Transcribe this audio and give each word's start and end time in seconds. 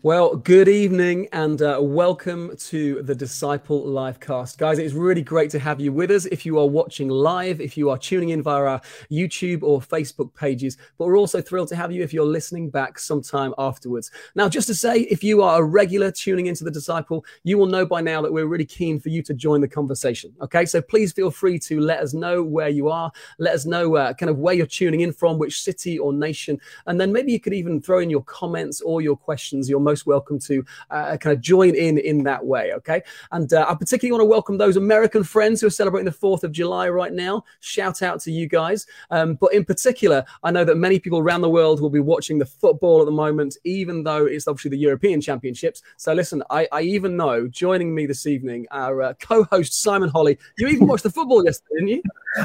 Well, 0.00 0.36
good 0.36 0.68
evening 0.68 1.28
and 1.32 1.60
uh, 1.62 1.78
welcome 1.80 2.56
to 2.56 3.02
the 3.02 3.14
Disciple 3.14 3.84
Livecast. 3.84 4.58
Guys, 4.58 4.78
it's 4.80 4.94
really 4.94 5.22
great 5.22 5.50
to 5.50 5.60
have 5.60 5.80
you 5.80 5.92
with 5.92 6.10
us. 6.10 6.24
If 6.26 6.44
you 6.44 6.58
are 6.58 6.66
watching 6.66 7.08
live, 7.08 7.60
if 7.60 7.76
you 7.76 7.88
are 7.90 7.98
tuning 7.98 8.30
in 8.30 8.42
via 8.42 8.64
our 8.64 8.80
YouTube 9.12 9.62
or 9.62 9.80
Facebook 9.80 10.34
pages, 10.34 10.76
but 10.98 11.06
we're 11.06 11.18
also 11.18 11.40
thrilled 11.40 11.68
to 11.68 11.76
have 11.76 11.92
you 11.92 12.02
if 12.02 12.12
you're 12.12 12.24
listening 12.24 12.68
back 12.70 12.98
sometime 12.98 13.54
afterwards. 13.58 14.10
Now, 14.34 14.48
just 14.48 14.66
to 14.68 14.74
say, 14.74 15.00
if 15.02 15.22
you 15.22 15.42
are 15.42 15.60
a 15.60 15.64
regular 15.64 16.10
tuning 16.10 16.46
into 16.46 16.64
the 16.64 16.70
Disciple, 16.70 17.24
you 17.44 17.56
will 17.56 17.66
know 17.66 17.86
by 17.86 18.00
now 18.00 18.22
that 18.22 18.32
we're 18.32 18.46
really 18.46 18.64
keen 18.64 18.98
for 18.98 19.10
you 19.10 19.22
to 19.22 19.34
join 19.34 19.60
the 19.60 19.68
conversation. 19.68 20.32
Okay, 20.40 20.64
so 20.64 20.82
please 20.82 21.12
feel 21.12 21.30
free 21.30 21.58
to 21.60 21.80
let 21.80 22.00
us 22.00 22.12
know 22.12 22.42
where 22.42 22.70
you 22.70 22.88
are, 22.88 23.12
let 23.38 23.54
us 23.54 23.66
know 23.66 23.94
uh, 23.96 24.14
kind 24.14 24.30
of 24.30 24.38
where 24.38 24.54
you're 24.54 24.66
tuning 24.66 25.02
in 25.02 25.12
from, 25.12 25.38
which 25.38 25.62
city 25.62 25.98
or 25.98 26.12
nation, 26.12 26.60
and 26.86 27.00
then 27.00 27.12
maybe 27.12 27.30
you 27.30 27.38
could 27.38 27.54
even 27.54 27.80
throw 27.80 28.00
in 28.00 28.10
your 28.10 28.24
comments 28.24 28.80
or 28.80 29.00
your 29.00 29.16
questions, 29.16 29.68
your 29.68 29.81
most 29.82 30.06
welcome 30.06 30.38
to 30.40 30.64
uh, 30.90 31.16
kind 31.16 31.36
of 31.36 31.40
join 31.40 31.74
in 31.74 31.98
in 31.98 32.22
that 32.24 32.44
way. 32.44 32.72
Okay. 32.74 33.02
And 33.30 33.52
uh, 33.52 33.66
I 33.68 33.74
particularly 33.74 34.12
want 34.12 34.22
to 34.22 34.30
welcome 34.30 34.58
those 34.58 34.76
American 34.76 35.24
friends 35.24 35.60
who 35.60 35.66
are 35.66 35.70
celebrating 35.70 36.06
the 36.06 36.16
4th 36.16 36.44
of 36.44 36.52
July 36.52 36.88
right 36.88 37.12
now. 37.12 37.44
Shout 37.60 38.02
out 38.02 38.20
to 38.22 38.32
you 38.32 38.48
guys. 38.48 38.86
Um, 39.10 39.34
but 39.34 39.52
in 39.52 39.64
particular, 39.64 40.24
I 40.42 40.50
know 40.50 40.64
that 40.64 40.76
many 40.76 40.98
people 40.98 41.18
around 41.18 41.42
the 41.42 41.50
world 41.50 41.80
will 41.80 41.90
be 41.90 42.00
watching 42.00 42.38
the 42.38 42.46
football 42.46 43.00
at 43.00 43.06
the 43.06 43.12
moment, 43.12 43.56
even 43.64 44.02
though 44.02 44.26
it's 44.26 44.48
obviously 44.48 44.70
the 44.70 44.78
European 44.78 45.20
Championships. 45.20 45.82
So 45.96 46.12
listen, 46.12 46.42
I, 46.50 46.68
I 46.72 46.82
even 46.82 47.16
know 47.16 47.46
joining 47.48 47.94
me 47.94 48.06
this 48.06 48.26
evening, 48.26 48.66
our 48.70 49.02
uh, 49.02 49.14
co 49.14 49.44
host 49.44 49.80
Simon 49.82 50.08
Holly, 50.08 50.38
you 50.58 50.68
even 50.68 50.86
watched 50.86 51.04
the 51.04 51.10
football 51.10 51.44
yesterday, 51.44 51.74
didn't 51.74 51.88
you? 51.88 52.02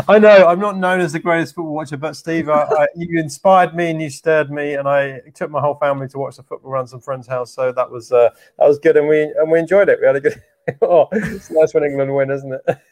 I 0.07 0.19
know 0.19 0.47
I'm 0.47 0.59
not 0.59 0.77
known 0.77 0.99
as 0.99 1.13
the 1.13 1.19
greatest 1.19 1.55
football 1.55 1.73
watcher, 1.73 1.97
but 1.97 2.15
Steve, 2.15 2.49
I, 2.49 2.63
I, 2.63 2.87
you 2.95 3.19
inspired 3.19 3.73
me 3.73 3.89
and 3.89 4.01
you 4.01 4.09
stirred 4.09 4.51
me, 4.51 4.73
and 4.73 4.87
I 4.87 5.21
took 5.33 5.49
my 5.49 5.61
whole 5.61 5.75
family 5.75 6.09
to 6.09 6.17
watch 6.17 6.35
the 6.35 6.43
football 6.43 6.71
run 6.71 6.87
some 6.87 6.99
friends' 6.99 7.26
house. 7.27 7.53
So 7.53 7.71
that 7.71 7.89
was 7.89 8.11
uh, 8.11 8.29
that 8.57 8.67
was 8.67 8.79
good, 8.79 8.97
and 8.97 9.07
we 9.07 9.21
and 9.23 9.51
we 9.51 9.59
enjoyed 9.59 9.89
it. 9.89 9.99
We 9.99 10.07
had 10.07 10.15
a 10.15 10.21
good. 10.21 10.41
oh, 10.81 11.07
it's 11.11 11.49
nice 11.51 11.73
when 11.73 11.83
England 11.83 12.13
win, 12.13 12.31
isn't 12.31 12.53
it? 12.53 12.77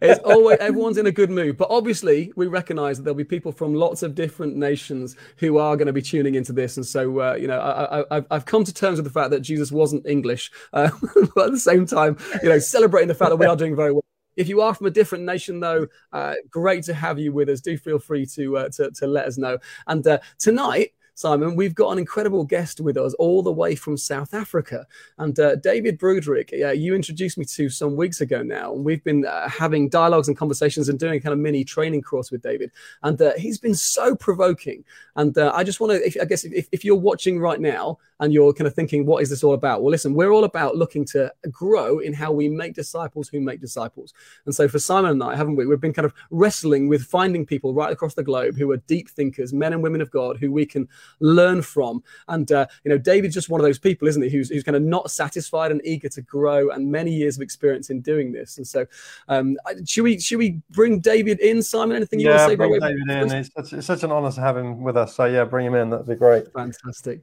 it's 0.00 0.20
always 0.24 0.58
everyone's 0.58 0.98
in 0.98 1.06
a 1.06 1.12
good 1.12 1.30
mood 1.30 1.56
but 1.56 1.68
obviously 1.70 2.32
we 2.34 2.46
recognize 2.46 2.96
that 2.96 3.04
there'll 3.04 3.14
be 3.14 3.24
people 3.24 3.52
from 3.52 3.74
lots 3.74 4.02
of 4.02 4.14
different 4.14 4.56
nations 4.56 5.16
who 5.36 5.58
are 5.58 5.76
going 5.76 5.86
to 5.86 5.92
be 5.92 6.02
tuning 6.02 6.34
into 6.34 6.52
this 6.52 6.76
and 6.76 6.84
so 6.84 7.20
uh, 7.20 7.34
you 7.34 7.46
know 7.46 8.04
I, 8.10 8.22
have 8.30 8.44
come 8.44 8.64
to 8.64 8.74
terms 8.74 8.96
with 8.96 9.04
the 9.04 9.12
fact 9.12 9.30
that 9.30 9.40
jesus 9.40 9.70
wasn't 9.70 10.06
english 10.06 10.50
uh, 10.72 10.90
but 11.36 11.46
at 11.46 11.52
the 11.52 11.58
same 11.58 11.86
time 11.86 12.16
you 12.42 12.48
know 12.48 12.58
celebrating 12.58 13.08
the 13.08 13.14
fact 13.14 13.30
that 13.30 13.36
we 13.36 13.46
are 13.46 13.56
doing 13.56 13.76
very 13.76 13.92
well 13.92 14.02
if 14.36 14.48
you 14.48 14.60
are 14.62 14.74
from 14.74 14.86
a 14.86 14.90
different 14.90 15.24
nation, 15.24 15.60
though, 15.60 15.86
uh, 16.12 16.34
great 16.50 16.84
to 16.84 16.94
have 16.94 17.18
you 17.18 17.32
with 17.32 17.50
us. 17.50 17.60
Do 17.60 17.76
feel 17.76 17.98
free 17.98 18.24
to 18.26 18.56
uh, 18.56 18.68
to, 18.70 18.90
to, 18.92 19.06
let 19.06 19.26
us 19.26 19.36
know. 19.36 19.58
And 19.86 20.06
uh, 20.06 20.20
tonight, 20.38 20.92
Simon, 21.14 21.56
we've 21.56 21.74
got 21.74 21.90
an 21.90 21.98
incredible 21.98 22.44
guest 22.44 22.80
with 22.80 22.96
us 22.96 23.14
all 23.14 23.42
the 23.42 23.52
way 23.52 23.74
from 23.74 23.96
South 23.96 24.32
Africa. 24.32 24.86
And 25.18 25.38
uh, 25.38 25.56
David 25.56 25.98
Broodryk, 25.98 26.50
you 26.78 26.94
introduced 26.94 27.38
me 27.38 27.44
to 27.44 27.68
some 27.68 27.96
weeks 27.96 28.20
ago 28.20 28.42
now. 28.42 28.72
And 28.74 28.84
we've 28.84 29.04
been 29.04 29.26
uh, 29.26 29.48
having 29.48 29.88
dialogues 29.88 30.28
and 30.28 30.36
conversations 30.36 30.88
and 30.88 30.98
doing 30.98 31.20
kind 31.20 31.32
of 31.32 31.38
mini 31.38 31.64
training 31.64 32.02
course 32.02 32.30
with 32.30 32.42
David. 32.42 32.70
And 33.02 33.20
uh, 33.20 33.32
he's 33.36 33.58
been 33.58 33.74
so 33.74 34.16
provoking. 34.16 34.84
And 35.16 35.36
uh, 35.36 35.52
I 35.54 35.64
just 35.64 35.80
want 35.80 35.92
to, 35.92 36.20
I 36.20 36.24
guess, 36.24 36.44
if, 36.44 36.68
if 36.72 36.84
you're 36.84 36.96
watching 36.96 37.38
right 37.38 37.60
now, 37.60 37.98
and 38.22 38.32
you're 38.32 38.52
kind 38.52 38.68
of 38.68 38.74
thinking, 38.74 39.04
what 39.04 39.20
is 39.20 39.30
this 39.30 39.42
all 39.42 39.52
about? 39.52 39.82
Well, 39.82 39.90
listen, 39.90 40.14
we're 40.14 40.30
all 40.30 40.44
about 40.44 40.76
looking 40.76 41.04
to 41.06 41.32
grow 41.50 41.98
in 41.98 42.12
how 42.12 42.30
we 42.30 42.48
make 42.48 42.72
disciples 42.72 43.28
who 43.28 43.40
make 43.40 43.60
disciples. 43.60 44.14
And 44.46 44.54
so 44.54 44.68
for 44.68 44.78
Simon 44.78 45.10
and 45.10 45.22
I, 45.24 45.34
haven't 45.34 45.56
we? 45.56 45.66
We've 45.66 45.80
been 45.80 45.92
kind 45.92 46.06
of 46.06 46.14
wrestling 46.30 46.88
with 46.88 47.02
finding 47.02 47.44
people 47.44 47.74
right 47.74 47.92
across 47.92 48.14
the 48.14 48.22
globe 48.22 48.56
who 48.56 48.70
are 48.70 48.76
deep 48.76 49.10
thinkers, 49.10 49.52
men 49.52 49.72
and 49.72 49.82
women 49.82 50.00
of 50.00 50.12
God, 50.12 50.36
who 50.38 50.52
we 50.52 50.64
can 50.64 50.88
learn 51.20 51.62
from. 51.62 52.02
And, 52.28 52.50
uh, 52.52 52.66
you 52.84 52.90
know, 52.90 52.98
David's 52.98 53.34
just 53.34 53.48
one 53.48 53.60
of 53.60 53.64
those 53.64 53.78
people, 53.78 54.08
isn't 54.08 54.22
he, 54.22 54.28
who's, 54.28 54.48
who's 54.48 54.62
kind 54.62 54.76
of 54.76 54.82
not 54.82 55.10
satisfied 55.10 55.70
and 55.70 55.80
eager 55.84 56.08
to 56.10 56.22
grow 56.22 56.70
and 56.70 56.90
many 56.90 57.12
years 57.12 57.36
of 57.36 57.42
experience 57.42 57.90
in 57.90 58.00
doing 58.00 58.32
this. 58.32 58.56
And 58.56 58.66
so 58.66 58.86
um, 59.28 59.56
should 59.86 60.04
we 60.04 60.18
should 60.18 60.38
we 60.38 60.60
bring 60.70 61.00
David 61.00 61.40
in, 61.40 61.62
Simon? 61.62 61.96
Anything 61.96 62.20
you 62.20 62.28
yeah, 62.28 62.46
want 62.46 62.50
to 62.50 62.52
say? 62.52 62.56
Bring 62.56 62.80
David 62.80 63.10
in. 63.10 63.38
It's 63.38 63.50
such, 63.54 63.72
it's 63.72 63.86
such 63.86 64.02
an 64.02 64.12
honor 64.12 64.32
to 64.32 64.40
have 64.40 64.56
him 64.56 64.82
with 64.82 64.96
us. 64.96 65.16
So, 65.16 65.24
yeah, 65.24 65.44
bring 65.44 65.66
him 65.66 65.74
in. 65.74 65.90
That'd 65.90 66.06
be 66.06 66.14
great. 66.14 66.52
Fantastic. 66.52 67.22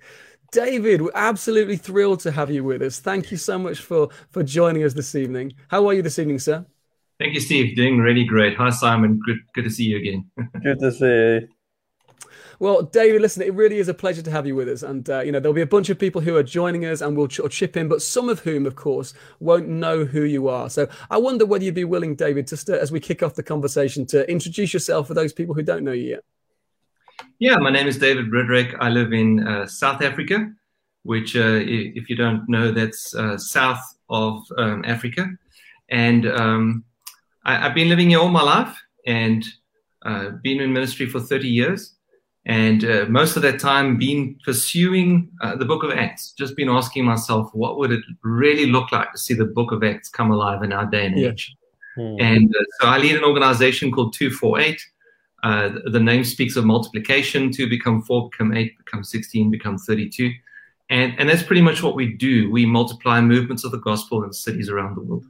David, 0.52 1.02
we're 1.02 1.12
absolutely 1.14 1.78
thrilled 1.78 2.22
to 2.22 2.32
have 2.32 2.50
you 2.50 2.64
with 2.64 2.82
us. 2.82 3.00
Thank 3.00 3.32
you 3.32 3.38
so 3.38 3.60
much 3.60 3.80
for 3.80 4.10
for 4.32 4.44
joining 4.44 4.84
us 4.84 4.94
this 4.94 5.16
evening. 5.16 5.54
How 5.68 5.88
are 5.88 5.94
you 5.94 6.02
this 6.02 6.20
evening, 6.20 6.40
sir? 6.40 6.66
Thank 7.20 7.34
you, 7.34 7.42
Steve. 7.42 7.76
Doing 7.76 8.00
really 8.00 8.24
great. 8.24 8.56
Hi, 8.58 8.70
Simon. 8.70 9.20
Good, 9.26 9.40
good 9.54 9.64
to 9.66 9.70
see 9.70 9.84
you 9.84 9.98
again. 9.98 10.32
good 10.64 10.80
to 10.80 10.92
see 10.92 11.06
you. 11.06 11.48
Well, 12.60 12.84
David, 12.84 13.22
listen, 13.22 13.42
it 13.42 13.54
really 13.54 13.78
is 13.78 13.88
a 13.88 13.94
pleasure 13.94 14.22
to 14.22 14.32
have 14.32 14.46
you 14.46 14.54
with 14.54 14.68
us. 14.68 14.84
And, 14.84 15.10
uh, 15.10 15.22
you 15.22 15.32
know, 15.32 15.40
there'll 15.40 15.54
be 15.54 15.62
a 15.62 15.66
bunch 15.66 15.90
of 15.90 15.98
people 15.98 16.20
who 16.20 16.36
are 16.36 16.44
joining 16.44 16.86
us 16.86 17.00
and 17.00 17.16
will 17.16 17.30
ch- 17.30 17.40
chip 17.50 17.78
in, 17.78 17.88
but 17.88 18.02
some 18.02 18.28
of 18.28 18.42
whom, 18.42 18.66
of 18.66 18.76
course, 18.76 19.14
won't 19.40 19.70
know 19.70 20.04
who 20.04 20.24
you 20.24 20.50
are. 20.50 20.70
So 20.70 20.90
I 21.10 21.18
wonder 21.18 21.46
whether 21.46 21.64
you'd 21.64 21.74
be 21.76 21.86
willing, 21.86 22.16
David, 22.16 22.48
just 22.48 22.68
to, 22.68 22.80
as 22.80 22.92
we 22.92 23.00
kick 23.00 23.24
off 23.24 23.36
the 23.36 23.44
conversation, 23.44 24.06
to 24.08 24.30
introduce 24.30 24.74
yourself 24.74 25.08
for 25.08 25.14
those 25.14 25.32
people 25.32 25.56
who 25.56 25.64
don't 25.64 25.86
know 25.86 25.94
you 25.94 26.10
yet. 26.10 26.24
Yeah, 27.40 27.56
my 27.56 27.70
name 27.70 27.88
is 27.88 27.98
David 27.98 28.30
Broodryk. 28.30 28.76
I 28.82 28.90
live 28.90 29.14
in 29.14 29.48
uh, 29.48 29.66
South 29.66 30.02
Africa, 30.02 30.52
which, 31.04 31.38
uh, 31.38 31.62
if 31.64 32.10
you 32.10 32.18
don't 32.18 32.48
know, 32.50 32.72
that's 32.72 33.16
uh, 33.16 33.38
south 33.38 33.82
of 34.10 34.44
um, 34.58 34.84
Africa. 34.86 35.30
And 35.90 36.28
um, 36.28 36.84
I, 37.46 37.56
have 37.56 37.74
been 37.74 37.88
living 37.88 38.10
here 38.10 38.20
all 38.20 38.28
my 38.28 38.44
life 38.44 38.78
and 39.06 39.46
uh, 40.06 40.32
been 40.44 40.60
in 40.60 40.74
ministry 40.74 41.06
for 41.06 41.22
30 41.22 41.48
years. 41.48 41.96
And 42.46 42.84
uh, 42.84 43.06
most 43.10 43.36
of 43.36 43.42
that 43.44 43.60
time, 43.60 43.98
been 43.98 44.38
pursuing 44.44 45.30
uh, 45.42 45.56
the 45.56 45.66
book 45.66 45.84
of 45.84 45.92
Acts, 45.92 46.32
just 46.32 46.56
been 46.56 46.70
asking 46.70 47.06
myself, 47.06 47.50
what 47.54 47.78
would 47.78 47.92
it 47.92 48.04
really 48.24 48.66
look 48.66 48.92
like 48.92 49.12
to 49.12 49.18
see 49.18 49.34
the 49.34 49.46
book 49.46 49.72
of 49.72 49.84
Acts 49.84 50.10
come 50.10 50.32
alive 50.32 50.64
in 50.64 50.74
our 50.74 50.86
day 50.86 51.06
and 51.06 51.20
age? 51.20 51.56
Yeah. 51.98 52.04
Hmm. 52.04 52.16
And 52.20 52.56
so 52.80 52.88
I 52.88 52.98
lead 52.98 53.18
an 53.18 53.24
organization 53.24 53.92
called 53.92 54.14
248 54.14 54.80
uh, 55.44 55.70
the 55.86 56.00
name 56.00 56.24
speaks 56.24 56.56
of 56.56 56.66
multiplication. 56.66 57.52
Two 57.52 57.70
become 57.70 58.02
four, 58.02 58.30
become 58.30 58.54
eight, 58.56 58.78
become 58.78 59.04
16, 59.04 59.50
become 59.50 59.78
32. 59.78 60.32
And, 60.90 61.14
and 61.20 61.30
that's 61.30 61.44
pretty 61.44 61.62
much 61.62 61.84
what 61.84 61.96
we 61.96 62.14
do. 62.14 62.52
We 62.52 62.66
multiply 62.66 63.22
movements 63.22 63.64
of 63.64 63.72
the 63.72 63.80
gospel 63.80 64.24
in 64.24 64.34
cities 64.34 64.70
around 64.70 64.96
the 64.96 65.02
world. 65.02 65.26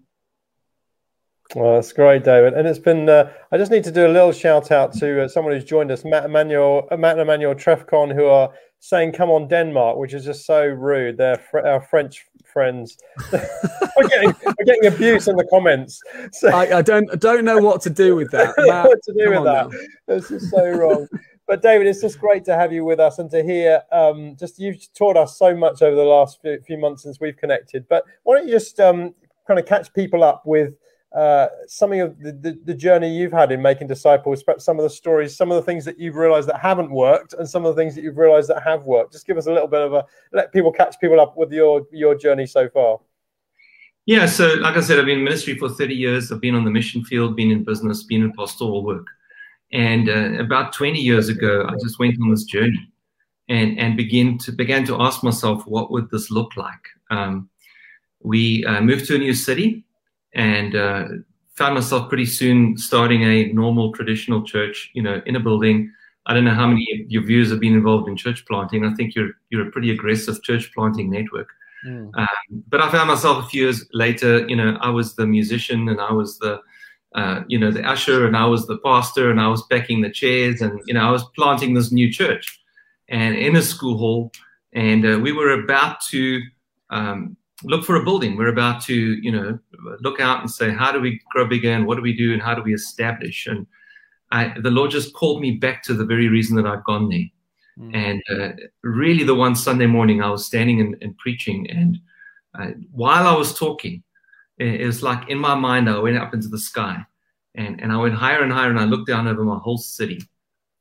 Well, 1.56 1.76
that's 1.76 1.94
great, 1.94 2.24
David. 2.24 2.54
And 2.54 2.68
it's 2.68 2.80
been, 2.80 3.10
uh, 3.10 3.32
I 3.52 3.58
just 3.58 3.72
need 3.72 3.84
to 3.86 3.92
do 3.92 4.06
a 4.06 4.12
little 4.14 4.32
shout 4.32 4.72
out 4.72 4.94
to 4.94 5.24
uh, 5.24 5.28
someone 5.28 5.54
who's 5.54 5.64
joined 5.64 5.90
us, 5.92 6.06
Matt 6.06 6.26
Emmanuel, 6.26 6.88
uh, 6.92 6.98
Matt 6.98 7.14
and 7.14 7.22
Emmanuel 7.22 7.56
Trefcon, 7.56 8.14
who 8.14 8.26
are 8.26 8.52
saying, 8.80 9.14
come 9.14 9.32
on, 9.32 9.48
Denmark, 9.48 9.98
which 9.98 10.14
is 10.14 10.24
just 10.24 10.46
so 10.46 10.64
rude. 10.64 11.18
They're 11.18 11.38
fr- 11.38 11.66
our 11.66 11.82
French 11.82 12.28
friends. 12.46 12.98
we're, 13.32 14.08
getting, 14.10 14.36
we're 14.46 14.66
getting 14.66 14.86
abuse 14.86 15.28
in 15.28 15.38
the 15.38 15.48
comments. 15.50 16.00
So, 16.34 16.50
I, 16.50 16.78
I, 16.78 16.82
don't 16.84 17.12
I 17.12 17.16
don't 17.16 17.46
know 17.46 17.58
what 17.58 17.82
to 17.82 17.90
do 17.90 18.16
with 18.16 18.30
that. 18.30 18.54
Matt, 18.60 18.86
what 18.86 19.02
to 19.04 19.14
do 19.14 19.32
with 19.32 19.44
that? 19.46 19.72
Now. 19.72 19.78
This 20.08 20.30
is 20.30 20.52
so 20.52 20.70
wrong. 20.70 21.08
but 21.48 21.64
David, 21.64 21.88
it's 21.88 22.02
just 22.02 22.20
great 22.20 22.46
to 22.46 22.56
have 22.56 22.72
you 22.72 22.86
with 22.86 23.00
us 23.00 23.18
and 23.18 23.30
to 23.32 23.42
hear. 23.42 23.82
Um, 23.92 24.36
just 24.40 24.60
you've 24.60 24.94
taught 24.94 25.18
us 25.18 25.40
so 25.40 25.56
much 25.56 25.82
over 25.82 25.96
the 25.96 26.04
last 26.04 26.42
few, 26.44 26.62
few 26.62 26.78
months 26.78 27.02
since 27.02 27.20
we've 27.20 27.38
connected. 27.38 27.88
But 27.90 28.04
why 28.22 28.38
don't 28.38 28.46
you 28.46 28.54
just 28.54 28.80
um, 28.80 29.16
kind 29.48 29.60
of 29.60 29.66
catch 29.66 29.92
people 29.94 30.24
up 30.24 30.44
with 30.46 30.76
uh, 31.16 31.48
something 31.68 32.02
of 32.02 32.20
the, 32.20 32.32
the, 32.32 32.60
the, 32.66 32.74
journey 32.74 33.10
you've 33.10 33.32
had 33.32 33.52
in 33.52 33.62
making 33.62 33.88
disciples, 33.88 34.44
perhaps 34.44 34.64
some 34.64 34.78
of 34.78 34.84
the 34.84 34.90
stories, 34.90 35.36
some 35.36 35.52
of 35.52 35.56
the 35.56 35.62
things 35.64 35.84
that 35.84 35.98
you've 35.98 36.16
realized 36.16 36.48
that 36.48 36.60
haven't 36.60 36.92
worked, 36.92 37.34
and 37.34 37.50
some 37.50 37.66
of 37.66 37.76
the 37.76 37.82
things 37.82 37.96
that 37.96 38.04
you've 38.04 38.18
realized 38.18 38.48
that 38.48 38.62
have 38.62 38.84
worked. 38.84 39.14
Just 39.14 39.26
give 39.26 39.36
us 39.36 39.48
a 39.48 39.52
little 39.52 39.68
bit 39.68 39.82
of 39.82 39.94
a 39.94 40.06
let 40.34 40.54
people 40.54 40.72
catch 40.72 41.00
people 41.00 41.20
up 41.20 41.36
with 41.36 41.52
your 41.52 41.82
your 41.92 42.14
journey 42.14 42.46
so 42.46 42.70
far. 42.70 43.00
Yeah, 44.06 44.28
so 44.28 44.54
like 44.56 44.76
I 44.76 44.82
said, 44.82 45.00
I've 45.00 45.06
been 45.06 45.20
in 45.20 45.24
ministry 45.24 45.58
for 45.58 45.70
30 45.70 45.96
years. 45.96 46.32
I've 46.32 46.42
been 46.42 46.56
on 46.56 46.64
the 46.64 46.72
mission 46.72 47.04
field, 47.04 47.36
been 47.36 47.52
in 47.52 47.64
business, 47.64 48.04
been 48.04 48.24
in 48.24 48.34
pastoral 48.34 48.84
work. 48.84 49.06
And 49.72 50.10
uh, 50.10 50.44
about 50.44 50.74
20 50.74 51.00
years 51.00 51.30
ago, 51.30 51.66
I 51.68 51.74
just 51.82 52.00
went 52.00 52.20
on 52.20 52.32
this 52.32 52.44
journey 52.44 52.92
and, 53.50 53.78
and 53.78 53.96
begin 53.96 54.40
to, 54.40 54.52
began 54.52 54.84
to 54.86 55.00
ask 55.00 55.24
myself, 55.24 55.66
what 55.68 55.92
would 55.92 56.10
this 56.10 56.32
look 56.32 56.58
like? 56.58 56.74
Um, 57.12 57.50
we 58.22 58.66
uh, 58.66 58.82
moved 58.82 59.06
to 59.08 59.16
a 59.16 59.20
new 59.20 59.36
city 59.36 59.86
and 60.34 60.76
uh, 60.76 61.06
found 61.56 61.76
myself 61.76 62.10
pretty 62.10 62.26
soon 62.26 62.78
starting 62.78 63.24
a 63.24 63.52
normal 63.54 63.92
traditional 63.94 64.44
church, 64.44 64.90
you 64.94 65.02
know, 65.02 65.22
in 65.26 65.36
a 65.36 65.40
building. 65.40 65.92
I 66.26 66.34
don't 66.34 66.46
know 66.46 66.54
how 66.54 66.68
many 66.68 66.88
of 66.94 67.12
your 67.12 67.24
viewers 67.24 67.50
have 67.50 67.60
been 67.60 67.74
involved 67.74 68.08
in 68.08 68.16
church 68.16 68.46
planting. 68.46 68.86
I 68.86 68.94
think 68.94 69.16
you're 69.16 69.32
you're 69.50 69.68
a 69.68 69.72
pretty 69.72 69.92
aggressive 69.92 70.42
church 70.44 70.72
planting 70.74 71.10
network. 71.10 71.50
Mm. 71.86 72.12
Um, 72.18 72.64
but 72.68 72.82
I 72.82 72.92
found 72.92 73.10
myself 73.10 73.46
a 73.46 73.48
few 73.48 73.64
years 73.64 73.86
later, 73.94 74.48
you 74.48 74.56
know, 74.56 74.78
I 74.82 74.90
was 74.90 75.16
the 75.16 75.26
musician 75.26 75.88
and 75.90 76.02
I 76.02 76.12
was 76.12 76.38
the, 76.40 76.60
uh, 77.16 77.42
you 77.48 77.58
know, 77.58 77.72
the 77.72 77.84
usher 77.84 78.28
and 78.28 78.36
I 78.36 78.46
was 78.46 78.68
the 78.68 78.80
pastor 78.80 79.32
and 79.32 79.40
I 79.40 79.48
was 79.48 79.64
packing 79.68 80.02
the 80.02 80.10
chairs 80.10 80.62
and, 80.62 80.82
you 80.86 80.94
know, 80.94 81.08
I 81.08 81.12
was 81.12 81.24
planting 81.36 81.74
this 81.74 81.92
new 81.92 82.12
church 82.12 82.60
and 83.08 83.36
in 83.36 83.56
a 83.56 83.62
school 83.62 83.98
hall. 83.98 84.32
And 84.74 85.06
uh, 85.06 85.20
we 85.20 85.32
were 85.32 85.52
about 85.52 86.02
to 86.10 86.42
um, 86.90 87.38
look 87.64 87.84
for 87.84 87.96
a 87.96 88.04
building. 88.04 88.38
We're 88.38 88.48
about 88.48 88.82
to, 88.86 88.96
you 88.96 89.32
know, 89.32 89.60
look 90.02 90.20
out 90.20 90.42
and 90.42 90.50
say, 90.50 90.72
how 90.72 90.92
do 90.92 91.00
we 91.00 91.22
grow 91.32 91.48
bigger 91.48 91.72
and 91.72 91.86
what 91.86 91.96
do 91.96 92.02
we 92.02 92.16
do 92.16 92.34
and 92.34 92.42
how 92.42 92.56
do 92.56 92.62
we 92.62 92.74
establish? 92.74 93.48
And 93.48 93.68
I, 94.32 94.54
the 94.60 94.72
Lord 94.72 94.92
just 94.92 95.14
called 95.14 95.42
me 95.42 95.52
back 95.52 95.84
to 95.84 95.94
the 95.94 96.06
very 96.06 96.28
reason 96.28 96.56
that 96.56 96.68
I've 96.68 96.84
gone 96.84 97.10
there. 97.10 97.26
Mm. 97.80 97.96
And 97.96 98.42
uh, 98.42 98.50
really, 98.84 99.24
the 99.24 99.36
one 99.36 99.56
Sunday 99.56 99.86
morning, 99.86 100.22
I 100.22 100.30
was 100.30 100.46
standing 100.46 100.82
and, 100.82 100.96
and 101.02 101.18
preaching, 101.18 101.70
and 101.70 101.98
uh, 102.60 102.72
while 102.92 103.26
I 103.26 103.36
was 103.36 103.58
talking, 103.58 104.04
it, 104.58 104.82
it 104.82 104.86
was 104.86 105.02
like 105.02 105.30
in 105.30 105.38
my 105.38 105.56
mind, 105.56 105.90
I 105.90 105.98
went 106.00 106.18
up 106.18 106.34
into 106.34 106.50
the 106.50 106.60
sky, 106.60 107.06
and, 107.56 107.82
and 107.82 107.92
I 107.92 107.98
went 107.98 108.16
higher 108.16 108.44
and 108.44 108.52
higher, 108.52 108.70
and 108.70 108.80
I 108.80 108.84
looked 108.84 109.08
down 109.08 109.28
over 109.28 109.44
my 109.44 109.58
whole 109.58 109.78
city. 109.78 110.20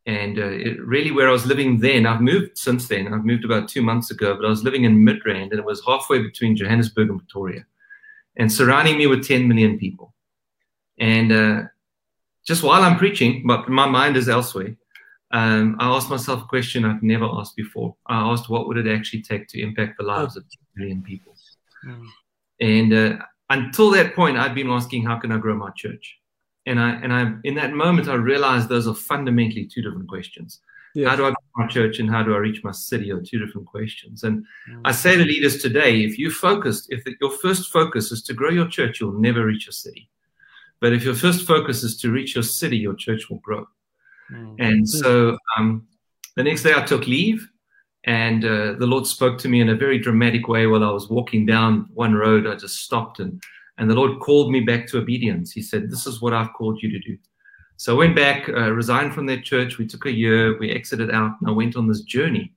And 0.08 0.38
uh, 0.38 0.46
it, 0.46 0.81
really, 0.81 1.10
where 1.10 1.28
I 1.28 1.32
was 1.32 1.44
living 1.44 1.81
then, 1.81 2.06
I've 2.06 2.22
moved 2.22 2.56
since 2.56 2.88
then. 2.88 3.12
I've 3.12 3.26
moved 3.26 3.44
about 3.44 3.69
two 3.69 3.82
months 3.82 4.10
ago, 4.10 4.34
but 4.34 4.46
I 4.46 4.49
was 4.49 4.64
living 4.64 4.84
in 4.84 5.05
Midrand, 5.05 5.50
and 5.50 5.58
it 5.58 5.64
was 5.66 5.84
halfway 5.87 6.22
between 6.22 6.56
Johannesburg 6.56 7.10
and 7.10 7.19
Pretoria, 7.19 7.66
and 8.37 8.50
surrounding 8.50 8.96
me 8.96 9.06
were 9.06 9.20
10 9.20 9.46
million 9.46 9.78
people. 9.78 10.14
And 10.99 11.31
uh, 11.31 11.62
just 12.46 12.62
while 12.62 12.82
I'm 12.82 12.96
preaching, 12.96 13.44
but 13.46 13.69
my 13.69 13.84
mind 13.84 14.16
is 14.16 14.31
elsewhere, 14.31 14.75
um, 15.31 15.76
I 15.78 15.94
asked 15.94 16.08
myself 16.08 16.43
a 16.43 16.46
question 16.46 16.87
I've 16.87 17.02
never 17.02 17.26
asked 17.26 17.54
before. 17.54 17.94
I 18.06 18.19
asked, 18.32 18.49
what 18.49 18.66
would 18.66 18.78
it 18.78 18.90
actually 18.90 19.20
take 19.20 19.46
to 19.49 19.61
impact 19.61 19.99
the 19.99 20.04
lives 20.04 20.38
of 20.38 20.44
10 20.44 20.58
million 20.75 21.02
people? 21.02 21.34
Mm. 21.84 22.06
And 22.61 22.93
uh, 22.94 23.25
until 23.50 23.90
that 23.90 24.14
point, 24.14 24.38
I've 24.38 24.54
been 24.54 24.70
asking, 24.70 25.04
how 25.04 25.19
can 25.19 25.32
I 25.32 25.37
grow 25.37 25.54
my 25.54 25.69
church? 25.76 26.16
And 26.69 26.79
I 26.79 26.91
and 27.03 27.12
I 27.12 27.32
in 27.44 27.55
that 27.55 27.73
moment 27.73 28.09
I 28.09 28.15
realized 28.15 28.69
those 28.69 28.87
are 28.87 28.94
fundamentally 28.94 29.67
two 29.67 29.82
different 29.82 30.09
questions. 30.09 30.61
How 31.06 31.15
do 31.15 31.26
I 31.26 31.29
grow 31.29 31.37
my 31.56 31.67
church 31.69 31.99
and 31.99 32.11
how 32.11 32.23
do 32.23 32.35
I 32.35 32.38
reach 32.38 32.65
my 32.65 32.73
city 32.73 33.12
are 33.12 33.20
two 33.20 33.38
different 33.38 33.69
questions. 33.69 34.25
And 34.25 34.44
mm. 34.69 34.81
I 34.85 34.93
say 34.93 35.17
to 35.17 35.25
leaders 35.25 35.62
today, 35.62 36.00
if 36.00 36.19
you 36.19 36.31
focused, 36.31 36.91
if 36.91 37.05
your 37.20 37.31
first 37.31 37.70
focus 37.70 38.11
is 38.11 38.23
to 38.25 38.35
grow 38.35 38.50
your 38.50 38.67
church, 38.67 39.00
you'll 39.00 39.12
never 39.12 39.44
reach 39.44 39.67
your 39.67 39.73
city. 39.73 40.11
But 40.81 40.93
if 40.93 41.05
your 41.05 41.15
first 41.15 41.47
focus 41.47 41.82
is 41.82 41.97
to 41.99 42.11
reach 42.11 42.35
your 42.35 42.43
city, 42.43 42.79
your 42.79 42.94
church 42.94 43.29
will 43.31 43.38
grow. 43.38 43.67
Mm. 44.32 44.56
And 44.59 44.88
so 44.88 45.37
um, 45.56 45.87
the 46.37 46.43
next 46.43 46.62
day 46.62 46.75
I 46.75 46.82
took 46.82 47.06
leave, 47.06 47.49
and 48.05 48.44
uh, 48.44 48.73
the 48.79 48.87
Lord 48.87 49.06
spoke 49.06 49.38
to 49.38 49.49
me 49.49 49.61
in 49.61 49.69
a 49.69 49.76
very 49.76 49.99
dramatic 49.99 50.49
way 50.49 50.67
while 50.67 50.85
I 50.85 50.91
was 50.91 51.11
walking 51.11 51.44
down 51.47 51.88
one 51.93 52.14
road. 52.14 52.47
I 52.47 52.55
just 52.55 52.76
stopped 52.76 53.21
and 53.21 53.43
and 53.78 53.88
the 53.88 53.94
Lord 53.94 54.20
called 54.20 54.50
me 54.50 54.60
back 54.60 54.86
to 54.88 54.98
obedience. 54.98 55.52
He 55.52 55.62
said, 55.62 55.90
This 55.90 56.06
is 56.06 56.20
what 56.20 56.34
I've 56.34 56.52
called 56.52 56.82
you 56.82 56.90
to 56.90 56.98
do. 56.98 57.16
So 57.76 57.94
I 57.94 57.98
went 57.98 58.16
back, 58.16 58.48
uh, 58.48 58.72
resigned 58.72 59.14
from 59.14 59.26
that 59.26 59.44
church. 59.44 59.78
We 59.78 59.86
took 59.86 60.06
a 60.06 60.12
year, 60.12 60.58
we 60.58 60.70
exited 60.70 61.12
out, 61.12 61.36
and 61.40 61.48
I 61.48 61.52
went 61.52 61.76
on 61.76 61.86
this 61.86 62.00
journey 62.00 62.52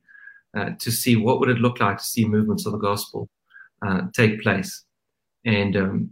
uh, 0.58 0.72
to 0.80 0.92
see 0.92 1.16
what 1.16 1.40
would 1.40 1.50
it 1.50 1.60
look 1.60 1.80
like 1.80 2.00
to 2.00 2.04
see 2.04 2.26
movements 2.26 2.66
of 2.66 2.72
the 2.72 2.80
gospel 2.80 3.30
uh, 3.86 4.02
take 4.14 4.42
place. 4.42 4.84
And 5.46 5.78
um, 5.78 6.10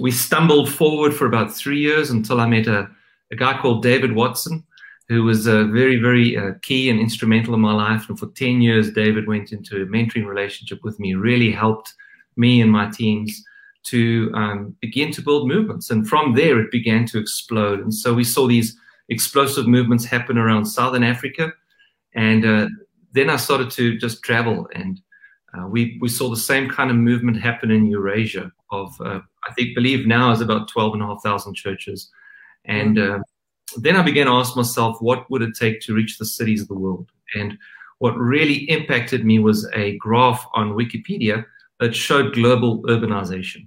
we 0.00 0.10
stumbled 0.10 0.72
forward 0.72 1.14
for 1.14 1.26
about 1.26 1.54
three 1.54 1.78
years 1.78 2.10
until 2.10 2.40
I 2.40 2.48
met 2.48 2.66
a, 2.66 2.88
a 3.30 3.36
guy 3.36 3.56
called 3.56 3.84
David 3.84 4.12
Watson, 4.12 4.64
who 5.08 5.22
was 5.22 5.46
uh, 5.46 5.64
very, 5.64 5.96
very 5.96 6.36
uh, 6.36 6.52
key 6.62 6.90
and 6.90 6.98
instrumental 6.98 7.54
in 7.54 7.60
my 7.60 7.72
life. 7.72 8.08
And 8.08 8.18
for 8.18 8.26
10 8.26 8.60
years, 8.60 8.90
David 8.90 9.28
went 9.28 9.52
into 9.52 9.82
a 9.82 9.86
mentoring 9.86 10.26
relationship 10.26 10.82
with 10.82 10.98
me, 10.98 11.14
really 11.14 11.52
helped 11.52 11.94
me 12.36 12.60
and 12.60 12.72
my 12.72 12.90
teams 12.90 13.44
to 13.84 14.30
um, 14.34 14.74
begin 14.80 15.12
to 15.12 15.22
build 15.22 15.48
movements. 15.48 15.90
And 15.90 16.08
from 16.08 16.34
there, 16.34 16.58
it 16.58 16.70
began 16.70 17.04
to 17.06 17.18
explode. 17.18 17.80
And 17.80 17.92
so 17.92 18.14
we 18.14 18.24
saw 18.24 18.46
these 18.46 18.76
explosive 19.08 19.66
movements 19.66 20.04
happen 20.04 20.38
around 20.38 20.64
Southern 20.64 21.04
Africa. 21.04 21.52
And 22.14 22.44
uh, 22.44 22.68
then 23.12 23.30
I 23.30 23.36
started 23.36 23.70
to 23.72 23.98
just 23.98 24.22
travel. 24.22 24.68
And 24.74 25.00
uh, 25.56 25.66
we, 25.66 25.98
we 26.00 26.08
saw 26.08 26.30
the 26.30 26.36
same 26.36 26.68
kind 26.68 26.90
of 26.90 26.96
movement 26.96 27.40
happen 27.40 27.70
in 27.70 27.86
Eurasia 27.86 28.50
of, 28.70 28.94
uh, 29.00 29.20
I 29.46 29.52
think, 29.52 29.74
believe 29.74 30.06
now 30.06 30.32
is 30.32 30.40
about 30.40 30.68
12,500 30.68 31.54
churches. 31.54 32.10
And 32.64 32.98
uh, 32.98 33.18
then 33.76 33.96
I 33.96 34.02
began 34.02 34.26
to 34.26 34.32
ask 34.32 34.56
myself, 34.56 34.96
what 35.00 35.30
would 35.30 35.42
it 35.42 35.54
take 35.58 35.80
to 35.82 35.94
reach 35.94 36.18
the 36.18 36.24
cities 36.24 36.62
of 36.62 36.68
the 36.68 36.74
world? 36.74 37.10
And 37.34 37.58
what 37.98 38.16
really 38.16 38.68
impacted 38.70 39.24
me 39.24 39.38
was 39.38 39.68
a 39.74 39.96
graph 39.98 40.46
on 40.54 40.72
Wikipedia 40.72 41.44
that 41.80 41.94
showed 41.94 42.34
global 42.34 42.82
urbanization. 42.84 43.66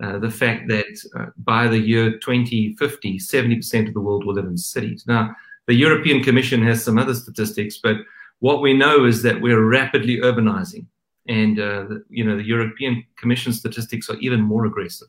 Uh, 0.00 0.16
the 0.18 0.30
fact 0.30 0.68
that 0.68 0.86
uh, 1.18 1.26
by 1.38 1.66
the 1.66 1.78
year 1.78 2.18
2050, 2.18 3.18
70% 3.18 3.88
of 3.88 3.94
the 3.94 4.00
world 4.00 4.24
will 4.24 4.34
live 4.34 4.46
in 4.46 4.56
cities. 4.56 5.04
Now, 5.08 5.34
the 5.66 5.74
European 5.74 6.22
Commission 6.22 6.62
has 6.62 6.84
some 6.84 6.98
other 6.98 7.14
statistics, 7.14 7.78
but 7.78 7.96
what 8.38 8.62
we 8.62 8.74
know 8.74 9.06
is 9.06 9.22
that 9.22 9.40
we're 9.40 9.64
rapidly 9.64 10.18
urbanizing. 10.18 10.86
And, 11.26 11.58
uh, 11.58 11.86
you 12.08 12.24
know, 12.24 12.36
the 12.36 12.46
European 12.46 13.04
Commission 13.16 13.52
statistics 13.52 14.08
are 14.08 14.16
even 14.18 14.40
more 14.40 14.66
aggressive. 14.66 15.08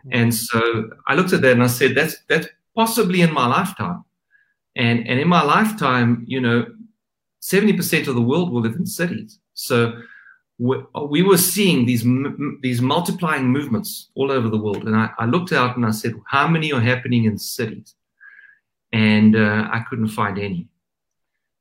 Mm-hmm. 0.00 0.20
And 0.20 0.34
so 0.34 0.90
I 1.06 1.14
looked 1.14 1.32
at 1.32 1.40
that 1.40 1.52
and 1.52 1.62
I 1.62 1.66
said, 1.66 1.94
that's, 1.94 2.16
that's 2.28 2.48
possibly 2.76 3.22
in 3.22 3.32
my 3.32 3.46
lifetime. 3.46 4.04
And, 4.76 5.08
and 5.08 5.18
in 5.18 5.26
my 5.26 5.42
lifetime, 5.42 6.24
you 6.28 6.40
know, 6.40 6.66
70% 7.40 8.08
of 8.08 8.14
the 8.14 8.20
world 8.20 8.52
will 8.52 8.60
live 8.60 8.76
in 8.76 8.84
cities. 8.84 9.38
So 9.54 10.00
we 10.58 11.22
were 11.22 11.38
seeing 11.38 11.86
these 11.86 12.04
these 12.62 12.82
multiplying 12.82 13.46
movements 13.46 14.10
all 14.16 14.32
over 14.32 14.48
the 14.48 14.58
world, 14.58 14.84
and 14.84 14.96
I, 14.96 15.10
I 15.18 15.26
looked 15.26 15.52
out 15.52 15.76
and 15.76 15.86
I 15.86 15.92
said, 15.92 16.14
"How 16.26 16.48
many 16.48 16.72
are 16.72 16.80
happening 16.80 17.24
in 17.24 17.38
cities?" 17.38 17.94
And 18.92 19.36
uh, 19.36 19.68
I 19.70 19.84
couldn't 19.88 20.08
find 20.08 20.38
any. 20.38 20.66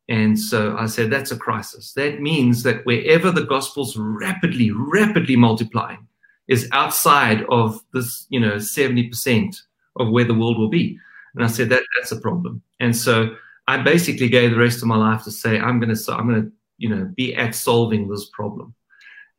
And 0.10 0.40
so 0.40 0.76
I 0.78 0.88
said, 0.88 1.12
"That's 1.12 1.32
a 1.32 1.38
crisis. 1.38 1.94
That 1.94 2.22
means 2.22 2.64
that 2.64 2.86
wherever 2.86 3.30
the 3.32 3.44
gospel's 3.44 3.96
rapidly, 3.98 4.72
rapidly 4.72 5.36
multiplying, 5.36 6.08
is 6.48 6.68
outside 6.72 7.46
of 7.50 7.80
this, 7.94 8.26
you 8.30 8.40
know, 8.40 8.58
seventy 8.58 9.10
percent 9.10 9.62
of 9.98 10.10
where 10.10 10.26
the 10.26 10.34
world 10.34 10.58
will 10.58 10.70
be." 10.70 10.98
And 11.36 11.44
I 11.44 11.48
said, 11.48 11.70
"That 11.70 11.84
that's 12.00 12.14
a 12.14 12.20
problem." 12.20 12.64
And 12.80 12.96
so 12.96 13.36
I 13.68 13.78
basically 13.78 14.30
gave 14.30 14.52
the 14.52 14.58
rest 14.58 14.82
of 14.82 14.88
my 14.88 14.98
life 14.98 15.24
to 15.26 15.32
say, 15.32 15.60
"I'm 15.60 15.80
going 15.80 15.94
to, 15.94 16.14
I'm 16.16 16.28
going 16.28 16.46
to, 16.46 16.52
you 16.80 16.90
know, 16.90 17.12
be 17.16 17.36
at 17.36 17.54
solving 17.54 18.08
this 18.08 18.30
problem." 18.34 18.74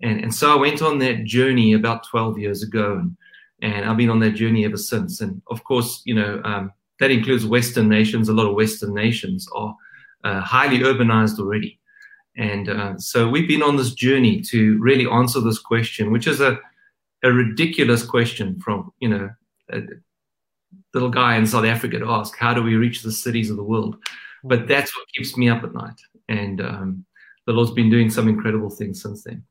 And, 0.03 0.21
and 0.21 0.35
so 0.35 0.53
I 0.53 0.61
went 0.61 0.83
on 0.83 0.99
that 0.99 1.25
journey 1.25 1.73
about 1.73 2.07
12 2.09 2.39
years 2.39 2.63
ago, 2.63 2.99
and, 2.99 3.17
and 3.63 3.89
I've 3.89 3.97
been 3.97 4.11
on 4.11 4.21
that 4.21 4.33
journey 4.33 4.65
ever 4.65 4.77
since. 4.77 5.21
And 5.21 5.43
of 5.49 5.65
course, 5.65 6.03
you 6.05 6.15
know, 6.15 6.41
um, 6.45 6.73
that 7.01 7.11
includes 7.11 7.47
Western 7.47 7.89
nations. 7.89 8.29
A 8.29 8.33
lot 8.33 8.49
of 8.49 8.55
Western 8.55 8.95
nations 8.95 9.49
are 9.55 9.75
uh, 10.25 10.41
highly 10.41 10.81
urbanized 10.81 11.39
already. 11.39 11.79
And 12.37 12.69
uh, 12.69 12.99
so 12.99 13.29
we've 13.29 13.49
been 13.49 13.63
on 13.63 13.77
this 13.77 13.95
journey 13.95 14.41
to 14.43 14.79
really 14.79 15.09
answer 15.09 15.41
this 15.41 15.59
question, 15.59 16.13
which 16.13 16.29
is 16.29 16.41
a, 16.41 16.59
a 17.25 17.33
ridiculous 17.33 18.05
question 18.05 18.61
from, 18.61 18.93
you 19.01 19.09
know, 19.09 19.31
a 19.73 19.83
little 20.95 21.11
guy 21.11 21.37
in 21.37 21.47
South 21.47 21.65
Africa 21.65 21.99
to 21.99 22.09
ask, 22.09 22.37
how 22.37 22.55
do 22.55 22.63
we 22.63 22.77
reach 22.77 23.03
the 23.03 23.13
cities 23.13 23.51
of 23.51 23.57
the 23.57 23.65
world? 23.65 23.97
But 24.45 24.69
that's 24.69 24.97
what 24.97 25.09
keeps 25.15 25.37
me 25.37 25.49
up 25.49 25.65
at 25.65 25.75
night. 25.75 26.01
And 26.29 26.61
um, 26.61 27.05
the 27.47 27.53
Lord's 27.53 27.73
been 27.73 27.91
doing 27.91 28.09
some 28.09 28.29
incredible 28.29 28.71
things 28.71 29.03
since 29.03 29.25
then. 29.25 29.43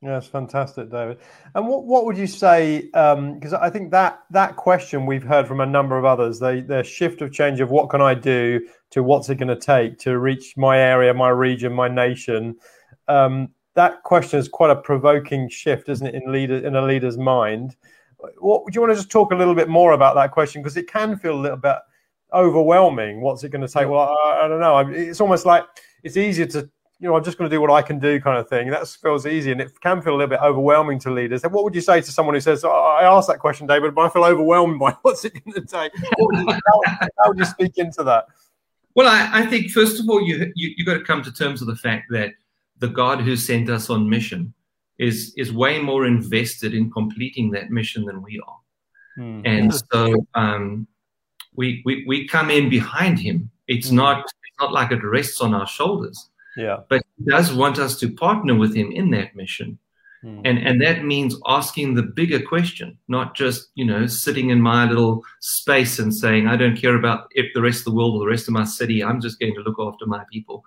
Yeah, 0.00 0.18
it's 0.18 0.28
fantastic, 0.28 0.90
David. 0.90 1.18
And 1.56 1.66
what, 1.66 1.84
what 1.84 2.04
would 2.04 2.16
you 2.16 2.28
say? 2.28 2.82
Because 2.82 3.52
um, 3.52 3.58
I 3.60 3.68
think 3.68 3.90
that 3.90 4.20
that 4.30 4.54
question 4.54 5.06
we've 5.06 5.24
heard 5.24 5.48
from 5.48 5.60
a 5.60 5.66
number 5.66 5.98
of 5.98 6.04
others, 6.04 6.38
the 6.38 6.64
the 6.66 6.84
shift 6.84 7.20
of 7.20 7.32
change 7.32 7.58
of 7.58 7.70
what 7.70 7.90
can 7.90 8.00
I 8.00 8.14
do 8.14 8.64
to 8.90 9.02
what's 9.02 9.28
it 9.28 9.36
going 9.36 9.48
to 9.48 9.56
take 9.56 9.98
to 10.00 10.18
reach 10.18 10.56
my 10.56 10.78
area, 10.78 11.12
my 11.12 11.30
region, 11.30 11.72
my 11.72 11.88
nation. 11.88 12.56
Um, 13.08 13.48
that 13.74 14.04
question 14.04 14.38
is 14.38 14.48
quite 14.48 14.70
a 14.70 14.76
provoking 14.76 15.48
shift, 15.48 15.88
isn't 15.88 16.06
it, 16.06 16.14
in 16.14 16.30
leader 16.30 16.64
in 16.64 16.76
a 16.76 16.82
leader's 16.82 17.18
mind? 17.18 17.74
What 18.38 18.64
would 18.64 18.76
you 18.76 18.80
want 18.80 18.92
to 18.92 18.96
just 18.96 19.10
talk 19.10 19.32
a 19.32 19.36
little 19.36 19.54
bit 19.54 19.68
more 19.68 19.92
about 19.92 20.14
that 20.14 20.30
question 20.30 20.62
because 20.62 20.76
it 20.76 20.86
can 20.86 21.16
feel 21.18 21.34
a 21.34 21.40
little 21.42 21.56
bit 21.56 21.76
overwhelming. 22.32 23.20
What's 23.20 23.44
it 23.44 23.50
going 23.50 23.66
to 23.66 23.72
take? 23.72 23.88
Well, 23.88 24.16
I, 24.24 24.42
I 24.44 24.48
don't 24.48 24.60
know. 24.60 24.78
It's 24.78 25.20
almost 25.20 25.46
like 25.46 25.64
it's 26.02 26.16
easier 26.16 26.46
to 26.46 26.70
you 27.00 27.08
know, 27.08 27.16
I'm 27.16 27.22
just 27.22 27.38
going 27.38 27.48
to 27.48 27.54
do 27.54 27.60
what 27.60 27.70
I 27.70 27.80
can 27.80 28.00
do 28.00 28.20
kind 28.20 28.38
of 28.38 28.48
thing. 28.48 28.70
That 28.70 28.86
feels 28.88 29.24
easy 29.24 29.52
and 29.52 29.60
it 29.60 29.80
can 29.80 30.02
feel 30.02 30.14
a 30.14 30.16
little 30.16 30.28
bit 30.28 30.40
overwhelming 30.42 30.98
to 31.00 31.12
leaders. 31.12 31.44
What 31.44 31.62
would 31.62 31.74
you 31.74 31.80
say 31.80 32.00
to 32.00 32.10
someone 32.10 32.34
who 32.34 32.40
says, 32.40 32.64
oh, 32.64 32.70
I 32.70 33.04
asked 33.04 33.28
that 33.28 33.38
question, 33.38 33.68
David, 33.68 33.94
but 33.94 34.02
I 34.02 34.08
feel 34.08 34.24
overwhelmed 34.24 34.80
by 34.80 34.90
what's 35.02 35.24
it 35.24 35.32
going 35.32 35.54
to 35.54 35.60
take? 35.60 35.92
Would 36.18 36.38
you, 36.40 36.50
how, 36.50 36.80
how, 36.96 37.28
would 37.28 37.38
you 37.38 37.44
speak 37.44 37.78
into 37.78 38.02
that? 38.04 38.26
Well, 38.96 39.06
I, 39.06 39.42
I 39.42 39.46
think, 39.46 39.70
first 39.70 40.00
of 40.00 40.08
all, 40.10 40.20
you, 40.20 40.52
you, 40.56 40.74
you 40.76 40.84
got 40.84 40.94
to 40.94 41.04
come 41.04 41.22
to 41.22 41.32
terms 41.32 41.60
with 41.60 41.68
the 41.68 41.80
fact 41.80 42.06
that 42.10 42.32
the 42.78 42.88
God 42.88 43.20
who 43.20 43.36
sent 43.36 43.70
us 43.70 43.90
on 43.90 44.10
mission 44.10 44.52
is, 44.98 45.32
is 45.36 45.52
way 45.52 45.80
more 45.80 46.04
invested 46.04 46.74
in 46.74 46.90
completing 46.90 47.52
that 47.52 47.70
mission 47.70 48.04
than 48.06 48.22
we 48.22 48.40
are. 48.44 48.58
Mm-hmm. 49.20 49.46
And 49.46 49.74
so 49.92 50.26
um, 50.34 50.88
we, 51.54 51.80
we, 51.84 52.04
we 52.08 52.26
come 52.26 52.50
in 52.50 52.68
behind 52.68 53.20
him. 53.20 53.50
It's, 53.68 53.86
mm-hmm. 53.86 53.96
not, 53.96 54.18
it's 54.24 54.60
not 54.60 54.72
like 54.72 54.90
it 54.90 55.04
rests 55.04 55.40
on 55.40 55.54
our 55.54 55.66
shoulders 55.66 56.28
yeah. 56.58 56.80
But 56.88 57.02
he 57.16 57.24
does 57.24 57.52
want 57.52 57.78
us 57.78 57.98
to 58.00 58.12
partner 58.12 58.54
with 58.56 58.74
him 58.74 58.90
in 58.90 59.10
that 59.12 59.36
mission. 59.36 59.78
Hmm. 60.22 60.40
And 60.44 60.58
and 60.58 60.82
that 60.82 61.04
means 61.04 61.36
asking 61.46 61.94
the 61.94 62.02
bigger 62.02 62.42
question, 62.42 62.98
not 63.06 63.36
just, 63.36 63.68
you 63.76 63.84
know, 63.84 64.06
sitting 64.06 64.50
in 64.50 64.60
my 64.60 64.88
little 64.88 65.22
space 65.38 66.00
and 66.00 66.12
saying, 66.12 66.48
I 66.48 66.56
don't 66.56 66.76
care 66.76 66.96
about 66.96 67.28
if 67.30 67.46
the 67.54 67.62
rest 67.62 67.80
of 67.80 67.84
the 67.84 67.92
world 67.92 68.16
or 68.16 68.20
the 68.20 68.30
rest 68.30 68.48
of 68.48 68.54
my 68.54 68.64
city. 68.64 69.04
I'm 69.04 69.20
just 69.20 69.38
going 69.38 69.54
to 69.54 69.60
look 69.60 69.78
after 69.78 70.06
my 70.06 70.24
people. 70.32 70.64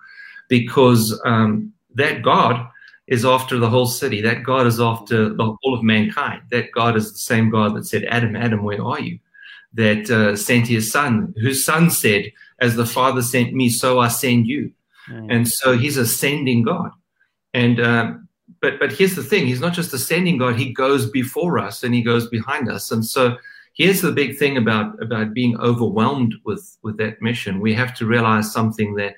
Because 0.48 1.20
um, 1.24 1.72
that 1.94 2.22
God 2.22 2.66
is 3.06 3.26
after 3.26 3.58
the 3.58 3.68
whole 3.68 3.86
city. 3.86 4.22
That 4.22 4.42
God 4.42 4.66
is 4.66 4.80
after 4.80 5.34
the 5.34 5.44
whole 5.44 5.74
of 5.74 5.82
mankind. 5.82 6.42
That 6.50 6.72
God 6.72 6.96
is 6.96 7.12
the 7.12 7.18
same 7.18 7.50
God 7.50 7.76
that 7.76 7.84
said, 7.84 8.04
Adam, 8.04 8.34
Adam, 8.36 8.62
where 8.62 8.82
are 8.82 9.00
you? 9.00 9.18
That 9.74 10.10
uh, 10.10 10.36
sent 10.36 10.66
his 10.66 10.90
son, 10.90 11.34
whose 11.36 11.64
son 11.64 11.90
said, 11.90 12.32
As 12.60 12.76
the 12.76 12.86
Father 12.86 13.20
sent 13.20 13.52
me, 13.52 13.68
so 13.68 13.98
I 13.98 14.08
send 14.08 14.46
you. 14.46 14.72
Mm. 15.08 15.26
and 15.30 15.48
so 15.48 15.76
he's 15.76 15.96
ascending 15.96 16.62
God. 16.62 16.90
And 17.54 17.80
uh, 17.80 18.14
but 18.60 18.78
but 18.78 18.92
here's 18.92 19.14
the 19.14 19.22
thing: 19.22 19.46
he's 19.46 19.60
not 19.60 19.72
just 19.72 19.92
ascending 19.92 20.38
God; 20.38 20.56
he 20.56 20.72
goes 20.72 21.10
before 21.10 21.58
us 21.58 21.82
and 21.82 21.94
he 21.94 22.02
goes 22.02 22.28
behind 22.28 22.70
us. 22.70 22.90
And 22.90 23.04
so 23.04 23.36
here's 23.74 24.00
the 24.00 24.12
big 24.12 24.38
thing 24.38 24.56
about 24.56 25.00
about 25.02 25.34
being 25.34 25.58
overwhelmed 25.60 26.34
with 26.44 26.78
with 26.82 26.96
that 26.98 27.20
mission. 27.20 27.60
We 27.60 27.74
have 27.74 27.94
to 27.96 28.06
realize 28.06 28.52
something 28.52 28.94
that 28.96 29.14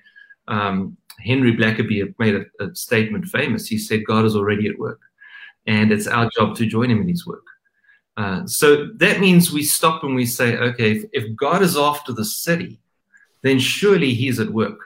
um, 0.48 0.96
Henry 1.20 1.56
Blackaby 1.56 2.14
made 2.18 2.34
a, 2.34 2.64
a 2.64 2.74
statement 2.74 3.26
famous. 3.26 3.66
He 3.66 3.78
said, 3.78 4.06
"God 4.06 4.24
is 4.24 4.36
already 4.36 4.68
at 4.68 4.78
work, 4.78 5.00
and 5.66 5.92
it's 5.92 6.06
our 6.06 6.28
job 6.36 6.56
to 6.56 6.66
join 6.66 6.90
Him 6.90 7.02
in 7.02 7.08
His 7.08 7.26
work." 7.26 7.44
Uh, 8.16 8.46
so 8.46 8.86
that 8.94 9.20
means 9.20 9.52
we 9.52 9.62
stop 9.62 10.04
and 10.04 10.14
we 10.14 10.24
say, 10.24 10.56
okay, 10.56 10.92
if, 10.92 11.04
if, 11.12 11.36
God 11.36 11.62
is 11.62 11.76
after 11.76 12.12
the 12.12 12.24
city, 12.24 12.78
then 13.42 13.58
surely 13.58 14.14
He's 14.14 14.38
at 14.38 14.50
work. 14.50 14.78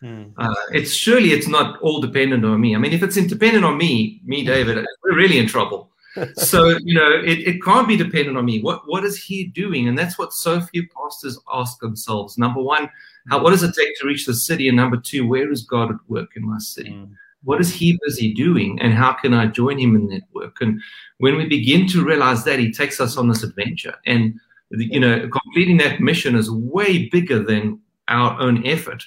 Hmm. 0.00 0.24
Uh, 0.36 0.54
it's 0.72 0.92
surely 0.92 1.30
it's 1.30 1.48
not 1.48 1.80
all 1.80 2.00
dependent 2.00 2.44
on 2.44 2.60
me. 2.60 2.74
I 2.74 2.78
mean, 2.78 2.92
if 2.92 3.02
it's 3.02 3.14
dependent 3.14 3.64
on 3.64 3.78
me, 3.78 4.20
me, 4.24 4.44
David, 4.44 4.84
we're 5.02 5.16
really 5.16 5.38
in 5.38 5.46
trouble. 5.46 5.90
so 6.36 6.78
you 6.82 6.94
know, 6.94 7.10
it, 7.10 7.40
it 7.40 7.62
can't 7.62 7.88
be 7.88 7.96
dependent 7.96 8.36
on 8.36 8.44
me. 8.44 8.60
What 8.60 8.82
what 8.86 9.04
is 9.04 9.22
He 9.22 9.44
doing? 9.44 9.88
And 9.88 9.98
that's 9.98 10.18
what 10.18 10.32
so 10.32 10.60
few 10.60 10.86
pastors 10.88 11.38
ask 11.52 11.78
themselves. 11.80 12.38
Number 12.38 12.62
one, 12.62 12.90
how 13.28 13.42
what 13.42 13.50
does 13.50 13.62
it 13.62 13.74
take 13.74 13.98
to 13.98 14.06
reach 14.06 14.26
the 14.26 14.34
city? 14.34 14.68
And 14.68 14.76
number 14.76 14.96
two, 14.96 15.26
where 15.26 15.50
is 15.50 15.62
God 15.62 15.90
at 15.90 15.96
work 16.08 16.30
in 16.36 16.46
my 16.46 16.58
city? 16.58 16.92
Hmm 16.92 17.12
what 17.46 17.60
is 17.60 17.72
he 17.72 17.98
busy 18.04 18.34
doing 18.34 18.76
and 18.80 18.92
how 18.92 19.12
can 19.12 19.32
I 19.32 19.46
join 19.46 19.78
him 19.78 19.94
in 19.94 20.08
that 20.08 20.22
work? 20.34 20.56
And 20.60 20.82
when 21.18 21.36
we 21.36 21.46
begin 21.46 21.86
to 21.88 22.04
realize 22.04 22.42
that, 22.44 22.58
he 22.58 22.72
takes 22.72 23.00
us 23.00 23.16
on 23.16 23.28
this 23.28 23.44
adventure. 23.44 23.94
And, 24.04 24.34
you 24.70 24.98
know, 24.98 25.28
completing 25.28 25.76
that 25.76 26.00
mission 26.00 26.34
is 26.34 26.50
way 26.50 27.08
bigger 27.08 27.40
than 27.42 27.80
our 28.08 28.38
own 28.40 28.66
effort 28.66 29.04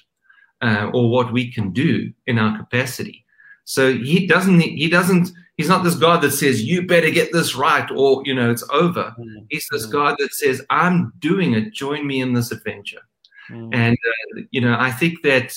uh, 0.61 0.89
or 0.93 1.09
what 1.09 1.31
we 1.31 1.51
can 1.51 1.71
do 1.71 2.11
in 2.27 2.37
our 2.37 2.57
capacity. 2.57 3.25
So 3.65 3.93
he 3.93 4.25
doesn't, 4.25 4.61
he 4.61 4.89
doesn't, 4.89 5.31
he's 5.57 5.69
not 5.69 5.83
this 5.83 5.95
God 5.95 6.21
that 6.21 6.31
says, 6.31 6.63
you 6.63 6.87
better 6.87 7.11
get 7.11 7.31
this 7.31 7.55
right 7.55 7.89
or, 7.91 8.23
you 8.25 8.33
know, 8.33 8.49
it's 8.49 8.67
over. 8.71 9.15
Mm-hmm. 9.19 9.45
He's 9.49 9.67
this 9.71 9.85
mm. 9.85 9.91
God 9.91 10.15
that 10.19 10.33
says, 10.33 10.61
I'm 10.69 11.13
doing 11.19 11.53
it. 11.53 11.73
Join 11.73 12.07
me 12.07 12.21
in 12.21 12.33
this 12.33 12.51
adventure. 12.51 13.01
Mm-hmm. 13.49 13.73
And, 13.73 13.93
uh, 13.95 14.41
you 14.51 14.61
know, 14.61 14.75
I 14.79 14.91
think 14.91 15.21
that 15.23 15.55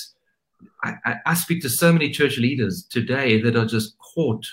I, 0.85 1.17
I, 1.27 1.35
speak 1.35 1.63
to 1.63 1.69
so 1.69 1.93
many 1.93 2.11
church 2.11 2.39
leaders 2.39 2.85
today 2.85 3.41
that 3.41 3.57
are 3.57 3.67
just 3.67 3.97
caught 3.99 4.47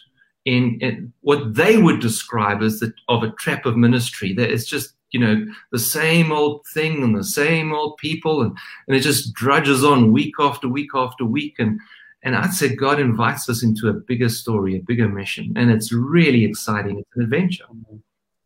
in, 0.46 0.78
in 0.82 1.14
what 1.22 1.54
they 1.54 1.78
would 1.78 2.00
describe 2.00 2.62
as 2.62 2.80
the, 2.80 2.94
of 3.08 3.24
a 3.24 3.32
trap 3.32 3.66
of 3.66 3.78
ministry. 3.78 4.34
That 4.34 4.52
it's 4.52 4.66
just 4.66 4.94
you 5.12 5.20
know 5.20 5.46
the 5.72 5.80
same 5.80 6.32
old 6.32 6.66
thing 6.74 7.04
and 7.04 7.16
the 7.16 7.24
same 7.24 7.74
old 7.74 7.98
people, 7.98 8.42
and, 8.42 8.56
and 8.88 8.96
it 8.96 9.02
just 9.02 9.34
drudges 9.34 9.84
on 9.84 10.14
week 10.14 10.36
after 10.40 10.68
week 10.68 10.92
after 10.94 11.26
week. 11.26 11.56
And 11.60 11.80
and 12.24 12.36
I'd 12.36 12.54
say 12.54 12.76
God 12.76 13.00
invites 13.00 13.48
us 13.50 13.64
into 13.64 13.88
a 13.88 13.94
bigger 13.94 14.30
story, 14.30 14.76
a 14.76 14.82
bigger 14.82 15.08
mission, 15.08 15.54
and 15.56 15.72
it's 15.72 15.92
really 15.92 16.46
exciting. 16.46 17.00
It's 17.00 17.16
an 17.16 17.24
adventure. 17.24 17.66
Mm-hmm. 17.66 17.98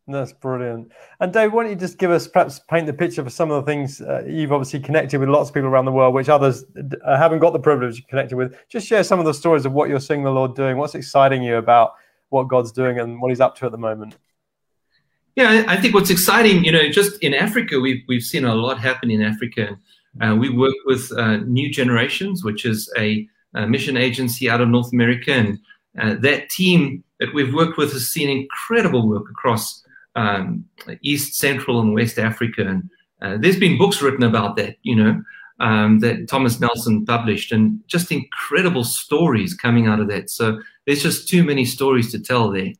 That's 0.08 0.34
brilliant. 0.34 0.92
And 1.22 1.32
Dave, 1.32 1.54
why 1.54 1.64
don't 1.64 1.72
you 1.72 1.78
just 1.78 1.98
give 1.98 2.12
us 2.12 2.28
perhaps 2.28 2.60
paint 2.60 2.88
the 2.88 2.94
picture 2.94 3.24
for 3.24 3.30
some 3.30 3.52
of 3.52 3.64
the 3.64 3.72
things 3.72 4.02
uh, 4.02 4.24
you've 4.28 4.52
obviously 4.52 4.82
connected 4.82 5.18
with 5.18 5.30
lots 5.30 5.50
of 5.50 5.54
people 5.54 5.70
around 5.70 5.86
the 5.86 5.94
world, 5.94 6.14
which 6.14 6.28
others 6.28 6.66
uh, 7.06 7.18
haven't 7.18 7.40
got 7.40 7.54
the 7.54 7.60
privilege 7.60 8.00
of 8.00 8.08
connecting 8.08 8.38
with. 8.38 8.54
Just 8.68 8.86
share 8.86 9.04
some 9.06 9.20
of 9.20 9.26
the 9.26 9.34
stories 9.34 9.66
of 9.66 9.72
what 9.72 9.88
you're 9.88 10.02
seeing 10.02 10.24
the 10.24 10.30
Lord 10.30 10.56
doing. 10.56 10.76
What's 10.76 10.96
exciting 10.96 11.42
you 11.42 11.56
about 11.56 11.94
what 12.30 12.50
God's 12.50 12.74
doing 12.74 13.00
and 13.00 13.22
what 13.22 13.30
He's 13.30 13.40
up 13.40 13.56
to 13.58 13.66
at 13.66 13.72
the 13.72 13.78
moment? 13.78 14.18
Yeah, 15.36 15.66
I 15.68 15.78
think 15.78 15.96
what's 15.96 16.12
exciting, 16.12 16.64
you 16.64 16.72
know, 16.72 16.90
just 16.90 17.18
in 17.24 17.34
Africa, 17.34 17.80
we've 17.80 18.04
we've 18.08 18.22
seen 18.22 18.46
a 18.46 18.54
lot 18.54 18.80
happen 18.80 19.10
in 19.10 19.22
Africa. 19.22 19.78
Uh, 20.22 20.36
we 20.36 20.50
work 20.50 20.76
with 20.86 21.12
uh, 21.18 21.38
New 21.38 21.72
Generations, 21.72 22.44
which 22.44 22.66
is 22.66 22.92
a, 22.98 23.28
a, 23.56 23.68
mission 23.68 23.98
agency 23.98 24.48
out 24.48 24.62
of 24.62 24.70
North 24.70 24.94
America, 24.94 25.34
and 25.34 25.60
uh, 26.00 26.16
that 26.22 26.50
team 26.50 27.04
that 27.20 27.34
we've 27.34 27.54
worked 27.54 27.78
with 27.78 27.94
has 27.94 28.08
seen 28.10 28.30
incredible 28.30 29.08
work 29.08 29.24
across 29.32 29.84
um, 30.16 30.66
East, 31.02 31.34
Central, 31.36 31.80
and 31.82 31.96
West 31.96 32.20
Africa. 32.20 32.68
And 32.68 32.90
uh, 33.22 33.38
there's 33.40 33.60
been 33.60 33.78
books 33.78 34.04
written 34.04 34.24
about 34.24 34.56
that, 34.58 34.76
you 34.84 34.96
know, 34.96 35.24
um, 35.60 36.00
that 36.00 36.28
Thomas 36.28 36.60
Nelson 36.60 37.08
published, 37.08 37.52
and 37.52 37.80
just 37.88 38.12
incredible 38.12 38.84
stories 38.84 39.56
coming 39.56 39.88
out 39.88 40.00
of 40.00 40.08
that. 40.10 40.30
So 40.30 40.60
there's 40.86 41.02
just 41.02 41.28
too 41.28 41.44
many 41.44 41.66
stories 41.66 42.12
to 42.12 42.20
tell 42.20 42.52
there. 42.52 42.74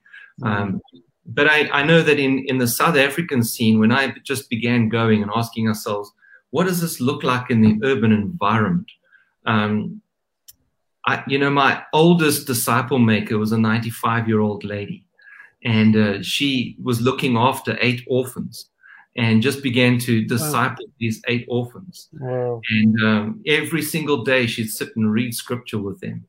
Um, 0.44 0.82
but 1.26 1.48
I, 1.48 1.70
I 1.70 1.84
know 1.84 2.02
that 2.02 2.20
in, 2.20 2.46
in 2.48 2.58
the 2.58 2.68
South 2.68 2.98
African 2.98 3.44
scene, 3.44 3.80
when 3.80 3.92
I 3.92 4.14
just 4.24 4.50
began 4.50 4.90
going 4.90 5.22
and 5.22 5.32
asking 5.36 5.68
ourselves, 5.68 6.12
what 6.50 6.66
does 6.66 6.82
this 6.82 7.00
look 7.00 7.24
like 7.24 7.50
in 7.50 7.62
the 7.62 7.80
urban 7.84 8.12
environment? 8.12 8.92
Um, 9.46 10.02
I, 11.06 11.24
you 11.28 11.38
know, 11.38 11.50
my 11.50 11.84
oldest 11.94 12.48
disciple 12.48 13.00
maker 13.00 13.38
was 13.38 13.52
a 13.52 13.58
95 13.58 14.28
year 14.28 14.40
old 14.40 14.64
lady 14.64 15.06
and 15.64 15.96
uh, 15.96 16.22
she 16.22 16.78
was 16.82 17.02
looking 17.02 17.38
after 17.38 17.78
eight 17.82 18.04
orphans 18.08 18.70
and 19.16 19.42
just 19.42 19.62
began 19.62 19.98
to 20.00 20.26
disciple 20.26 20.86
wow. 20.86 20.94
these 21.00 21.22
eight 21.28 21.46
orphans. 21.48 22.10
Wow. 22.14 22.62
And 22.70 23.04
um, 23.04 23.44
every 23.46 23.82
single 23.82 24.24
day 24.24 24.48
she'd 24.48 24.70
sit 24.70 24.96
and 24.96 25.12
read 25.12 25.34
scripture 25.34 25.80
with 25.80 26.00
them. 26.00 26.26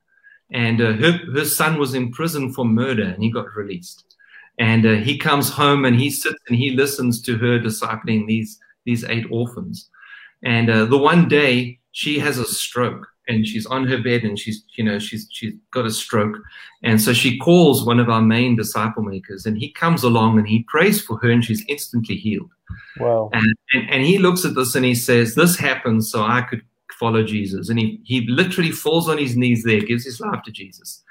And 0.52 0.80
uh, 0.80 0.92
her, 0.94 1.18
her 1.34 1.44
son 1.44 1.78
was 1.78 1.94
in 1.94 2.12
prison 2.12 2.52
for 2.52 2.64
murder 2.64 3.04
and 3.04 3.22
he 3.22 3.30
got 3.30 3.54
released. 3.56 4.13
And 4.58 4.86
uh, 4.86 4.94
he 4.94 5.18
comes 5.18 5.50
home 5.50 5.84
and 5.84 5.96
he 5.96 6.10
sits 6.10 6.38
and 6.48 6.56
he 6.56 6.70
listens 6.70 7.20
to 7.22 7.36
her 7.38 7.58
discipling 7.58 8.26
these, 8.26 8.58
these 8.84 9.04
eight 9.04 9.26
orphans. 9.30 9.88
And 10.44 10.70
uh, 10.70 10.84
the 10.84 10.98
one 10.98 11.28
day 11.28 11.80
she 11.92 12.18
has 12.18 12.38
a 12.38 12.44
stroke 12.44 13.06
and 13.26 13.46
she's 13.46 13.66
on 13.66 13.86
her 13.86 13.98
bed 13.98 14.22
and 14.22 14.38
she's 14.38 14.64
you 14.76 14.84
know 14.84 14.98
she's 14.98 15.26
she's 15.30 15.54
got 15.70 15.86
a 15.86 15.90
stroke. 15.90 16.36
And 16.82 17.00
so 17.00 17.12
she 17.12 17.38
calls 17.38 17.84
one 17.84 17.98
of 17.98 18.10
our 18.10 18.20
main 18.20 18.56
disciple 18.56 19.02
makers 19.02 19.46
and 19.46 19.58
he 19.58 19.72
comes 19.72 20.02
along 20.02 20.38
and 20.38 20.46
he 20.46 20.64
prays 20.68 21.00
for 21.00 21.16
her 21.18 21.30
and 21.30 21.44
she's 21.44 21.64
instantly 21.68 22.16
healed. 22.16 22.50
Wow. 22.98 23.30
And, 23.32 23.54
and, 23.72 23.90
and 23.90 24.02
he 24.02 24.18
looks 24.18 24.44
at 24.44 24.54
this 24.54 24.74
and 24.74 24.84
he 24.84 24.94
says 24.94 25.34
this 25.34 25.56
happened 25.56 26.04
so 26.04 26.22
i 26.22 26.42
could 26.42 26.62
follow 26.92 27.22
jesus. 27.24 27.68
And 27.68 27.78
he 27.78 28.00
he 28.04 28.26
literally 28.28 28.70
falls 28.70 29.08
on 29.08 29.18
his 29.18 29.36
knees 29.36 29.64
there 29.64 29.80
gives 29.80 30.04
his 30.04 30.20
life 30.20 30.42
to 30.44 30.52
jesus 30.52 31.02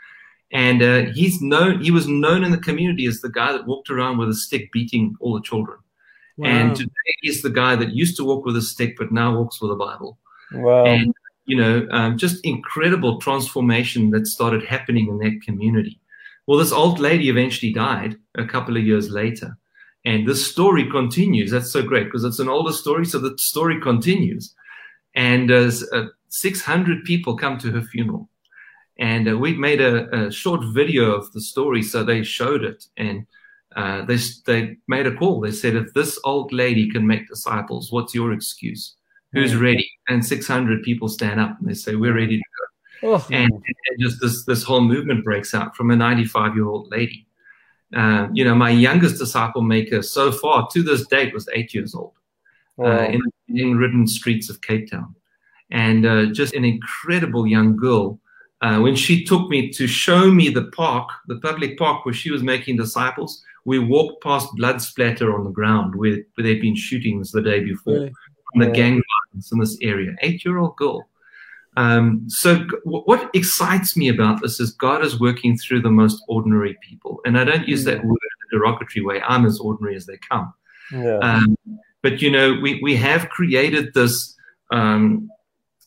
and 0.53 0.81
uh, 0.81 1.11
he's 1.11 1.41
known 1.41 1.81
he 1.81 1.91
was 1.91 2.07
known 2.07 2.43
in 2.43 2.51
the 2.51 2.57
community 2.57 3.05
as 3.05 3.21
the 3.21 3.29
guy 3.29 3.51
that 3.51 3.67
walked 3.67 3.89
around 3.89 4.17
with 4.17 4.29
a 4.29 4.33
stick 4.33 4.71
beating 4.71 5.15
all 5.19 5.33
the 5.33 5.41
children 5.41 5.77
wow. 6.37 6.47
and 6.47 6.75
today 6.75 7.15
he's 7.21 7.41
the 7.41 7.49
guy 7.49 7.75
that 7.75 7.93
used 7.93 8.15
to 8.15 8.23
walk 8.23 8.45
with 8.45 8.55
a 8.55 8.61
stick 8.61 8.95
but 8.97 9.11
now 9.11 9.35
walks 9.35 9.61
with 9.61 9.71
a 9.71 9.75
bible 9.75 10.17
wow. 10.53 10.85
and 10.85 11.13
you 11.45 11.57
know, 11.57 11.87
um, 11.91 12.17
just 12.17 12.43
incredible 12.45 13.19
transformation 13.19 14.11
that 14.11 14.27
started 14.27 14.63
happening 14.63 15.07
in 15.07 15.17
that 15.19 15.41
community. 15.43 15.99
Well, 16.47 16.59
this 16.59 16.71
old 16.71 16.99
lady 16.99 17.29
eventually 17.29 17.73
died 17.73 18.15
a 18.35 18.45
couple 18.45 18.77
of 18.77 18.83
years 18.83 19.09
later. 19.09 19.57
And 20.05 20.27
the 20.27 20.35
story 20.35 20.89
continues. 20.89 21.51
That's 21.51 21.71
so 21.71 21.81
great 21.81 22.05
because 22.05 22.25
it's 22.25 22.39
an 22.39 22.49
older 22.49 22.73
story, 22.73 23.05
so 23.05 23.19
the 23.19 23.37
story 23.37 23.79
continues. 23.79 24.53
And 25.15 25.49
uh, 25.49 25.71
uh, 25.93 26.05
600 26.29 27.05
people 27.05 27.37
come 27.37 27.57
to 27.59 27.71
her 27.71 27.81
funeral. 27.81 28.29
And 28.99 29.29
uh, 29.29 29.37
we 29.37 29.53
made 29.55 29.81
a, 29.81 30.27
a, 30.27 30.31
short 30.31 30.61
video 30.65 31.11
of 31.11 31.31
the 31.31 31.41
story, 31.41 31.81
so 31.81 32.03
they 32.03 32.21
showed 32.23 32.63
it. 32.63 32.85
And 32.95 33.25
uh, 33.75 34.05
they, 34.05 34.17
they 34.45 34.77
made 34.87 35.07
a 35.07 35.15
call. 35.15 35.41
They 35.41 35.51
said, 35.51 35.75
if 35.75 35.93
this 35.93 36.19
old 36.23 36.53
lady 36.53 36.89
can 36.91 37.07
make 37.07 37.27
disciples, 37.27 37.91
what's 37.91 38.13
your 38.13 38.33
excuse? 38.33 38.95
who's 39.33 39.55
ready? 39.55 39.89
And 40.07 40.25
600 40.25 40.83
people 40.83 41.09
stand 41.09 41.39
up 41.39 41.59
and 41.59 41.67
they 41.67 41.73
say, 41.73 41.95
we're 41.95 42.15
ready 42.15 42.37
to 42.37 42.43
go. 43.01 43.15
Oh. 43.15 43.27
And, 43.31 43.51
and, 43.51 43.99
just 43.99 44.21
this, 44.21 44.45
this 44.45 44.63
whole 44.63 44.81
movement 44.81 45.25
breaks 45.25 45.53
out 45.53 45.75
from 45.75 45.91
a 45.91 45.95
95 45.95 46.55
year 46.55 46.67
old 46.67 46.89
lady. 46.89 47.27
Uh, 47.93 48.27
you 48.33 48.45
know, 48.45 48.55
my 48.55 48.69
youngest 48.69 49.19
disciple 49.19 49.61
maker 49.61 50.01
so 50.01 50.31
far 50.31 50.67
to 50.71 50.81
this 50.81 51.05
date 51.07 51.33
was 51.33 51.49
eight 51.53 51.73
years 51.73 51.93
old 51.93 52.13
uh, 52.79 53.03
in, 53.03 53.21
in 53.49 53.77
ridden 53.77 54.07
streets 54.07 54.49
of 54.49 54.61
Cape 54.61 54.89
Town. 54.89 55.13
And 55.69 56.05
uh, 56.05 56.25
just 56.27 56.53
an 56.53 56.63
incredible 56.63 57.45
young 57.45 57.75
girl. 57.75 58.19
Uh, 58.63 58.79
when 58.79 58.95
she 58.95 59.23
took 59.23 59.49
me 59.49 59.69
to 59.69 59.85
show 59.85 60.31
me 60.31 60.49
the 60.49 60.71
park, 60.71 61.09
the 61.27 61.37
public 61.39 61.77
park 61.77 62.05
where 62.05 62.13
she 62.13 62.31
was 62.31 62.41
making 62.41 62.77
disciples, 62.77 63.43
we 63.65 63.77
walked 63.77 64.23
past 64.23 64.47
blood 64.55 64.81
splatter 64.81 65.35
on 65.35 65.43
the 65.43 65.51
ground 65.51 65.93
where, 65.95 66.17
where 66.33 66.43
they'd 66.43 66.61
been 66.61 66.75
shootings 66.75 67.31
the 67.31 67.41
day 67.41 67.61
before. 67.63 67.93
Really? 67.93 68.13
the 68.55 68.69
gang 68.69 69.01
violence 69.31 69.51
in 69.51 69.59
this 69.59 69.77
area. 69.81 70.15
Eight 70.21 70.45
year 70.45 70.57
old 70.57 70.75
girl. 70.75 71.07
Um, 71.75 72.25
so, 72.27 72.65
what 72.83 73.31
excites 73.33 73.97
me 73.97 74.09
about 74.09 74.41
this 74.41 74.59
is 74.59 74.73
God 74.73 75.03
is 75.03 75.19
working 75.19 75.57
through 75.57 75.81
the 75.81 75.89
most 75.89 76.23
ordinary 76.27 76.77
people. 76.87 77.19
And 77.25 77.37
I 77.37 77.43
don't 77.43 77.67
use 77.67 77.83
that 77.85 77.99
mm. 77.99 78.05
word 78.05 78.19
in 78.51 78.57
a 78.57 78.59
derogatory 78.59 79.03
way. 79.03 79.21
I'm 79.27 79.45
as 79.45 79.59
ordinary 79.59 79.95
as 79.95 80.05
they 80.05 80.17
come. 80.29 80.53
Yeah. 80.91 81.17
Um, 81.17 81.57
but, 82.03 82.21
you 82.21 82.29
know, 82.29 82.59
we, 82.61 82.79
we 82.83 82.95
have 82.97 83.29
created 83.29 83.93
this, 83.93 84.35
um, 84.71 85.29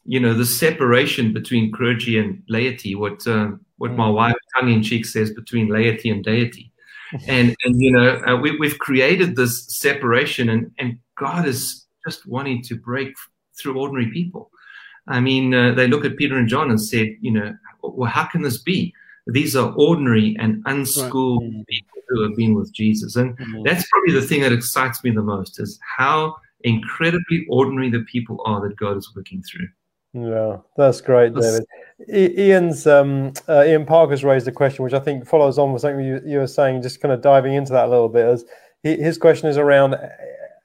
you 0.07 0.21
know, 0.21 0.35
the 0.35 0.47
separation 0.47 1.33
between 1.33 1.73
clergy 1.73 2.19
and 2.19 2.43
laity, 2.49 2.95
what, 2.95 3.27
uh, 3.27 3.51
what 3.79 3.93
my 3.93 4.09
mm. 4.09 4.15
wife 4.15 4.37
tongue 4.55 4.71
in 4.71 4.83
cheek 4.83 5.05
says 5.05 5.33
between 5.33 5.69
laity 5.69 6.11
and 6.11 6.25
deity. 6.25 6.73
and, 7.29 7.55
and 7.65 7.81
you 7.81 7.93
know, 7.93 8.23
uh, 8.27 8.37
we, 8.37 8.57
we've 8.59 8.79
created 8.79 9.37
this 9.37 9.67
separation, 9.69 10.49
and, 10.49 10.71
and 10.79 10.99
God 11.17 11.47
is 11.47 11.87
just 12.07 12.27
wanting 12.27 12.63
to 12.63 12.77
break 12.77 13.15
through 13.59 13.79
ordinary 13.79 14.11
people. 14.11 14.51
I 15.09 15.21
mean, 15.21 15.55
uh, 15.55 15.73
they 15.73 15.87
look 15.87 16.05
at 16.05 16.17
Peter 16.17 16.37
and 16.37 16.49
John 16.49 16.71
and 16.71 16.81
said, 16.81 17.09
you 17.21 17.31
know, 17.31 17.55
well, 17.83 18.11
how 18.11 18.25
can 18.25 18.43
this 18.43 18.59
be? 18.59 18.93
These 19.29 19.57
are 19.57 19.73
ordinary 19.77 20.37
and 20.39 20.63
unschooled 20.67 21.43
right. 21.43 21.67
people 21.69 22.03
who 22.09 22.23
have 22.23 22.37
been 22.37 22.55
with 22.55 22.73
Jesus. 22.73 23.17
And 23.17 23.37
mm-hmm. 23.39 23.63
that's 23.65 23.89
probably 23.89 24.13
the 24.15 24.27
thing 24.27 24.43
that 24.43 24.53
excites 24.53 25.03
me 25.03 25.11
the 25.11 25.23
most 25.23 25.61
is 25.61 25.79
how 25.97 26.37
incredibly 26.61 27.47
ordinary 27.49 27.91
the 27.91 28.05
people 28.11 28.43
are 28.45 28.61
that 28.67 28.77
God 28.77 28.97
is 28.97 29.13
working 29.15 29.43
through. 29.43 29.69
Yeah, 30.17 30.59
that's 30.77 31.03
great, 31.03 31.35
David. 31.35 31.67
Ian's 32.09 32.87
um, 32.87 33.35
uh, 33.49 33.65
Ian 33.67 33.85
Parker's 33.85 34.25
raised 34.25 34.49
a 34.49 34.53
question 34.53 34.83
which 34.83 34.95
I 34.95 34.99
think 34.99 35.27
follows 35.27 35.59
on 35.59 35.73
with 35.73 35.83
something 35.83 36.05
you, 36.05 36.21
you 36.25 36.39
were 36.39 36.47
saying, 36.47 36.81
just 36.81 37.01
kind 37.03 37.13
of 37.13 37.21
diving 37.21 37.53
into 37.53 37.73
that 37.73 37.87
a 37.87 37.91
little 37.91 38.09
bit. 38.09 38.25
As 38.25 38.45
his 38.83 39.19
question 39.19 39.49
is 39.49 39.59
around 39.59 39.97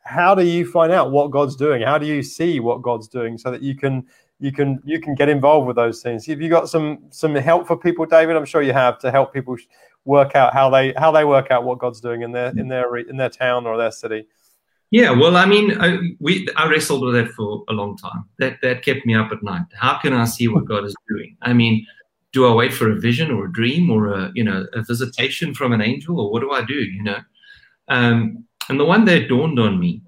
how 0.04 0.34
do 0.34 0.44
you 0.44 0.70
find 0.70 0.92
out 0.92 1.12
what 1.12 1.32
God's 1.32 1.56
doing? 1.56 1.82
How 1.82 1.98
do 1.98 2.06
you 2.06 2.24
see 2.24 2.60
what 2.60 2.82
God's 2.82 3.08
doing 3.08 3.38
so 3.38 3.52
that 3.52 3.62
you 3.62 3.76
can 3.76 4.06
you 4.40 4.54
can 4.54 4.80
you 4.86 5.02
can 5.02 5.16
get 5.16 5.28
involved 5.28 5.68
with 5.68 5.76
those 5.76 6.02
things? 6.02 6.26
Have 6.28 6.42
you 6.42 6.50
got 6.50 6.70
some 6.70 7.00
some 7.10 7.36
help 7.36 7.68
for 7.68 7.76
people, 7.76 8.06
David? 8.06 8.38
I'm 8.38 8.46
sure 8.46 8.62
you 8.62 8.74
have 8.74 9.00
to 9.00 9.12
help 9.12 9.34
people 9.34 9.58
work 10.06 10.36
out 10.36 10.54
how 10.54 10.70
they 10.70 10.94
how 10.94 11.12
they 11.12 11.26
work 11.26 11.52
out 11.52 11.66
what 11.66 11.80
God's 11.80 12.00
doing 12.00 12.22
in 12.22 12.32
their 12.32 12.58
in 12.58 12.68
their 12.70 12.96
in 12.98 13.18
their 13.18 13.30
town 13.30 13.66
or 13.66 13.78
their 13.78 13.92
city. 13.92 14.28
Yeah, 14.92 15.12
well, 15.12 15.38
I 15.38 15.46
mean, 15.46 15.80
I, 15.80 15.98
we 16.20 16.48
I 16.58 16.70
wrestled 16.70 17.04
with 17.06 17.14
that 17.16 17.30
for 17.32 17.64
a 17.70 17.74
long 17.74 17.98
time. 17.98 18.26
That 18.40 18.58
that 18.62 18.84
kept 18.84 19.06
me 19.06 19.16
up 19.16 19.32
at 19.32 19.42
night. 19.42 19.66
How 19.74 19.98
can 19.98 20.12
I 20.12 20.26
see 20.26 20.50
what 20.50 20.66
God 20.66 20.84
is 20.84 20.94
doing? 21.08 21.38
I 21.42 21.54
mean, 21.54 21.88
do 22.34 22.46
I 22.46 22.54
wait 22.54 22.74
for 22.74 22.92
a 22.92 23.00
vision 23.00 23.32
or 23.32 23.46
a 23.46 23.52
dream 23.52 23.90
or 23.90 24.14
a 24.14 24.32
you 24.36 24.44
know 24.44 24.66
a 24.74 24.84
visitation 24.84 25.54
from 25.54 25.72
an 25.72 25.82
angel 25.82 26.20
or 26.20 26.30
what 26.30 26.42
do 26.42 26.52
I 26.52 26.66
do? 26.66 26.74
You 26.74 27.04
know, 27.04 27.20
um, 27.88 28.46
and 28.68 28.78
the 28.78 28.86
one 28.86 29.06
that 29.06 29.30
dawned 29.30 29.60
on 29.60 29.80
me 29.80 30.02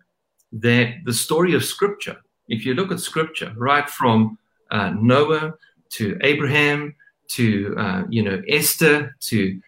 that 0.51 0.95
the 1.05 1.13
story 1.13 1.53
of 1.55 1.63
Scripture, 1.63 2.17
if 2.49 2.65
you 2.65 2.73
look 2.73 2.91
at 2.91 2.99
Scripture, 2.99 3.53
right 3.55 3.89
from 3.89 4.37
uh, 4.69 4.89
Noah 4.99 5.53
to 5.91 6.17
Abraham 6.23 6.93
to 7.29 7.73
uh, 7.77 8.03
you 8.09 8.21
know 8.21 8.41
Esther 8.49 9.15
to 9.21 9.61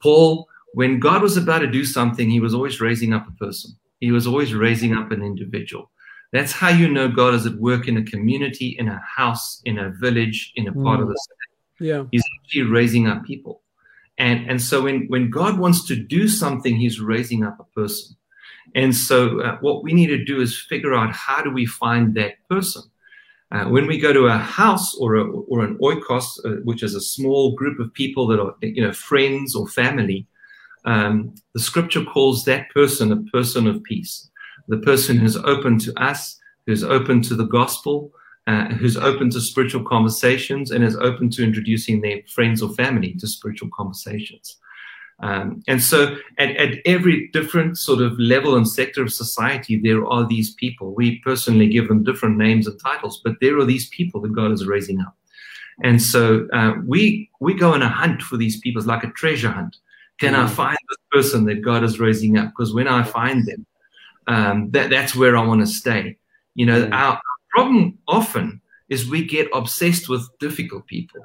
Paul, 0.00 0.48
when 0.72 1.00
God 1.00 1.20
was 1.20 1.36
about 1.36 1.58
to 1.58 1.66
do 1.66 1.84
something, 1.84 2.30
He 2.30 2.40
was 2.40 2.54
always 2.54 2.80
raising 2.80 3.12
up 3.12 3.28
a 3.28 3.32
person. 3.32 3.76
He 4.04 4.12
was 4.12 4.26
always 4.26 4.52
raising 4.52 4.94
up 4.94 5.10
an 5.12 5.22
individual. 5.22 5.90
That's 6.32 6.52
how 6.52 6.68
you 6.68 6.88
know 6.88 7.08
God 7.08 7.34
is 7.34 7.46
at 7.46 7.54
work 7.54 7.88
in 7.88 7.96
a 7.96 8.04
community, 8.04 8.76
in 8.78 8.88
a 8.88 9.00
house, 9.16 9.62
in 9.64 9.78
a 9.78 9.90
village, 9.90 10.52
in 10.56 10.68
a 10.68 10.72
part 10.72 10.98
mm. 10.98 11.02
of 11.02 11.08
the 11.08 11.18
city. 11.26 11.88
Yeah, 11.88 12.04
He's 12.10 12.24
actually 12.36 12.62
raising 12.62 13.06
up 13.06 13.24
people. 13.24 13.62
And, 14.18 14.48
and 14.48 14.62
so 14.62 14.82
when, 14.82 15.06
when 15.08 15.30
God 15.30 15.58
wants 15.58 15.86
to 15.88 15.96
do 15.96 16.28
something, 16.28 16.76
he's 16.76 17.00
raising 17.00 17.44
up 17.44 17.58
a 17.58 17.64
person. 17.80 18.16
And 18.74 18.94
so 18.94 19.40
uh, 19.40 19.58
what 19.60 19.82
we 19.82 19.92
need 19.92 20.08
to 20.08 20.24
do 20.24 20.40
is 20.40 20.58
figure 20.68 20.94
out 20.94 21.12
how 21.12 21.42
do 21.42 21.50
we 21.50 21.66
find 21.66 22.14
that 22.14 22.34
person. 22.48 22.82
Uh, 23.52 23.64
when 23.64 23.86
we 23.86 23.98
go 23.98 24.12
to 24.12 24.26
a 24.26 24.38
house 24.38 24.94
or, 24.96 25.16
a, 25.16 25.30
or 25.30 25.64
an 25.64 25.78
oikos, 25.78 26.24
uh, 26.44 26.60
which 26.64 26.82
is 26.82 26.94
a 26.94 27.00
small 27.00 27.54
group 27.54 27.78
of 27.78 27.92
people 27.94 28.26
that 28.26 28.40
are, 28.40 28.54
you 28.60 28.82
know, 28.82 28.92
friends 28.92 29.54
or 29.54 29.68
family, 29.68 30.26
um, 30.84 31.34
the 31.54 31.60
scripture 31.60 32.04
calls 32.04 32.44
that 32.44 32.70
person 32.70 33.12
a 33.12 33.22
person 33.30 33.66
of 33.66 33.82
peace. 33.82 34.28
The 34.68 34.78
person 34.78 35.16
who's 35.16 35.36
open 35.36 35.78
to 35.80 36.02
us, 36.02 36.38
who's 36.66 36.84
open 36.84 37.22
to 37.22 37.34
the 37.34 37.46
gospel, 37.46 38.12
uh, 38.46 38.68
who's 38.68 38.96
open 38.96 39.30
to 39.30 39.40
spiritual 39.40 39.84
conversations 39.84 40.70
and 40.70 40.84
is 40.84 40.96
open 40.96 41.30
to 41.30 41.42
introducing 41.42 42.00
their 42.00 42.20
friends 42.28 42.62
or 42.62 42.68
family 42.74 43.14
to 43.14 43.26
spiritual 43.26 43.70
conversations. 43.74 44.58
Um, 45.20 45.62
and 45.68 45.80
so, 45.80 46.16
at, 46.38 46.50
at, 46.56 46.78
every 46.84 47.28
different 47.28 47.78
sort 47.78 48.02
of 48.02 48.18
level 48.18 48.56
and 48.56 48.68
sector 48.68 49.02
of 49.02 49.12
society, 49.12 49.78
there 49.78 50.04
are 50.06 50.26
these 50.26 50.54
people. 50.54 50.92
We 50.92 51.20
personally 51.20 51.68
give 51.68 51.86
them 51.88 52.02
different 52.02 52.36
names 52.36 52.66
and 52.66 52.78
titles, 52.80 53.20
but 53.24 53.36
there 53.40 53.56
are 53.58 53.64
these 53.64 53.88
people 53.90 54.20
that 54.22 54.34
God 54.34 54.50
is 54.50 54.66
raising 54.66 55.00
up. 55.00 55.16
And 55.82 56.02
so, 56.02 56.48
uh, 56.52 56.74
we 56.84 57.30
we 57.40 57.54
go 57.54 57.72
on 57.72 57.82
a 57.82 57.88
hunt 57.88 58.22
for 58.22 58.36
these 58.36 58.58
people, 58.58 58.80
it's 58.80 58.88
like 58.88 59.04
a 59.04 59.12
treasure 59.12 59.50
hunt. 59.50 59.76
Can 60.20 60.34
I 60.34 60.46
mm. 60.46 60.50
find 60.50 60.78
this 60.88 60.98
person 61.22 61.44
that 61.46 61.62
God 61.62 61.82
is 61.82 61.98
raising 61.98 62.38
up? 62.38 62.50
Because 62.50 62.72
when 62.72 62.88
I 62.88 63.02
find 63.02 63.46
them, 63.46 63.66
um, 64.26 64.70
that 64.70 64.90
that's 64.90 65.14
where 65.14 65.36
I 65.36 65.44
want 65.44 65.60
to 65.60 65.66
stay. 65.66 66.16
You 66.54 66.66
know, 66.66 66.86
mm. 66.86 66.92
our, 66.92 67.20
problem 67.54 67.96
often 68.08 68.60
is 68.88 69.08
we 69.08 69.24
get 69.24 69.48
obsessed 69.54 70.08
with 70.08 70.28
difficult 70.40 70.86
people. 70.86 71.24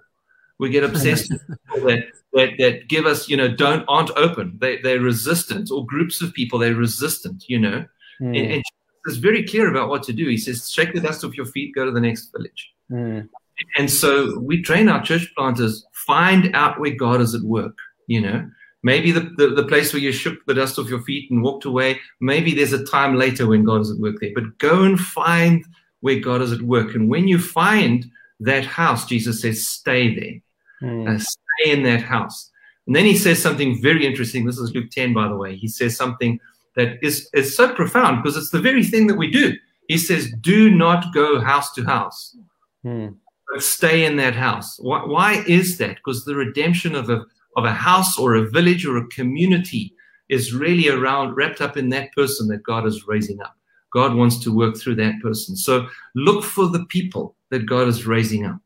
We 0.60 0.70
get 0.70 0.84
obsessed 0.84 1.32
with 1.32 1.42
people 1.48 1.88
that, 1.88 2.04
that, 2.34 2.50
that 2.60 2.88
give 2.88 3.06
us, 3.06 3.28
you 3.28 3.36
know, 3.36 3.48
don't 3.48 3.84
aren't 3.88 4.12
open. 4.12 4.58
They 4.62 4.78
they're 4.82 5.00
resistant, 5.00 5.72
or 5.72 5.86
groups 5.86 6.22
of 6.22 6.34
people 6.34 6.60
they're 6.60 6.76
resistant. 6.76 7.46
You 7.48 7.60
know, 7.60 7.86
mm. 8.22 8.38
and, 8.38 8.54
and 8.54 8.64
is 9.06 9.18
very 9.18 9.44
clear 9.44 9.70
about 9.70 9.90
what 9.90 10.04
to 10.04 10.14
do. 10.14 10.28
He 10.28 10.38
says, 10.38 10.70
"Shake 10.70 10.94
the 10.94 11.02
dust 11.02 11.24
off 11.24 11.36
your 11.36 11.46
feet, 11.46 11.74
go 11.74 11.86
to 11.86 11.92
the 11.92 12.02
next 12.02 12.32
village." 12.32 12.72
Mm. 12.92 13.30
And 13.78 13.92
so 13.92 14.40
we 14.40 14.62
train 14.62 14.88
our 14.88 15.04
church 15.04 15.34
planters 15.36 15.86
find 15.92 16.56
out 16.56 16.80
where 16.80 16.92
God 16.92 17.22
is 17.22 17.36
at 17.36 17.42
work. 17.42 17.78
You 18.08 18.22
know, 18.22 18.50
maybe 18.84 19.12
the, 19.12 19.32
the, 19.38 19.50
the, 19.50 19.66
place 19.66 19.94
where 19.94 20.02
you 20.02 20.12
shook 20.12 20.46
the 20.46 20.54
dust 20.54 20.80
off 20.80 20.90
your 20.90 21.02
feet 21.02 21.30
and 21.32 21.44
walked 21.44 21.66
away, 21.66 22.00
maybe 22.22 22.54
there's 22.54 22.74
a 22.74 22.86
time 22.86 23.16
later 23.16 23.48
when 23.48 23.64
God 23.64 23.82
is 23.82 23.92
at 23.92 24.00
work 24.00 24.16
there. 24.22 24.32
But 24.34 24.58
go 24.58 24.84
and 24.84 25.00
find 25.00 25.66
where 26.02 26.20
God 26.20 26.42
is 26.42 26.52
at 26.52 26.62
work. 26.62 26.96
And 26.96 27.10
when 27.10 27.28
you 27.28 27.40
find 27.40 28.06
that 28.40 28.66
house, 28.66 29.06
Jesus 29.06 29.42
says, 29.42 29.68
stay 29.68 30.16
there. 30.16 30.90
Mm. 30.90 31.10
Uh, 31.10 31.20
stay 31.20 31.72
in 31.72 31.84
that 31.84 32.02
house. 32.02 32.52
And 32.88 32.96
then 32.96 33.06
he 33.06 33.18
says 33.18 33.42
something 33.42 33.82
very 33.82 34.06
interesting. 34.06 34.46
This 34.46 34.58
is 34.58 34.74
Luke 34.74 34.90
10, 34.92 35.14
by 35.14 35.28
the 35.28 35.36
way. 35.36 35.56
He 35.56 35.68
says 35.68 35.96
something 35.96 36.40
that 36.76 36.98
is, 37.04 37.30
is 37.34 37.56
so 37.56 37.74
profound 37.74 38.24
because 38.24 38.38
it's 38.38 38.52
the 38.52 38.62
very 38.62 38.84
thing 38.84 39.08
that 39.08 39.18
we 39.18 39.30
do. 39.30 39.56
He 39.88 39.98
says, 39.98 40.32
do 40.40 40.70
not 40.70 41.14
go 41.14 41.42
house 41.42 41.74
to 41.74 41.84
house, 41.84 42.38
mm. 42.86 43.16
but 43.52 43.62
stay 43.62 44.06
in 44.06 44.16
that 44.18 44.36
house. 44.36 44.80
Why, 44.80 45.04
why 45.04 45.44
is 45.48 45.78
that? 45.80 45.98
Because 45.98 46.26
the 46.26 46.36
redemption 46.36 46.96
of 46.96 47.10
a, 47.10 47.26
of 47.60 47.66
a 47.66 47.74
house 47.74 48.18
or 48.18 48.36
a 48.36 48.50
village 48.50 48.86
or 48.86 48.98
a 48.98 49.08
community 49.08 49.94
is 50.30 50.54
really 50.54 50.90
around 50.90 51.36
wrapped 51.36 51.62
up 51.62 51.78
in 51.78 51.90
that 51.90 52.12
person 52.14 52.48
that 52.48 52.64
God 52.64 52.86
is 52.86 53.08
raising 53.08 53.42
up. 53.42 53.56
God 53.92 54.16
wants 54.16 54.38
to 54.44 54.56
work 54.56 54.78
through 54.78 54.96
that 54.96 55.20
person. 55.22 55.56
So 55.56 55.88
look 56.16 56.44
for 56.44 56.68
the 56.68 56.86
people 56.86 57.36
that 57.50 57.66
God 57.66 57.88
is 57.88 58.06
raising 58.06 58.46
up. 58.46 58.60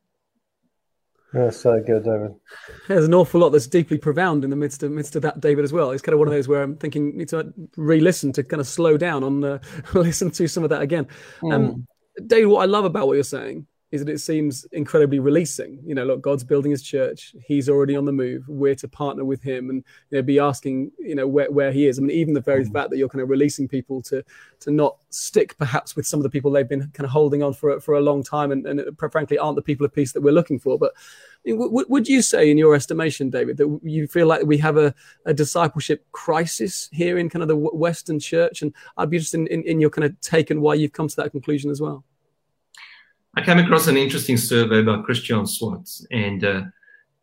That's 1.32 1.62
so 1.62 1.82
good, 1.82 2.04
David. 2.04 2.36
There's 2.88 3.06
an 3.06 3.14
awful 3.14 3.42
lot 3.42 3.50
that's 3.50 3.66
deeply 3.66 3.98
profound 3.98 4.44
in 4.44 4.52
the 4.52 4.56
midst 4.56 4.84
of 4.84 4.92
midst 4.92 5.16
of 5.16 5.24
that, 5.24 5.40
David, 5.40 5.64
as 5.64 5.74
well. 5.74 5.90
It's 5.90 6.04
kind 6.04 6.14
of 6.14 6.20
one 6.20 6.28
of 6.28 6.34
those 6.34 6.48
where 6.48 6.62
I'm 6.62 6.78
thinking 6.78 7.18
need 7.18 7.30
to 7.30 7.52
re-listen 7.76 8.34
to 8.34 8.44
kind 8.44 8.62
of 8.62 8.68
slow 8.68 8.98
down 8.98 9.24
on 9.24 9.44
uh, 9.44 9.60
listen 9.96 10.30
to 10.30 10.48
some 10.48 10.64
of 10.64 10.70
that 10.70 10.84
again. 10.84 11.08
Mm. 11.42 11.54
Um, 11.54 11.88
David, 12.28 12.48
what 12.48 12.62
I 12.62 12.66
love 12.66 12.86
about 12.86 13.08
what 13.08 13.14
you're 13.14 13.24
saying 13.24 13.66
is 13.94 14.04
that 14.04 14.12
it 14.12 14.18
seems 14.18 14.66
incredibly 14.72 15.20
releasing. 15.20 15.80
You 15.86 15.94
know, 15.94 16.04
look, 16.04 16.20
God's 16.20 16.44
building 16.44 16.72
his 16.72 16.82
church. 16.82 17.36
He's 17.46 17.70
already 17.70 17.96
on 17.96 18.06
the 18.06 18.12
move. 18.12 18.44
We're 18.48 18.74
to 18.74 18.88
partner 18.88 19.24
with 19.24 19.44
him 19.44 19.70
and 19.70 19.84
you 20.10 20.18
know, 20.18 20.24
be 20.24 20.40
asking, 20.40 20.92
you 20.98 21.14
know, 21.14 21.28
where, 21.28 21.52
where 21.52 21.72
he 21.72 21.86
is. 21.86 22.00
I 22.00 22.02
mean, 22.02 22.18
even 22.18 22.34
the 22.34 22.42
very 22.42 22.64
mm-hmm. 22.64 22.74
fact 22.74 22.90
that 22.90 22.98
you're 22.98 23.08
kind 23.08 23.22
of 23.22 23.30
releasing 23.30 23.68
people 23.68 24.02
to 24.04 24.24
to 24.62 24.72
not 24.72 24.98
stick 25.12 25.56
perhaps 25.60 25.96
with 25.96 26.08
some 26.08 26.20
of 26.20 26.24
the 26.24 26.30
people 26.32 26.50
they've 26.50 26.68
been 26.68 26.90
kind 26.96 27.06
of 27.06 27.12
holding 27.12 27.44
on 27.44 27.54
for, 27.54 27.80
for 27.80 27.94
a 27.94 28.02
long 28.02 28.24
time 28.24 28.52
and, 28.52 28.66
and 28.66 28.82
frankly 29.12 29.38
aren't 29.38 29.58
the 29.58 29.62
people 29.62 29.86
of 29.86 29.94
peace 29.94 30.12
that 30.14 30.22
we're 30.22 30.34
looking 30.34 30.58
for. 30.58 30.80
But 30.80 30.94
I 31.46 31.52
mean, 31.52 31.60
w- 31.60 31.86
would 31.88 32.08
you 32.08 32.24
say, 32.24 32.50
in 32.50 32.58
your 32.58 32.74
estimation, 32.74 33.30
David, 33.30 33.58
that 33.58 33.80
you 33.84 34.08
feel 34.08 34.26
like 34.26 34.44
we 34.44 34.58
have 34.58 34.78
a, 34.78 34.96
a 35.28 35.36
discipleship 35.36 36.04
crisis 36.14 36.90
here 36.92 37.20
in 37.20 37.30
kind 37.30 37.44
of 37.44 37.48
the 37.48 37.58
Western 37.58 38.20
church? 38.20 38.64
And 38.64 38.74
I'd 38.98 39.12
be 39.12 39.18
interested 39.18 39.42
in, 39.42 39.48
in, 39.48 39.64
in 39.64 39.80
your 39.80 39.92
kind 39.92 40.06
of 40.06 40.20
take 40.22 40.50
and 40.50 40.64
why 40.64 40.74
you've 40.74 40.94
come 40.94 41.10
to 41.10 41.16
that 41.18 41.30
conclusion 41.30 41.70
as 41.70 41.80
well. 41.80 42.04
I 43.36 43.42
came 43.42 43.60
across 43.60 43.88
an 43.88 43.98
interesting 43.98 44.38
survey 44.38 44.82
by 44.82 45.02
Christian 45.02 45.46
Schwarz, 45.46 46.06
and 46.12 46.44
uh, 46.44 46.62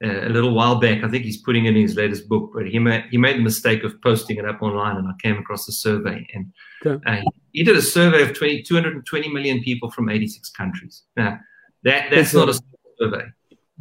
uh, 0.03 0.27
a 0.27 0.31
little 0.31 0.55
while 0.55 0.81
back, 0.81 1.05
I 1.05 1.09
think 1.09 1.25
he's 1.25 1.43
putting 1.43 1.67
it 1.67 1.77
in 1.77 1.83
his 1.83 1.95
latest 1.95 2.29
book, 2.29 2.51
but 2.55 2.67
he 2.67 2.79
made, 2.79 3.05
he 3.11 3.19
made 3.19 3.37
the 3.37 3.43
mistake 3.43 3.85
of 3.85 4.01
posting 4.03 4.39
it 4.39 4.45
up 4.45 4.63
online, 4.63 4.97
and 4.97 5.07
I 5.07 5.13
came 5.23 5.39
across 5.39 5.67
the 5.67 5.73
survey. 5.73 6.27
And 6.35 6.53
okay. 6.85 7.21
uh, 7.21 7.31
he 7.53 7.63
did 7.63 7.77
a 7.77 7.83
survey 7.83 8.23
of 8.23 8.35
20, 8.35 8.63
220 8.63 9.29
million 9.29 9.63
people 9.63 9.91
from 9.91 10.09
86 10.09 10.51
countries. 10.51 11.03
Now, 11.17 11.39
that, 11.85 12.11
that's 12.11 12.35
not 12.35 12.49
a 12.49 12.55
small 12.55 12.81
survey. 12.99 13.25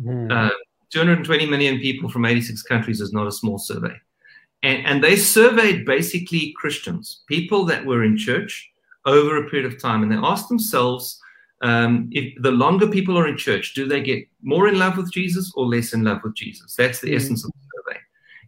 Mm. 0.02 0.52
220 0.92 1.46
million 1.46 1.80
people 1.80 2.10
from 2.10 2.26
86 2.26 2.64
countries 2.64 3.00
is 3.00 3.14
not 3.14 3.28
a 3.28 3.32
small 3.32 3.58
survey. 3.58 3.94
And, 4.62 4.86
and 4.86 5.04
they 5.04 5.16
surveyed 5.16 5.86
basically 5.86 6.54
Christians, 6.58 7.24
people 7.28 7.66
that 7.66 7.86
were 7.86 8.04
in 8.04 8.18
church 8.18 8.70
over 9.06 9.38
a 9.38 9.50
period 9.50 9.72
of 9.72 9.82
time, 9.82 10.04
and 10.04 10.12
they 10.12 10.18
asked 10.18 10.50
themselves, 10.50 11.20
um, 11.62 12.10
if 12.12 12.34
the 12.42 12.52
longer 12.52 12.88
people 12.88 13.18
are 13.18 13.28
in 13.28 13.38
church, 13.38 13.74
do 13.74 13.88
they 13.88 14.02
get 14.02 14.28
more 14.42 14.68
in 14.68 14.80
love 14.80 14.98
with 14.98 15.12
Jesus 15.12 15.52
or 15.56 15.66
less 15.66 15.94
in 15.94 16.04
love 16.04 16.22
with 16.24 16.36
Jesus? 16.36 16.76
That's 16.76 17.00
the 17.00 17.08
mm-hmm. 17.08 17.18
essence 17.18 17.44
of 17.44 17.52
the 17.52 17.60
survey. 17.76 18.00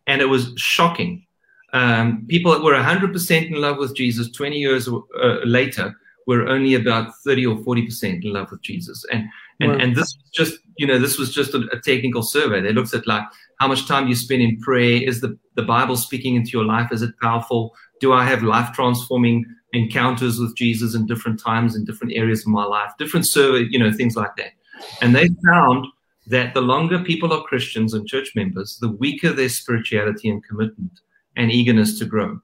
And 0.08 0.22
it 0.22 0.26
was 0.26 0.54
shocking. 0.56 1.26
Um, 1.74 2.26
people 2.28 2.52
that 2.52 2.64
were 2.64 2.74
100% 2.74 3.48
in 3.48 3.62
love 3.62 3.78
with 3.78 3.96
Jesus 3.96 4.32
20 4.32 4.58
years 4.58 4.88
uh, 4.88 5.40
later 5.46 5.96
were 6.28 6.48
only 6.48 6.76
about 6.76 7.14
30 7.24 7.46
or 7.48 7.58
40% 7.58 8.24
in 8.24 8.34
love 8.34 8.52
with 8.52 8.62
Jesus. 8.62 9.06
And 9.12 9.28
and, 9.62 9.74
wow. 9.74 9.78
and 9.78 9.96
this 9.96 10.18
was 10.18 10.30
just, 10.34 10.60
you 10.78 10.88
know, 10.88 10.98
this 10.98 11.20
was 11.20 11.32
just 11.34 11.54
a, 11.54 11.60
a 11.72 11.80
technical 11.80 12.24
survey. 12.24 12.62
They 12.62 12.74
looked 12.74 12.94
at 12.96 13.06
like 13.06 13.24
how 13.62 13.68
much 13.68 13.88
time 13.88 14.08
you 14.08 14.16
spend 14.16 14.42
in 14.42 14.60
prayer. 14.60 15.08
Is 15.08 15.22
the, 15.22 15.38
the 15.56 15.62
Bible 15.62 15.96
speaking 15.96 16.36
into 16.36 16.50
your 16.50 16.66
life? 16.66 16.92
Is 16.92 17.04
it 17.04 17.14
powerful? 17.22 17.76
Do 18.00 18.12
I 18.12 18.26
have 18.26 18.42
life 18.42 18.74
transforming 18.74 19.46
encounters 19.74 20.40
with 20.40 20.56
Jesus 20.56 20.96
in 20.96 21.06
different 21.06 21.40
times 21.40 21.76
in 21.76 21.86
different 21.86 22.14
areas 22.14 22.42
of 22.42 22.48
my 22.48 22.64
life, 22.64 22.92
different 22.98 23.28
survey, 23.28 23.68
you 23.70 23.78
know, 23.78 23.92
things 23.92 24.16
like 24.16 24.36
that. 24.38 24.54
And 25.02 25.16
they 25.16 25.30
found 25.46 25.86
that 26.28 26.56
the 26.56 26.62
longer 26.62 27.04
people 27.04 27.32
are 27.34 27.44
Christians 27.44 27.94
and 27.94 28.08
church 28.08 28.32
members, 28.36 28.78
the 28.82 28.90
weaker 28.90 29.32
their 29.32 29.50
spirituality 29.50 30.30
and 30.30 30.44
commitment 30.44 31.00
and 31.36 31.52
eagerness 31.52 32.00
to 32.00 32.06
grow. 32.06 32.40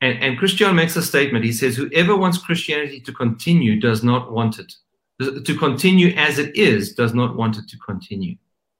And, 0.00 0.22
and 0.22 0.38
Christian 0.38 0.74
makes 0.76 0.96
a 0.96 1.02
statement. 1.02 1.44
He 1.44 1.52
says, 1.52 1.76
Whoever 1.76 2.16
wants 2.16 2.38
Christianity 2.38 3.00
to 3.00 3.12
continue 3.12 3.78
does 3.78 4.02
not 4.02 4.32
want 4.32 4.58
it. 4.58 4.72
To 5.20 5.58
continue 5.58 6.14
as 6.16 6.38
it 6.38 6.56
is 6.56 6.94
does 6.94 7.12
not 7.12 7.36
want 7.36 7.58
it 7.58 7.68
to 7.68 7.76
continue. 7.78 8.36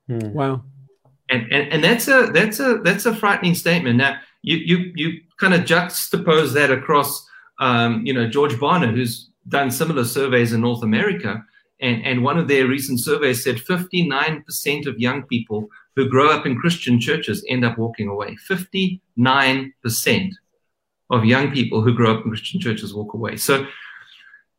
Hmm. 0.06 0.32
Wow. 0.32 0.62
And, 1.30 1.52
and 1.52 1.72
and 1.72 1.84
that's 1.84 2.08
a 2.08 2.30
that's 2.32 2.58
a 2.58 2.78
that's 2.82 3.06
a 3.06 3.14
frightening 3.14 3.54
statement. 3.54 3.96
Now 3.96 4.18
you 4.42 4.56
you 4.56 4.92
you 4.94 5.20
kind 5.38 5.54
of 5.54 5.62
juxtapose 5.62 6.52
that 6.54 6.70
across 6.70 7.26
um, 7.60 8.04
you 8.06 8.14
know 8.14 8.28
George 8.28 8.54
Barna, 8.54 8.92
who's 8.94 9.30
done 9.48 9.70
similar 9.70 10.04
surveys 10.04 10.52
in 10.52 10.60
North 10.60 10.82
America, 10.82 11.44
and, 11.80 12.04
and 12.04 12.24
one 12.24 12.38
of 12.38 12.48
their 12.48 12.66
recent 12.66 13.00
surveys 13.00 13.44
said 13.44 13.56
59% 13.56 14.86
of 14.86 14.98
young 14.98 15.22
people 15.24 15.68
who 15.96 16.08
grow 16.08 16.30
up 16.30 16.44
in 16.44 16.58
Christian 16.58 17.00
churches 17.00 17.44
end 17.48 17.64
up 17.64 17.78
walking 17.78 18.08
away. 18.08 18.36
59% 18.48 20.30
of 21.10 21.24
young 21.24 21.50
people 21.50 21.82
who 21.82 21.94
grow 21.94 22.12
up 22.14 22.24
in 22.24 22.30
Christian 22.30 22.60
churches 22.60 22.94
walk 22.94 23.14
away. 23.14 23.36
So, 23.36 23.66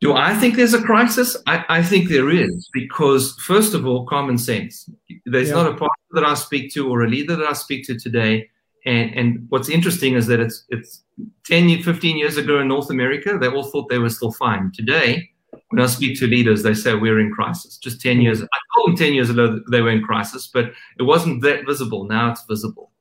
do 0.01 0.13
I 0.13 0.33
think 0.33 0.55
there's 0.55 0.73
a 0.73 0.81
crisis? 0.81 1.35
I, 1.45 1.65
I 1.67 1.83
think 1.83 2.07
there 2.07 2.29
is 2.29 2.69
because, 2.71 3.35
first 3.45 3.73
of 3.73 3.85
all, 3.85 4.05
common 4.05 4.37
sense. 4.37 4.89
There's 5.25 5.49
yeah. 5.49 5.55
not 5.55 5.67
a 5.67 5.71
pastor 5.71 6.11
that 6.11 6.23
I 6.23 6.35
speak 6.35 6.73
to 6.73 6.89
or 6.89 7.03
a 7.03 7.09
leader 7.09 7.35
that 7.35 7.47
I 7.47 7.53
speak 7.53 7.85
to 7.87 7.99
today. 7.99 8.49
And, 8.85 9.13
and 9.13 9.45
what's 9.49 9.67
interesting 9.67 10.13
is 10.13 10.25
that 10.27 10.39
it's, 10.39 10.63
it's 10.69 11.03
10, 11.45 11.83
15 11.83 12.17
years 12.17 12.37
ago 12.37 12.59
in 12.59 12.69
North 12.69 12.89
America, 12.89 13.37
they 13.37 13.47
all 13.47 13.63
thought 13.63 13.89
they 13.89 13.99
were 13.99 14.09
still 14.09 14.31
fine. 14.31 14.71
Today, 14.73 15.29
when 15.69 15.81
I 15.81 15.87
speak 15.87 16.17
to 16.19 16.27
leaders, 16.27 16.63
they 16.63 16.73
say 16.73 16.95
we're 16.95 17.19
in 17.19 17.31
crisis. 17.33 17.77
Just 17.77 18.01
10 18.01 18.21
years, 18.21 18.41
I 18.41 18.47
told 18.75 18.89
them 18.89 18.95
10 18.95 19.13
years 19.13 19.29
ago 19.29 19.59
they 19.69 19.81
were 19.81 19.91
in 19.91 20.01
crisis, 20.01 20.47
but 20.47 20.71
it 20.97 21.03
wasn't 21.03 21.41
that 21.43 21.65
visible. 21.65 22.05
Now 22.05 22.31
it's 22.31 22.45
visible. 22.45 22.91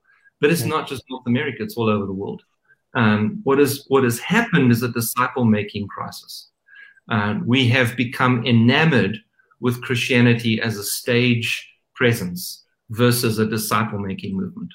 But 0.40 0.50
it's 0.50 0.64
not 0.64 0.88
just 0.88 1.04
North 1.08 1.26
America, 1.26 1.62
it's 1.62 1.76
all 1.76 1.88
over 1.88 2.06
the 2.06 2.12
world. 2.12 2.42
Um, 2.94 3.40
what, 3.44 3.61
is, 3.61 3.84
what 3.88 4.02
has 4.02 4.18
happened 4.18 4.72
is 4.72 4.82
a 4.82 4.88
disciple 4.88 5.44
making 5.44 5.87
crisis. 5.87 6.47
Uh, 7.08 7.38
we 7.44 7.68
have 7.68 7.96
become 7.96 8.46
enamored 8.46 9.18
with 9.60 9.82
Christianity 9.82 10.60
as 10.60 10.76
a 10.76 10.84
stage 10.84 11.68
presence 11.94 12.64
versus 12.90 13.38
a 13.38 13.46
disciple 13.46 13.98
making 13.98 14.36
movement. 14.36 14.72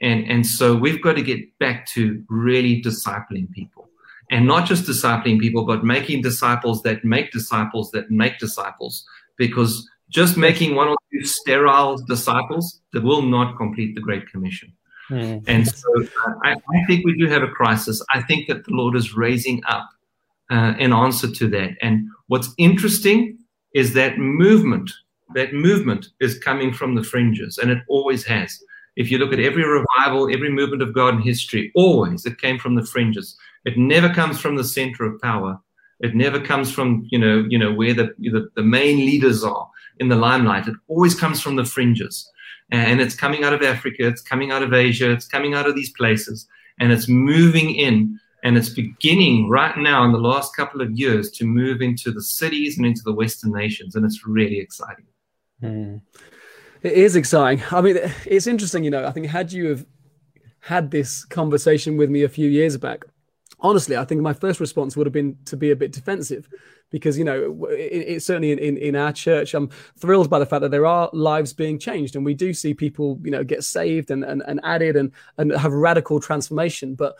And, 0.00 0.28
and 0.30 0.46
so 0.46 0.74
we've 0.74 1.02
got 1.02 1.16
to 1.16 1.22
get 1.22 1.58
back 1.58 1.86
to 1.88 2.24
really 2.28 2.82
discipling 2.82 3.50
people 3.52 3.88
and 4.30 4.46
not 4.46 4.66
just 4.66 4.84
discipling 4.84 5.40
people, 5.40 5.64
but 5.64 5.84
making 5.84 6.22
disciples 6.22 6.82
that 6.82 7.04
make 7.04 7.30
disciples 7.30 7.90
that 7.92 8.10
make 8.10 8.38
disciples. 8.38 9.04
Because 9.36 9.88
just 10.08 10.36
making 10.36 10.74
one 10.74 10.88
or 10.88 10.96
two 11.12 11.24
sterile 11.24 11.96
disciples 11.96 12.80
that 12.92 13.02
will 13.02 13.22
not 13.22 13.56
complete 13.56 13.94
the 13.94 14.00
Great 14.00 14.28
Commission. 14.30 14.72
Mm. 15.10 15.44
And 15.46 15.68
so 15.68 16.02
uh, 16.02 16.32
I, 16.44 16.52
I, 16.52 16.84
think 16.86 17.04
we 17.04 17.16
do 17.18 17.26
have 17.26 17.42
a 17.42 17.48
crisis. 17.48 18.02
I 18.14 18.22
think 18.22 18.46
that 18.48 18.64
the 18.64 18.72
Lord 18.72 18.96
is 18.96 19.14
raising 19.14 19.62
up 19.68 19.88
uh, 20.52 20.74
an 20.78 20.92
answer 20.92 21.30
to 21.30 21.48
that. 21.48 21.70
And 21.80 22.06
what's 22.26 22.50
interesting 22.58 23.38
is 23.74 23.94
that 23.94 24.18
movement, 24.18 24.90
that 25.34 25.54
movement 25.54 26.08
is 26.20 26.38
coming 26.38 26.72
from 26.72 26.94
the 26.94 27.02
fringes, 27.02 27.58
and 27.58 27.70
it 27.70 27.78
always 27.88 28.24
has. 28.26 28.62
If 28.96 29.10
you 29.10 29.16
look 29.16 29.32
at 29.32 29.40
every 29.40 29.64
revival, 29.64 30.30
every 30.30 30.50
movement 30.50 30.82
of 30.82 30.94
God 30.94 31.14
in 31.14 31.22
history, 31.22 31.72
always 31.74 32.26
it 32.26 32.38
came 32.38 32.58
from 32.58 32.74
the 32.74 32.84
fringes. 32.84 33.34
It 33.64 33.78
never 33.78 34.12
comes 34.12 34.38
from 34.38 34.56
the 34.56 34.64
center 34.64 35.04
of 35.04 35.20
power. 35.22 35.58
It 36.00 36.14
never 36.14 36.38
comes 36.38 36.70
from 36.70 37.06
you 37.10 37.18
know 37.18 37.46
you 37.48 37.58
know 37.58 37.72
where 37.72 37.94
the 37.94 38.14
the, 38.18 38.50
the 38.54 38.62
main 38.62 38.98
leaders 38.98 39.42
are 39.42 39.66
in 40.00 40.08
the 40.08 40.16
limelight. 40.16 40.68
It 40.68 40.76
always 40.88 41.14
comes 41.14 41.40
from 41.40 41.56
the 41.56 41.64
fringes, 41.64 42.30
and 42.70 43.00
it's 43.00 43.14
coming 43.14 43.44
out 43.44 43.54
of 43.54 43.62
Africa. 43.62 44.06
It's 44.06 44.20
coming 44.20 44.50
out 44.50 44.62
of 44.62 44.74
Asia. 44.74 45.10
It's 45.10 45.28
coming 45.28 45.54
out 45.54 45.66
of 45.66 45.74
these 45.74 45.92
places, 45.92 46.46
and 46.78 46.92
it's 46.92 47.08
moving 47.08 47.74
in. 47.74 48.18
And 48.42 48.56
it's 48.56 48.70
beginning 48.70 49.48
right 49.48 49.76
now 49.76 50.04
in 50.04 50.12
the 50.12 50.18
last 50.18 50.56
couple 50.56 50.80
of 50.80 50.90
years 50.90 51.30
to 51.32 51.44
move 51.44 51.80
into 51.80 52.10
the 52.10 52.22
cities 52.22 52.76
and 52.76 52.86
into 52.86 53.02
the 53.04 53.12
Western 53.12 53.52
nations, 53.52 53.94
and 53.94 54.04
it's 54.04 54.26
really 54.26 54.58
exciting. 54.58 55.06
Mm. 55.62 56.00
It 56.82 56.92
is 56.92 57.14
exciting. 57.14 57.64
I 57.70 57.80
mean, 57.80 57.98
it's 58.26 58.48
interesting, 58.48 58.82
you 58.82 58.90
know. 58.90 59.06
I 59.06 59.12
think 59.12 59.26
had 59.26 59.52
you 59.52 59.68
have 59.68 59.86
had 60.60 60.90
this 60.90 61.24
conversation 61.24 61.96
with 61.96 62.10
me 62.10 62.24
a 62.24 62.28
few 62.28 62.48
years 62.48 62.76
back, 62.76 63.04
honestly, 63.60 63.96
I 63.96 64.04
think 64.04 64.20
my 64.20 64.32
first 64.32 64.60
response 64.60 64.96
would 64.96 65.06
have 65.06 65.12
been 65.12 65.36
to 65.46 65.56
be 65.56 65.70
a 65.70 65.76
bit 65.76 65.92
defensive 65.92 66.48
because, 66.90 67.16
you 67.16 67.24
know, 67.24 67.66
it, 67.70 68.16
it, 68.16 68.22
certainly 68.22 68.52
in, 68.52 68.58
in, 68.58 68.76
in, 68.76 68.96
our 68.96 69.12
church, 69.12 69.54
I'm 69.54 69.70
thrilled 69.98 70.28
by 70.28 70.38
the 70.38 70.46
fact 70.46 70.60
that 70.62 70.70
there 70.70 70.86
are 70.86 71.08
lives 71.12 71.52
being 71.52 71.78
changed 71.78 72.16
and 72.16 72.24
we 72.24 72.34
do 72.34 72.52
see 72.52 72.74
people, 72.74 73.18
you 73.22 73.30
know, 73.30 73.44
get 73.44 73.64
saved 73.64 74.10
and, 74.10 74.24
and, 74.24 74.42
and 74.46 74.60
added 74.62 74.96
and, 74.96 75.12
and 75.38 75.52
have 75.52 75.72
radical 75.72 76.20
transformation. 76.20 76.94
But 76.94 77.16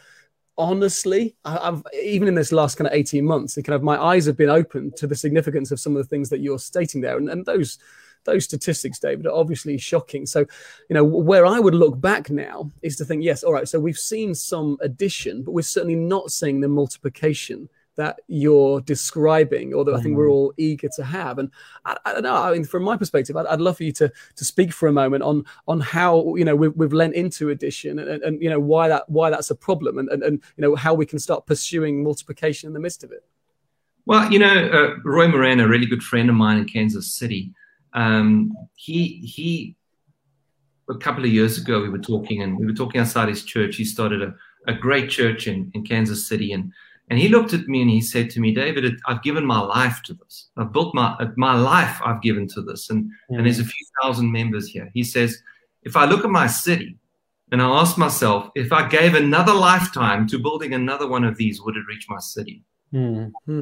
honestly, 0.59 1.35
I've 1.45 1.83
even 2.03 2.29
in 2.29 2.35
this 2.35 2.53
last 2.53 2.77
kind 2.77 2.89
of 2.89 2.95
18 2.95 3.25
months, 3.25 3.55
kind 3.57 3.71
of 3.71 3.83
my 3.83 4.01
eyes 4.01 4.27
have 4.27 4.37
been 4.37 4.51
opened 4.51 4.97
to 4.97 5.07
the 5.07 5.15
significance 5.15 5.71
of 5.71 5.81
some 5.81 5.97
of 5.97 6.03
the 6.03 6.09
things 6.09 6.29
that 6.31 6.41
you're 6.41 6.59
stating 6.59 7.01
there. 7.01 7.17
And, 7.17 7.29
and 7.29 7.45
those 7.45 7.79
those 8.25 8.45
statistics, 8.45 8.99
David, 8.99 9.27
are 9.27 9.35
obviously 9.35 9.79
shocking. 9.79 10.27
So, 10.27 10.41
you 10.89 10.95
know, 10.95 11.05
where 11.05 11.45
I 11.45 11.59
would 11.59 11.75
look 11.75 12.01
back 12.01 12.31
now 12.31 12.71
is 12.83 12.97
to 12.97 13.05
think, 13.05 13.25
yes, 13.25 13.43
all 13.43 13.53
right, 13.53 13.69
so 13.69 13.81
we've 13.81 13.99
seen 13.99 14.35
some 14.35 14.77
addition, 14.81 15.43
but 15.43 15.53
we're 15.53 15.63
certainly 15.63 15.97
not 15.97 16.31
seeing 16.31 16.61
the 16.61 16.69
multiplication 16.69 17.69
that 17.97 18.21
you're 18.27 18.81
describing 18.81 19.75
or 19.75 19.85
that 19.85 19.95
I 19.95 20.01
think 20.01 20.17
we're 20.17 20.25
mm-hmm. 20.25 20.33
all 20.33 20.55
eager 20.57 20.89
to 20.97 21.05
have. 21.05 21.39
And 21.39 21.51
I, 21.85 21.97
I 22.05 22.13
don't 22.13 22.23
know, 22.23 22.35
I 22.35 22.53
mean, 22.53 22.65
from 22.65 22.83
my 22.85 22.97
perspective, 22.97 23.37
I'd, 23.37 23.47
I'd, 23.47 23.61
love 23.61 23.77
for 23.77 23.85
you 23.85 23.93
to 23.93 24.11
to 24.37 24.45
speak 24.45 24.73
for 24.73 24.89
a 24.89 24.93
moment 24.93 25.23
on 25.23 25.45
on 25.69 25.81
how, 25.81 26.35
you 26.37 26.45
know, 26.45 26.57
we've, 26.57 26.75
we've 26.75 26.93
lent 26.93 27.15
into 27.15 27.51
addition 27.51 27.99
and, 27.99 28.09
and, 28.09 28.23
and, 28.23 28.43
you 28.43 28.49
know, 28.49 28.59
why 28.59 28.89
that 28.89 29.09
why 29.09 29.31
that's 29.31 29.51
a 29.51 29.55
problem 29.55 29.99
and, 29.99 30.09
and, 30.09 30.23
and, 30.23 30.43
you 30.57 30.63
know, 30.63 30.75
how 30.75 30.95
we 30.95 31.07
can 31.07 31.19
start 31.19 31.47
pursuing 31.47 32.03
multiplication 32.03 32.67
in 32.67 32.73
the 32.73 32.81
midst 32.81 33.05
of 33.05 33.13
it. 33.13 33.25
Well, 34.07 34.33
you 34.33 34.39
know, 34.39 34.69
uh, 34.69 34.97
Roy 35.05 35.29
Moran, 35.29 35.61
a 35.61 35.69
really 35.69 35.87
good 35.87 36.03
friend 36.03 36.29
of 36.29 36.35
mine 36.35 36.59
in 36.59 36.65
Kansas 36.65 37.13
City, 37.13 37.53
um, 37.93 38.53
he 38.75 39.21
he 39.25 39.77
a 40.89 40.97
couple 40.97 41.25
of 41.25 41.31
years 41.31 41.59
ago 41.59 41.81
we 41.81 41.89
were 41.89 41.99
talking 41.99 42.43
and 42.43 42.59
we 42.59 42.67
were 42.67 42.73
talking 42.73 43.01
outside 43.01 43.29
his 43.29 43.45
church. 43.45 43.77
He 43.77 43.85
started 43.85 44.23
a, 44.23 44.35
a 44.67 44.75
great 44.75 45.11
church 45.11 45.47
in, 45.47 45.71
in 45.75 45.85
Kansas 45.85 46.27
City 46.27 46.53
and 46.53 46.73
and 47.13 47.19
he 47.21 47.29
looked 47.29 47.53
at 47.53 47.69
me 47.69 47.83
and 47.83 47.91
he 47.91 48.01
said 48.01 48.31
to 48.31 48.41
me, 48.41 48.55
David, 48.55 48.91
I've 49.07 49.23
given 49.23 49.45
my 49.45 49.61
life 49.61 50.01
to 50.07 50.15
this. 50.15 50.49
I've 50.57 50.73
built 50.73 50.95
my 50.95 51.15
my 51.37 51.55
life 51.55 52.01
I've 52.03 52.23
given 52.23 52.49
to 52.55 52.63
this. 52.63 52.89
And 52.89 53.05
mm-hmm. 53.05 53.35
and 53.35 53.45
there's 53.45 53.59
a 53.59 53.65
few 53.65 53.87
thousand 54.01 54.33
members 54.33 54.67
here. 54.67 54.91
He 54.95 55.05
says, 55.05 55.37
if 55.83 55.95
I 55.95 56.07
look 56.07 56.25
at 56.25 56.31
my 56.31 56.47
city 56.47 56.97
and 57.51 57.61
I 57.61 57.67
ask 57.67 57.99
myself, 57.99 58.49
if 58.55 58.73
I 58.73 58.89
gave 58.89 59.15
another 59.15 59.53
lifetime 59.53 60.27
to 60.29 60.39
building 60.39 60.73
another 60.73 61.07
one 61.07 61.25
of 61.25 61.37
these, 61.37 61.61
would 61.61 61.77
it 61.77 61.85
reach 61.87 62.07
my 62.09 62.19
city? 62.19 62.65
Mm-hmm. 62.95 63.61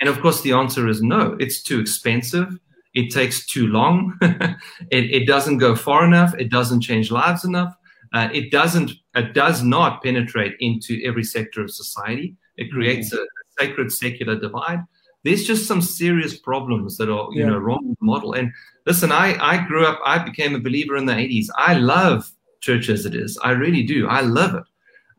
And 0.00 0.08
of 0.08 0.20
course, 0.20 0.40
the 0.40 0.54
answer 0.54 0.88
is 0.88 1.00
no. 1.00 1.36
It's 1.38 1.62
too 1.62 1.78
expensive 1.78 2.58
it 2.94 3.12
takes 3.12 3.46
too 3.46 3.68
long. 3.68 4.18
it, 4.22 4.58
it, 4.90 5.26
doesn't 5.26 5.58
go 5.58 5.76
far 5.76 6.04
enough. 6.04 6.34
It 6.36 6.50
doesn't 6.50 6.80
change 6.80 7.12
lives 7.12 7.44
enough. 7.44 7.72
Uh, 8.12 8.28
it 8.32 8.50
doesn't. 8.50 8.90
It 9.14 9.34
does 9.34 9.62
not 9.62 10.02
penetrate 10.02 10.56
into 10.58 11.00
every 11.04 11.22
sector 11.22 11.62
of 11.62 11.70
society. 11.70 12.34
It 12.58 12.70
creates 12.70 13.12
mm-hmm. 13.12 13.22
a, 13.22 13.26
sacred 13.58 13.90
secular 13.90 14.38
divide. 14.38 14.84
There's 15.24 15.44
just 15.44 15.66
some 15.66 15.82
serious 15.82 16.38
problems 16.38 16.96
that 16.98 17.08
are 17.10 17.28
you 17.32 17.40
yeah. 17.40 17.48
know 17.48 17.58
wrong 17.58 17.88
with 17.88 17.98
the 17.98 18.04
model. 18.04 18.34
And 18.34 18.52
listen, 18.86 19.10
I 19.10 19.36
I 19.40 19.66
grew 19.66 19.84
up. 19.84 19.98
I 20.04 20.18
became 20.18 20.54
a 20.54 20.60
believer 20.60 20.96
in 20.96 21.06
the 21.06 21.12
80s. 21.12 21.46
I 21.56 21.74
love 21.74 22.30
church 22.60 22.88
as 22.88 23.04
it 23.06 23.14
is. 23.14 23.38
I 23.42 23.50
really 23.52 23.82
do. 23.82 24.06
I 24.06 24.20
love 24.20 24.54
it. 24.54 24.64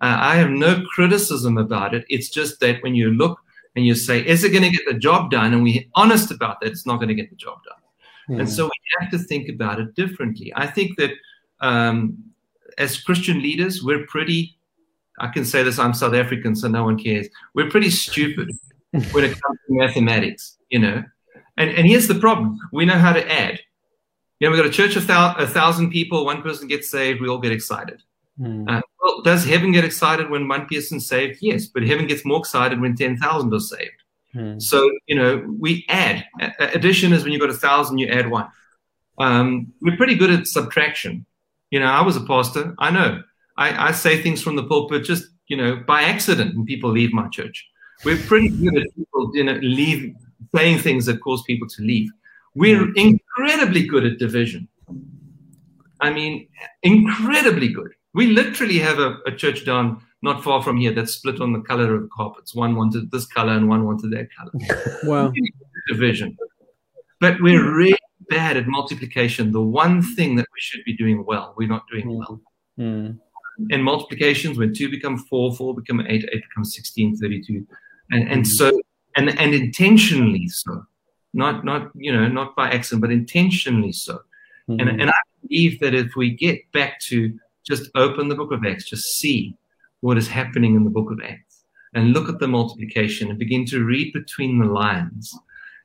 Uh, 0.01 0.17
I 0.19 0.35
have 0.35 0.49
no 0.49 0.83
criticism 0.93 1.57
about 1.57 1.93
it. 1.93 2.05
It's 2.09 2.29
just 2.29 2.59
that 2.61 2.81
when 2.81 2.95
you 2.95 3.11
look 3.11 3.39
and 3.75 3.85
you 3.85 3.95
say, 3.95 4.25
is 4.25 4.43
it 4.43 4.51
going 4.51 4.63
to 4.63 4.69
get 4.69 4.87
the 4.87 4.97
job 4.97 5.31
done? 5.31 5.53
And 5.53 5.63
we're 5.63 5.83
honest 5.95 6.31
about 6.31 6.59
that, 6.61 6.71
it's 6.71 6.85
not 6.85 6.97
going 6.97 7.09
to 7.09 7.15
get 7.15 7.29
the 7.29 7.35
job 7.35 7.59
done. 7.63 8.37
Mm. 8.37 8.39
And 8.41 8.49
so 8.49 8.65
we 8.65 8.71
have 8.99 9.11
to 9.11 9.17
think 9.17 9.49
about 9.49 9.79
it 9.79 9.95
differently. 9.95 10.53
I 10.55 10.67
think 10.67 10.97
that 10.97 11.11
um, 11.59 12.17
as 12.77 13.01
Christian 13.01 13.41
leaders, 13.41 13.83
we're 13.83 14.05
pretty, 14.07 14.57
I 15.19 15.27
can 15.27 15.45
say 15.45 15.63
this, 15.63 15.79
I'm 15.79 15.93
South 15.93 16.13
African, 16.13 16.55
so 16.55 16.67
no 16.67 16.83
one 16.83 16.97
cares. 16.97 17.27
We're 17.53 17.69
pretty 17.69 17.89
stupid 17.89 18.51
when 18.91 19.23
it 19.23 19.31
comes 19.31 19.59
to 19.67 19.73
mathematics, 19.73 20.57
you 20.69 20.79
know. 20.79 21.03
And, 21.57 21.69
and 21.71 21.87
here's 21.87 22.07
the 22.07 22.15
problem 22.15 22.57
we 22.71 22.85
know 22.85 22.97
how 22.97 23.13
to 23.13 23.31
add. 23.31 23.59
You 24.39 24.47
know, 24.47 24.51
we've 24.51 24.63
got 24.63 24.69
a 24.69 24.73
church 24.73 24.95
of 24.95 25.05
thou- 25.07 25.35
a 25.37 25.45
thousand 25.45 25.91
people, 25.91 26.25
one 26.25 26.41
person 26.41 26.67
gets 26.67 26.89
saved, 26.89 27.21
we 27.21 27.27
all 27.27 27.39
get 27.39 27.51
excited. 27.51 28.01
Mm. 28.39 28.69
Uh, 28.69 28.81
well, 29.01 29.21
does 29.21 29.43
heaven 29.43 29.71
get 29.71 29.83
excited 29.83 30.29
when 30.29 30.47
one 30.47 30.65
person's 30.65 31.05
saved? 31.05 31.39
Yes, 31.41 31.65
but 31.65 31.83
heaven 31.83 32.07
gets 32.07 32.23
more 32.23 32.39
excited 32.39 32.79
when 32.79 32.95
10,000 32.95 33.53
are 33.53 33.59
saved. 33.59 34.03
Mm. 34.33 34.61
So, 34.61 34.89
you 35.07 35.15
know, 35.15 35.45
we 35.59 35.85
add. 35.89 36.25
Addition 36.59 37.11
is 37.11 37.23
when 37.23 37.33
you've 37.33 37.41
got 37.41 37.49
a 37.49 37.53
thousand, 37.53 37.97
you 37.97 38.07
add 38.07 38.29
one. 38.29 38.47
Um, 39.17 39.73
we're 39.81 39.97
pretty 39.97 40.15
good 40.15 40.29
at 40.29 40.47
subtraction. 40.47 41.25
You 41.71 41.79
know, 41.79 41.87
I 41.87 42.01
was 42.01 42.15
a 42.15 42.21
pastor. 42.21 42.75
I 42.79 42.91
know. 42.91 43.23
I, 43.59 43.89
I 43.89 43.91
say 43.91 44.21
things 44.21 44.41
from 44.41 44.55
the 44.55 44.63
pulpit 44.63 45.03
just, 45.03 45.25
you 45.47 45.57
know, 45.57 45.75
by 45.75 46.03
accident 46.03 46.55
and 46.55 46.65
people 46.65 46.89
leave 46.89 47.11
my 47.11 47.27
church. 47.27 47.67
We're 48.05 48.17
pretty 48.17 48.49
good 48.49 48.77
at 48.77 48.95
people, 48.95 49.31
you 49.33 49.43
know, 49.43 49.59
leave 49.61 50.15
saying 50.55 50.79
things 50.79 51.05
that 51.05 51.21
cause 51.21 51.43
people 51.43 51.67
to 51.67 51.81
leave. 51.81 52.09
We're 52.55 52.85
mm. 52.85 52.93
incredibly 52.95 53.85
good 53.85 54.05
at 54.05 54.17
division. 54.17 54.69
I 55.99 56.11
mean, 56.11 56.47
incredibly 56.83 57.67
good. 57.67 57.91
We 58.13 58.27
literally 58.27 58.79
have 58.79 58.99
a, 58.99 59.17
a 59.25 59.31
church 59.31 59.65
down 59.65 60.01
not 60.21 60.41
far 60.41 60.63
from 60.63 60.77
here 60.77 60.93
that's 60.93 61.13
split 61.13 61.41
on 61.41 61.51
the 61.51 61.59
color 61.59 61.93
of 61.93 62.03
the 62.03 62.09
carpets. 62.15 62.55
One 62.55 62.75
wanted 62.75 63.11
this 63.11 63.25
color 63.27 63.53
and 63.53 63.67
one 63.67 63.85
wanted 63.85 64.11
that 64.11 64.29
color. 64.37 64.51
Wow. 65.03 65.33
Division. 65.89 66.37
But 67.19 67.41
we're 67.41 67.75
really 67.75 67.97
bad 68.29 68.55
at 68.55 68.67
multiplication. 68.67 69.51
The 69.51 69.61
one 69.61 70.01
thing 70.01 70.35
that 70.37 70.47
we 70.53 70.59
should 70.59 70.83
be 70.85 70.95
doing 70.95 71.25
well, 71.25 71.53
we're 71.57 71.67
not 71.67 71.83
doing 71.91 72.17
well. 72.17 72.41
Mm. 72.79 73.19
And 73.71 73.83
multiplications, 73.83 74.57
when 74.57 74.73
two 74.73 74.89
become 74.89 75.17
four, 75.17 75.55
four 75.55 75.75
become 75.75 76.01
eight, 76.07 76.27
eight 76.31 76.43
becomes 76.49 76.75
16, 76.75 77.17
32. 77.17 77.65
And, 78.11 78.29
and 78.29 78.43
mm. 78.43 78.47
so, 78.47 78.79
and, 79.15 79.37
and 79.39 79.53
intentionally 79.53 80.47
so, 80.47 80.85
not, 81.33 81.65
not, 81.65 81.89
you 81.93 82.11
know, 82.11 82.27
not 82.27 82.55
by 82.55 82.69
accident, 82.69 83.01
but 83.01 83.11
intentionally 83.11 83.91
so. 83.91 84.19
Mm. 84.69 84.81
And, 84.81 85.01
and 85.01 85.09
I 85.09 85.17
believe 85.41 85.79
that 85.79 85.93
if 85.93 86.15
we 86.15 86.31
get 86.31 86.59
back 86.71 86.99
to 87.01 87.37
just 87.67 87.89
open 87.95 88.29
the 88.29 88.35
book 88.35 88.51
of 88.51 88.65
Acts, 88.65 88.89
just 88.89 89.17
see 89.17 89.55
what 90.01 90.17
is 90.17 90.27
happening 90.27 90.75
in 90.75 90.83
the 90.83 90.89
book 90.89 91.11
of 91.11 91.19
Acts 91.21 91.63
and 91.93 92.13
look 92.13 92.29
at 92.29 92.39
the 92.39 92.47
multiplication 92.47 93.29
and 93.29 93.39
begin 93.39 93.65
to 93.65 93.83
read 93.83 94.13
between 94.13 94.59
the 94.59 94.65
lines 94.65 95.37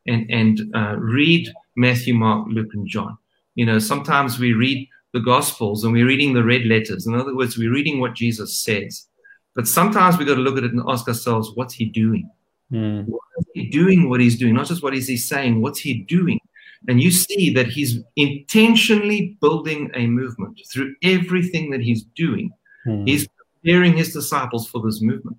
and, 0.06 0.30
and 0.30 0.74
uh, 0.74 0.96
read 0.96 1.52
Matthew, 1.76 2.14
Mark, 2.14 2.46
Luke, 2.48 2.74
and 2.74 2.86
John. 2.86 3.16
You 3.54 3.66
know, 3.66 3.78
sometimes 3.78 4.38
we 4.38 4.52
read 4.52 4.88
the 5.14 5.20
Gospels 5.20 5.84
and 5.84 5.92
we're 5.92 6.06
reading 6.06 6.34
the 6.34 6.44
red 6.44 6.66
letters. 6.66 7.06
In 7.06 7.14
other 7.14 7.34
words, 7.34 7.56
we're 7.56 7.72
reading 7.72 8.00
what 8.00 8.14
Jesus 8.14 8.58
says. 8.58 9.06
But 9.54 9.68
sometimes 9.68 10.18
we've 10.18 10.26
got 10.26 10.34
to 10.34 10.40
look 10.40 10.58
at 10.58 10.64
it 10.64 10.72
and 10.72 10.82
ask 10.88 11.06
ourselves, 11.06 11.52
what's 11.54 11.72
he 11.72 11.86
doing? 11.86 12.28
Mm. 12.72 13.06
What 13.06 13.22
is 13.38 13.46
he 13.54 13.70
doing 13.70 14.10
what 14.10 14.20
he's 14.20 14.36
doing? 14.36 14.54
Not 14.54 14.66
just 14.66 14.82
what 14.82 14.92
is 14.92 15.06
he 15.06 15.16
saying, 15.16 15.62
what's 15.62 15.78
he 15.78 16.02
doing? 16.02 16.40
And 16.88 17.00
you 17.00 17.12
see 17.12 17.54
that 17.54 17.68
he's 17.68 18.00
intentionally 18.16 19.38
building 19.40 19.90
a 19.94 20.06
movement 20.08 20.60
through 20.72 20.94
everything 21.04 21.70
that 21.70 21.80
he's 21.80 22.02
doing. 22.16 22.50
Mm. 22.84 23.08
He's 23.08 23.28
preparing 23.62 23.96
his 23.96 24.12
disciples 24.12 24.66
for 24.66 24.82
this 24.84 25.00
movement. 25.00 25.38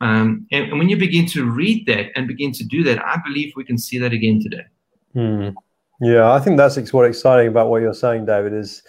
Um, 0.00 0.48
and, 0.50 0.70
and, 0.70 0.78
when 0.78 0.88
you 0.88 0.96
begin 0.96 1.24
to 1.26 1.48
read 1.48 1.86
that 1.86 2.10
and 2.16 2.26
begin 2.26 2.50
to 2.52 2.64
do 2.64 2.82
that, 2.82 3.02
I 3.06 3.18
believe 3.24 3.52
we 3.54 3.64
can 3.64 3.78
see 3.78 3.96
that 4.00 4.12
again 4.12 4.42
today. 4.42 4.64
Hmm. 5.14 5.50
Yeah, 6.00 6.32
I 6.32 6.40
think 6.40 6.56
that's 6.56 6.76
what's 6.92 7.08
exciting 7.08 7.46
about 7.46 7.68
what 7.68 7.80
you're 7.80 7.94
saying, 7.94 8.26
David. 8.26 8.52
Is 8.52 8.82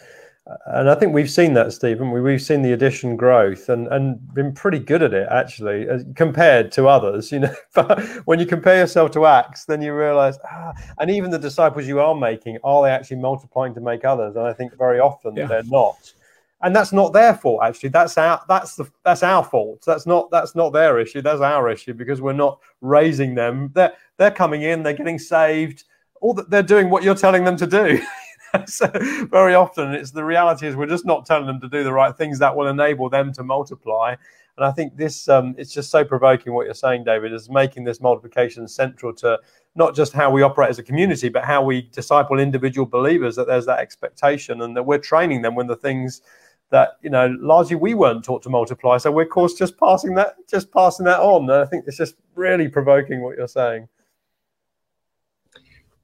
and 0.68 0.90
I 0.92 0.96
think 0.96 1.14
we've 1.14 1.30
seen 1.30 1.54
that, 1.56 1.74
Stephen. 1.74 2.12
We, 2.12 2.22
we've 2.22 2.42
seen 2.42 2.62
the 2.62 2.74
addition 2.74 3.16
growth 3.16 3.68
and, 3.70 3.88
and 3.88 4.34
been 4.34 4.54
pretty 4.54 4.78
good 4.78 5.02
at 5.02 5.14
it, 5.14 5.28
actually, 5.32 5.88
compared 6.16 6.72
to 6.74 6.88
others. 6.88 7.32
You 7.32 7.40
know, 7.40 7.56
but 7.74 8.00
when 8.26 8.40
you 8.40 8.46
compare 8.46 8.78
yourself 8.78 9.12
to 9.12 9.26
Acts, 9.26 9.66
then 9.66 9.82
you 9.82 9.96
realize, 9.96 10.38
ah, 10.46 10.74
and 11.00 11.10
even 11.10 11.32
the 11.32 11.40
disciples 11.40 11.88
you 11.88 12.00
are 12.00 12.14
making, 12.14 12.60
are 12.64 12.84
they 12.84 12.92
actually 12.92 13.18
multiplying 13.18 13.74
to 13.74 13.82
make 13.82 14.06
others? 14.06 14.36
And 14.36 14.46
I 14.46 14.54
think 14.54 14.78
very 14.78 15.00
often 15.00 15.36
yeah. 15.36 15.48
they're 15.48 15.64
not. 15.64 16.14
And 16.62 16.76
that's 16.76 16.94
not 16.94 17.12
their 17.12 17.34
fault, 17.34 17.62
actually. 17.64 17.90
That's 17.90 18.18
our 18.18 18.42
that's 18.48 18.76
the 18.76 18.90
that's 19.04 19.24
our 19.24 19.44
fault. 19.44 19.84
That's 19.86 20.06
not 20.06 20.30
that's 20.32 20.56
not 20.56 20.74
their 20.74 21.00
issue. 21.00 21.22
That's 21.22 21.42
our 21.42 21.70
issue 21.70 21.94
because 21.94 22.22
we're 22.22 22.34
not 22.34 22.60
raising 22.82 23.36
them. 23.36 23.72
They're 23.74 23.94
they're 24.18 24.32
coming 24.32 24.62
in. 24.62 24.84
They're 24.84 24.94
getting 24.94 25.20
saved 25.20 25.84
all 26.22 26.34
that 26.34 26.50
they're 26.50 26.64
doing 26.64 26.90
what 26.90 27.04
you're 27.04 27.16
telling 27.16 27.44
them 27.44 27.58
to 27.58 27.68
do. 27.68 28.02
so 28.68 28.88
very 29.32 29.56
often 29.56 29.94
it's 29.94 30.12
the 30.12 30.24
reality 30.24 30.68
is 30.68 30.76
we're 30.76 30.88
just 30.88 31.06
not 31.06 31.26
telling 31.26 31.48
them 31.48 31.60
to 31.62 31.70
do 31.70 31.84
the 31.84 31.94
right 31.94 32.16
things 32.16 32.40
that 32.40 32.56
will 32.56 32.68
enable 32.68 33.10
them 33.10 33.34
to 33.34 33.44
multiply. 33.44 34.16
And 34.58 34.66
I 34.66 34.72
think 34.72 34.96
this 34.96 35.28
um, 35.28 35.54
it's 35.58 35.74
just 35.74 35.90
so 35.90 36.06
provoking 36.06 36.54
what 36.54 36.66
you're 36.66 36.74
saying, 36.74 37.04
David, 37.04 37.34
is 37.34 37.50
making 37.50 37.84
this 37.84 38.00
multiplication 38.00 38.68
central 38.68 39.14
to 39.16 39.40
not 39.76 39.94
just 39.94 40.14
how 40.14 40.30
we 40.30 40.42
operate 40.44 40.70
as 40.70 40.80
a 40.80 40.84
community, 40.84 41.28
but 41.28 41.44
how 41.44 41.62
we 41.62 41.84
disciple 41.92 42.40
individual 42.40 42.86
believers. 42.86 43.36
That 43.36 43.48
there's 43.48 43.66
that 43.66 43.80
expectation, 43.80 44.62
and 44.62 44.76
that 44.78 44.84
we're 44.84 44.98
training 44.98 45.42
them 45.42 45.56
when 45.56 45.68
the 45.68 45.76
things 45.76 46.22
that 46.70 46.98
you 47.02 47.10
know 47.10 47.36
largely 47.40 47.76
we 47.76 47.94
weren't 47.94 48.24
taught 48.24 48.44
to 48.44 48.50
multiply. 48.50 48.98
So 48.98 49.12
we're, 49.12 49.24
of 49.24 49.30
course, 49.30 49.56
just 49.56 49.78
passing 49.78 50.16
that 50.16 50.36
just 50.50 50.72
passing 50.72 51.06
that 51.06 51.20
on. 51.20 51.50
And 51.50 51.62
I 51.62 51.66
think 51.66 51.84
it's 51.86 51.98
just 51.98 52.16
really 52.36 52.70
provoking 52.70 53.22
what 53.22 53.38
you're 53.38 53.50
saying. 53.50 53.90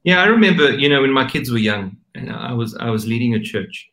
Yeah, 0.04 0.22
I 0.22 0.26
remember, 0.26 0.72
you 0.72 0.90
know, 0.90 1.02
when 1.02 1.12
my 1.12 1.30
kids 1.30 1.52
were 1.52 1.60
young, 1.60 1.96
and 2.16 2.32
I 2.32 2.54
was 2.54 2.76
I 2.78 2.90
was 2.90 3.08
leading 3.08 3.36
a 3.36 3.40
church, 3.40 3.90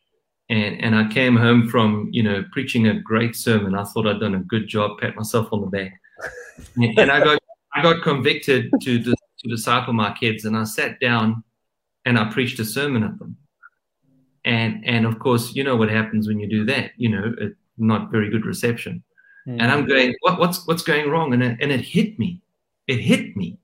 and 0.48 0.80
and 0.82 0.94
I 0.94 1.08
came 1.08 1.36
home 1.36 1.68
from 1.68 2.08
you 2.12 2.22
know 2.22 2.44
preaching 2.52 2.88
a 2.88 3.00
great 3.00 3.36
sermon. 3.36 3.74
I 3.74 3.84
thought 3.84 4.06
I'd 4.06 4.20
done 4.20 4.34
a 4.34 4.40
good 4.40 4.68
job, 4.68 4.98
pat 4.98 5.16
myself 5.16 5.48
on 5.52 5.60
the 5.60 5.66
back, 5.66 5.92
and 6.76 7.10
I 7.10 7.22
got 7.22 7.38
I 7.74 7.82
got 7.82 8.02
convicted 8.02 8.70
to 8.82 9.02
to 9.02 9.14
disciple 9.48 9.92
my 9.92 10.12
kids, 10.12 10.44
and 10.44 10.56
I 10.56 10.64
sat 10.64 11.00
down 11.00 11.42
and 12.04 12.18
I 12.18 12.30
preached 12.32 12.58
a 12.58 12.64
sermon 12.64 13.02
at 13.02 13.18
them, 13.18 13.36
and 14.44 14.84
and 14.86 15.06
of 15.06 15.18
course 15.18 15.54
you 15.54 15.64
know 15.64 15.76
what 15.76 15.90
happens 15.90 16.26
when 16.26 16.40
you 16.40 16.48
do 16.48 16.64
that, 16.66 16.92
you 16.96 17.08
know, 17.08 17.34
it, 17.38 17.54
not 17.76 18.10
very 18.10 18.30
good 18.30 18.44
reception, 18.44 19.02
mm. 19.46 19.60
and 19.60 19.70
I'm 19.70 19.86
going, 19.86 20.14
what 20.20 20.38
what's 20.38 20.66
what's 20.66 20.82
going 20.82 21.10
wrong, 21.10 21.32
and 21.34 21.42
it, 21.42 21.58
and 21.60 21.70
it 21.70 21.80
hit 21.80 22.18
me, 22.18 22.42
it 22.86 22.98
hit 22.98 23.36
me 23.36 23.58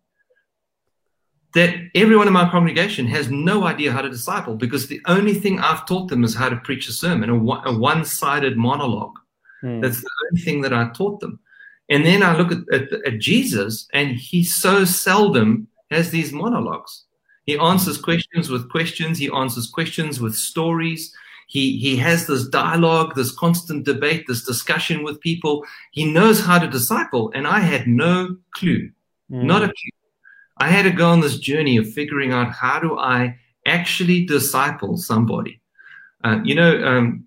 that 1.55 1.75
everyone 1.95 2.27
in 2.27 2.33
my 2.33 2.51
congregation 2.51 3.07
has 3.07 3.31
no 3.31 3.65
idea 3.65 3.93
how 3.93 4.03
to 4.03 4.11
disciple 4.11 4.57
because 4.57 4.89
the 4.89 5.01
only 5.07 5.35
thing 5.35 5.61
I've 5.61 5.87
taught 5.87 6.09
them 6.09 6.25
is 6.25 6.35
how 6.35 6.49
to 6.49 6.57
preach 6.57 6.89
a 6.89 6.93
sermon, 6.93 7.31
a, 7.31 7.35
a 7.35 7.79
one 7.79 8.05
sided 8.05 8.57
monologue. 8.57 9.19
Mm. 9.63 9.81
That's 9.81 10.01
the 10.01 10.11
only 10.31 10.43
thing 10.43 10.61
that 10.63 10.73
I 10.73 10.91
taught 10.91 11.21
them. 11.21 11.39
And 11.89 12.05
then 12.05 12.23
I 12.23 12.37
look 12.37 12.51
at, 12.51 12.59
at, 12.73 12.93
at, 13.07 13.19
Jesus, 13.19 13.87
and 13.93 14.17
he 14.17 14.43
so 14.43 14.85
seldom 14.85 15.69
has 15.91 16.11
these 16.11 16.33
monologues. 16.33 17.05
He 17.45 17.59
answers 17.59 17.99
questions 17.99 18.49
with 18.49 18.71
questions, 18.71 19.19
he 19.19 19.31
answers 19.31 19.69
questions 19.69 20.21
with 20.21 20.35
stories. 20.35 21.15
He, 21.47 21.77
he 21.77 21.97
has 21.99 22.27
this 22.27 22.49
dialogue, 22.49 23.15
this 23.15 23.31
constant 23.31 23.85
debate, 23.85 24.25
this 24.27 24.45
discussion 24.45 25.05
with 25.05 25.21
people. 25.21 25.63
He 25.93 26.11
knows 26.11 26.41
how 26.41 26.59
to 26.59 26.67
disciple, 26.67 27.31
and 27.35 27.47
I 27.47 27.61
had 27.61 27.87
no 27.87 28.39
clue, 28.55 28.91
mm. 29.31 29.45
not 29.45 29.63
a 29.63 29.67
clue. 29.67 30.04
I 30.59 30.69
had 30.69 30.83
to 30.83 30.91
go 30.91 31.11
on 31.11 31.21
this 31.21 31.39
journey 31.39 31.77
of 31.77 31.93
figuring 31.93 32.33
out 32.33 32.53
how 32.53 32.79
do 32.79 32.99
I 32.99 33.39
actually 33.67 34.25
disciple 34.25 34.97
somebody. 34.97 35.61
Uh, 36.23 36.41
you 36.45 36.55
know, 36.55 36.83
um, 36.85 37.25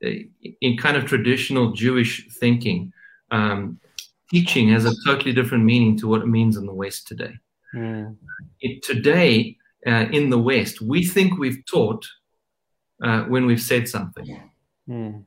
in 0.00 0.76
kind 0.76 0.96
of 0.96 1.04
traditional 1.04 1.72
Jewish 1.72 2.26
thinking, 2.34 2.92
um, 3.30 3.80
teaching 4.30 4.70
has 4.70 4.84
a 4.84 4.94
totally 5.04 5.32
different 5.32 5.64
meaning 5.64 5.96
to 5.98 6.08
what 6.08 6.22
it 6.22 6.26
means 6.26 6.56
in 6.56 6.66
the 6.66 6.72
West 6.72 7.06
today. 7.06 7.34
Mm. 7.74 8.16
It, 8.60 8.82
today, 8.82 9.56
uh, 9.86 10.06
in 10.12 10.30
the 10.30 10.38
West, 10.38 10.80
we 10.80 11.04
think 11.04 11.38
we've 11.38 11.64
taught 11.66 12.06
uh, 13.02 13.22
when 13.22 13.46
we've 13.46 13.60
said 13.60 13.88
something. 13.88 14.40
Mm. 14.88 15.24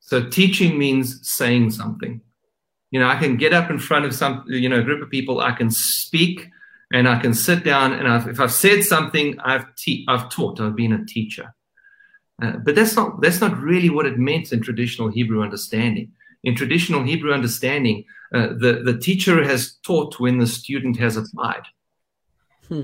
So 0.00 0.28
teaching 0.28 0.78
means 0.78 1.30
saying 1.30 1.70
something. 1.70 2.20
You 2.90 3.00
know, 3.00 3.08
I 3.08 3.16
can 3.16 3.36
get 3.36 3.52
up 3.52 3.70
in 3.70 3.78
front 3.78 4.04
of 4.04 4.14
some, 4.14 4.44
you 4.46 4.68
know, 4.68 4.80
a 4.80 4.82
group 4.82 5.02
of 5.02 5.10
people. 5.10 5.40
I 5.40 5.52
can 5.52 5.70
speak 5.70 6.48
and 6.92 7.08
I 7.08 7.18
can 7.18 7.34
sit 7.34 7.64
down 7.64 7.92
and 7.92 8.06
I've, 8.06 8.28
if 8.28 8.40
I've 8.40 8.52
said 8.52 8.84
something, 8.84 9.38
I've 9.40 9.74
te- 9.76 10.04
I've 10.08 10.28
taught. 10.28 10.60
I've 10.60 10.76
been 10.76 10.92
a 10.92 11.04
teacher. 11.04 11.54
Uh, 12.42 12.52
but 12.58 12.74
that's 12.74 12.96
not 12.96 13.20
that's 13.20 13.40
not 13.40 13.56
really 13.58 13.90
what 13.90 14.06
it 14.06 14.18
meant 14.18 14.52
in 14.52 14.60
traditional 14.60 15.08
Hebrew 15.08 15.42
understanding. 15.42 16.12
In 16.42 16.54
traditional 16.54 17.02
Hebrew 17.02 17.32
understanding, 17.32 18.04
uh, 18.34 18.48
the 18.48 18.82
the 18.84 18.98
teacher 18.98 19.42
has 19.44 19.74
taught 19.86 20.18
when 20.18 20.38
the 20.38 20.46
student 20.46 20.98
has 20.98 21.16
applied. 21.16 21.62
Hmm. 22.68 22.82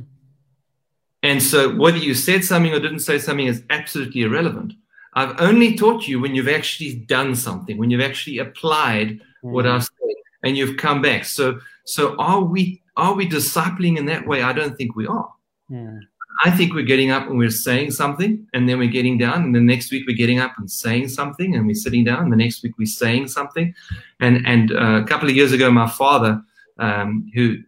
And 1.23 1.43
so, 1.43 1.75
whether 1.75 1.99
you 1.99 2.15
said 2.15 2.45
something 2.45 2.73
or 2.73 2.81
didn't 2.81 3.01
say 3.01 3.19
something 3.19 3.47
is 3.47 3.63
absolutely 3.71 4.23
irrelevant. 4.23 4.73
I've 5.15 5.41
only 5.41 5.77
taught 5.77 6.07
you 6.07 6.21
when 6.21 6.35
you've 6.35 6.49
actually 6.49 6.95
done 6.95 7.35
something, 7.35 7.77
when 7.77 7.91
you've 7.91 8.01
actually 8.01 8.39
applied 8.39 9.09
mm. 9.11 9.21
what 9.41 9.67
I've 9.67 9.85
said, 9.85 10.15
and 10.45 10.57
you've 10.57 10.77
come 10.77 11.03
back. 11.03 11.25
So, 11.25 11.61
so 11.85 12.17
are 12.17 12.41
we 12.41 12.83
are 13.01 13.15
we 13.15 13.29
discipling 13.29 13.99
in 13.99 14.07
that 14.07 14.27
way? 14.27 14.43
I 14.43 14.53
don't 14.53 14.77
think 14.77 14.97
we 14.97 15.07
are. 15.07 15.33
Yeah. 15.69 15.99
I 16.43 16.51
think 16.51 16.73
we're 16.73 16.83
getting 16.85 17.11
up 17.11 17.29
and 17.29 17.39
we're 17.39 17.51
saying 17.51 17.91
something, 17.91 18.47
and 18.55 18.69
then 18.69 18.79
we're 18.79 18.89
getting 18.89 19.19
down, 19.19 19.43
and 19.43 19.55
the 19.55 19.61
next 19.61 19.91
week 19.91 20.05
we're 20.07 20.17
getting 20.17 20.39
up 20.39 20.53
and 20.59 20.71
saying 20.71 21.09
something, 21.09 21.55
and 21.55 21.67
we're 21.67 21.75
sitting 21.75 22.05
down, 22.05 22.23
and 22.23 22.33
the 22.33 22.37
next 22.37 22.63
week 22.63 22.73
we're 22.79 22.87
saying 22.87 23.29
something. 23.29 23.75
And 24.21 24.47
and 24.47 24.73
uh, 24.73 25.03
a 25.03 25.05
couple 25.05 25.29
of 25.29 25.37
years 25.37 25.53
ago, 25.53 25.71
my 25.71 25.89
father, 25.89 26.43
um, 26.79 27.31
who 27.35 27.59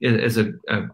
is 0.00 0.38
a, 0.38 0.52
a, 0.68 0.88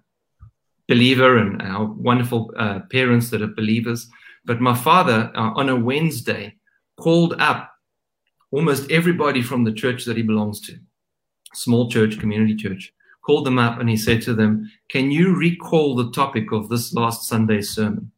believer, 0.89 1.37
and 1.37 1.63
our 1.63 1.85
wonderful 1.85 2.51
uh, 2.57 2.81
parents 2.91 3.31
that 3.31 3.43
are 3.43 3.47
believers, 3.47 4.09
but 4.45 4.61
my 4.61 4.75
father 4.75 5.31
uh, 5.35 5.51
on 5.55 5.69
a 5.69 5.77
Wednesday 5.77 6.57
called 6.97 7.35
up 7.39 7.71
almost 8.51 8.91
everybody 8.91 9.43
from 9.43 9.65
the 9.65 9.73
church 9.73 10.07
that 10.07 10.17
he 10.17 10.23
belongs 10.23 10.61
to, 10.63 10.79
small 11.53 11.91
church, 11.91 12.19
community 12.19 12.57
church, 12.57 12.93
called 13.29 13.45
them 13.45 13.59
up 13.59 13.79
and 13.79 13.91
he 13.91 13.97
said 13.97 14.23
to 14.23 14.33
them, 14.33 14.71
Can 14.89 15.11
you 15.11 15.37
recall 15.37 15.95
the 15.95 16.11
topic 16.13 16.51
of 16.51 16.71
this 16.71 16.95
last 16.95 17.29
Sunday's 17.29 17.69
sermon? 17.69 18.11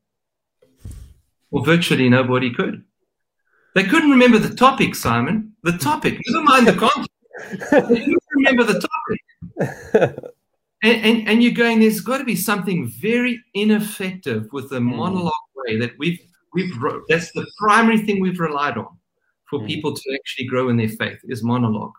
Well, 1.50 1.64
virtually 1.64 2.08
nobody 2.08 2.54
could. 2.54 2.84
They 3.74 3.82
couldn't 3.82 4.12
remember 4.12 4.38
the 4.38 4.54
topic, 4.54 4.94
Simon. 4.94 5.52
The 5.64 5.72
topic. 5.72 6.20
Never 6.28 6.44
mind 6.44 6.68
the 6.68 6.74
content. 6.74 7.08
They 7.88 8.04
couldn't 8.04 8.22
remember 8.36 8.62
the 8.64 8.86
topic. 8.86 10.24
And, 10.82 11.04
and, 11.04 11.28
and 11.28 11.42
you're 11.42 11.52
going, 11.52 11.80
there's 11.80 12.00
got 12.00 12.16
to 12.16 12.24
be 12.24 12.34
something 12.34 12.88
very 12.88 13.44
ineffective 13.52 14.48
with 14.50 14.70
the 14.70 14.78
mm. 14.78 14.96
monologue 14.96 15.32
way 15.54 15.78
that 15.78 15.90
we've, 15.98 16.18
we've, 16.54 16.72
that's 17.06 17.30
the 17.32 17.46
primary 17.58 17.98
thing 17.98 18.18
we've 18.18 18.40
relied 18.40 18.78
on 18.78 18.88
for 19.50 19.58
mm. 19.58 19.66
people 19.66 19.94
to 19.94 20.14
actually 20.14 20.46
grow 20.46 20.70
in 20.70 20.78
their 20.78 20.88
faith 20.88 21.18
is 21.24 21.42
monologue. 21.42 21.92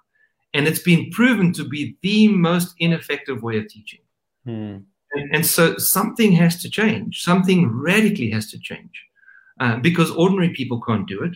And 0.54 0.68
it's 0.68 0.82
been 0.82 1.10
proven 1.12 1.54
to 1.54 1.64
be 1.64 1.96
the 2.02 2.28
most 2.28 2.76
ineffective 2.80 3.42
way 3.42 3.58
of 3.58 3.68
teaching. 3.68 4.02
Mm. 4.46 4.84
And, 5.14 5.36
and, 5.36 5.46
so 5.46 5.78
something 5.78 6.32
has 6.34 6.62
to 6.62 6.70
change. 6.70 7.22
Something 7.22 7.70
radically 7.70 8.30
has 8.32 8.50
to 8.52 8.60
change 8.60 9.06
uh, 9.60 9.78
because 9.78 10.10
ordinary 10.12 10.50
people 10.50 10.82
can't 10.82 11.08
do 11.08 11.22
it. 11.24 11.36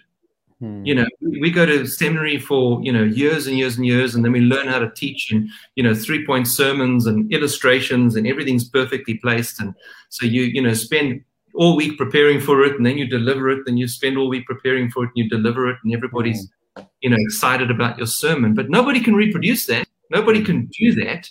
Hmm. 0.60 0.86
You 0.86 0.96
know, 0.96 1.06
we 1.22 1.52
go 1.52 1.66
to 1.66 1.86
seminary 1.86 2.40
for 2.40 2.82
you 2.82 2.92
know 2.92 3.04
years 3.04 3.46
and 3.46 3.58
years 3.58 3.76
and 3.76 3.86
years, 3.86 4.16
and 4.16 4.24
then 4.24 4.32
we 4.32 4.40
learn 4.40 4.68
how 4.68 4.80
to 4.80 4.90
teach 4.92 5.32
and 5.32 5.50
you 5.76 5.84
know 5.84 5.94
three 5.94 6.26
point 6.26 6.48
sermons 6.48 7.08
and 7.08 7.32
illustrations, 7.34 8.16
and 8.16 8.26
everything's 8.26 8.70
perfectly 8.70 9.16
placed. 9.16 9.60
And 9.60 9.76
so 10.10 10.26
you 10.26 10.44
you 10.44 10.62
know 10.62 10.74
spend 10.74 11.24
all 11.56 11.76
week 11.76 11.98
preparing 11.98 12.40
for 12.40 12.64
it, 12.64 12.78
and 12.78 12.86
then 12.86 12.98
you 12.98 13.06
deliver 13.06 13.50
it. 13.50 13.66
Then 13.66 13.76
you 13.76 13.88
spend 13.90 14.18
all 14.18 14.30
week 14.30 14.46
preparing 14.46 14.90
for 14.90 15.04
it, 15.04 15.12
and 15.14 15.26
you 15.26 15.30
deliver 15.30 15.70
it, 15.70 15.78
and 15.84 15.94
everybody's 15.94 16.40
hmm. 16.40 16.52
You 17.02 17.10
know 17.10 17.18
excited 17.20 17.72
about 17.72 17.98
your 17.98 18.08
sermon. 18.08 18.54
But 18.54 18.70
nobody 18.70 19.00
can 19.00 19.16
reproduce 19.16 19.66
that. 19.68 19.88
Nobody 20.10 20.44
can 20.44 20.70
do 20.78 20.94
that. 21.04 21.30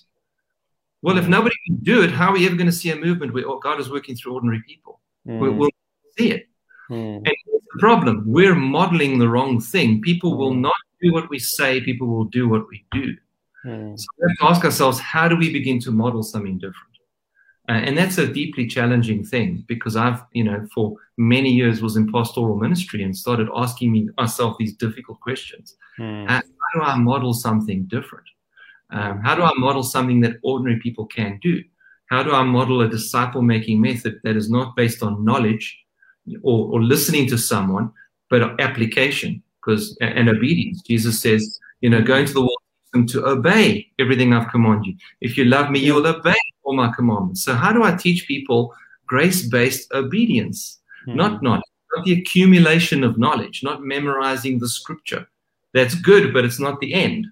Well, 1.02 1.18
if 1.18 1.24
hmm. 1.24 1.30
nobody 1.33 1.57
can 1.66 1.76
do 1.76 2.02
it, 2.02 2.11
how 2.11 2.30
are 2.30 2.33
we 2.33 2.46
ever 2.46 2.57
going 2.57 2.66
to 2.66 2.72
see 2.72 2.90
a 2.90 2.96
movement 2.96 3.35
where 3.35 3.44
God 3.62 3.78
is 3.80 3.90
working 3.90 4.16
through 4.16 4.35
ordinary 4.35 4.62
people? 4.66 5.00
We'll, 5.26 5.52
we'll 5.52 5.70
see 6.18 6.30
it. 6.30 6.48
Mm. 6.90 7.16
And 7.16 7.26
it's 7.26 7.66
the 7.72 7.78
problem. 7.78 8.24
We're 8.26 8.54
modeling 8.54 9.18
the 9.18 9.28
wrong 9.28 9.61
thing. 9.61 10.02
People 10.02 10.37
will 10.37 10.52
hmm. 10.52 10.62
not 10.62 10.74
do 11.02 11.12
what 11.12 11.30
we 11.30 11.38
say, 11.38 11.80
people 11.80 12.07
will 12.07 12.24
do 12.24 12.48
what 12.48 12.68
we 12.68 12.85
do. 12.92 13.16
Mm. 13.64 13.98
So 13.98 14.07
we 14.18 14.28
have 14.28 14.38
to 14.38 14.44
ask 14.44 14.64
ourselves, 14.64 14.98
how 14.98 15.28
do 15.28 15.37
we 15.37 15.52
begin 15.52 15.78
to 15.80 15.90
model 15.90 16.22
something 16.22 16.59
different? 16.59 16.93
Uh, 17.68 17.72
and 17.72 17.96
that's 17.96 18.18
a 18.18 18.27
deeply 18.27 18.66
challenging 18.66 19.24
thing 19.24 19.64
because 19.66 19.96
I've, 19.96 20.22
you 20.33 20.44
know, 20.44 20.66
for 20.74 20.96
many 21.16 21.50
years 21.50 21.81
was 21.81 21.96
in 21.96 22.12
pastoral 22.12 22.57
ministry 22.57 23.03
and 23.03 23.16
started 23.16 23.48
asking 23.55 23.92
me 23.92 24.09
myself 24.18 24.57
these 24.59 24.74
difficult 24.74 25.20
questions. 25.20 25.77
Mm. 25.98 26.27
How, 26.29 26.35
how, 26.37 26.81
do 26.81 26.83
I 26.83 26.96
model 26.96 27.33
something 27.33 27.85
different? 27.85 28.27
Um, 28.90 29.20
how 29.20 29.35
do 29.35 29.42
I 29.42 29.53
model 29.57 29.83
something 29.83 30.20
that 30.20 30.37
ordinary 30.42 30.79
people 30.81 31.07
can 31.07 31.38
do? 31.42 31.62
How 32.11 32.22
do 32.22 32.33
I 32.33 32.42
model 32.42 32.83
a 32.83 32.88
disciple 32.88 33.40
making 33.40 33.81
method 33.81 34.20
that 34.24 34.37
is 34.37 34.50
not 34.50 34.77
based 34.77 35.03
on 35.03 35.24
knowledge, 35.24 35.85
or, 36.42 36.68
or 36.72 36.83
listening 36.83 37.29
to 37.29 37.38
someone, 37.38 37.90
but 38.31 38.61
application 38.61 39.42
because 39.64 39.96
and 40.00 40.29
obedience. 40.29 40.83
Jesus 40.83 41.20
says, 41.20 41.59
you 41.81 41.90
know, 41.90 42.03
go 42.03 42.16
into 42.16 42.33
the 42.33 42.40
world 42.40 42.62
and 42.92 43.09
to 43.09 43.27
obey 43.27 43.90
everything 43.98 44.33
I've 44.33 44.50
commanded 44.50 44.87
you. 44.87 44.94
If 45.20 45.38
you 45.38 45.44
love 45.46 45.70
me, 45.70 45.81
you 45.81 45.94
will 45.94 46.07
obey 46.07 46.35
all 46.64 46.74
my 46.74 46.92
commandments. 46.94 47.44
So 47.44 47.55
how 47.55 47.72
do 47.72 47.83
I 47.83 47.94
teach 47.94 48.27
people 48.27 48.74
grace-based 49.07 49.92
obedience? 49.92 50.81
Mm-hmm. 51.07 51.18
Not 51.18 51.42
knowledge, 51.42 51.62
not 51.94 52.05
the 52.05 52.14
accumulation 52.14 53.05
of 53.05 53.18
knowledge, 53.18 53.62
not 53.62 53.83
memorizing 53.83 54.59
the 54.59 54.68
scripture. 54.68 55.27
That's 55.74 55.94
good, 55.94 56.33
but 56.33 56.44
it's 56.44 56.61
not 56.61 56.81
the 56.81 56.94
end. 56.94 57.27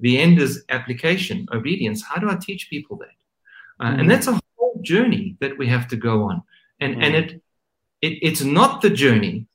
The 0.00 0.18
end 0.18 0.38
is 0.38 0.64
application, 0.68 1.48
obedience. 1.52 2.02
How 2.02 2.20
do 2.20 2.30
I 2.30 2.36
teach 2.36 2.70
people 2.70 2.96
that? 2.98 3.16
Uh. 3.80 3.92
And 3.92 4.02
hmm. 4.02 4.08
that's 4.08 4.28
a 4.28 4.40
whole 4.56 4.78
journey 4.82 5.36
that 5.40 5.56
we 5.58 5.66
have 5.68 5.88
to 5.88 5.96
go 5.96 6.22
on. 6.24 6.42
And 6.80 6.94
mm-hmm. 6.94 7.02
and 7.02 7.14
it 7.16 7.42
it, 8.00 8.18
it's 8.22 8.42
not 8.42 8.80
the 8.80 8.90
journey 8.90 9.46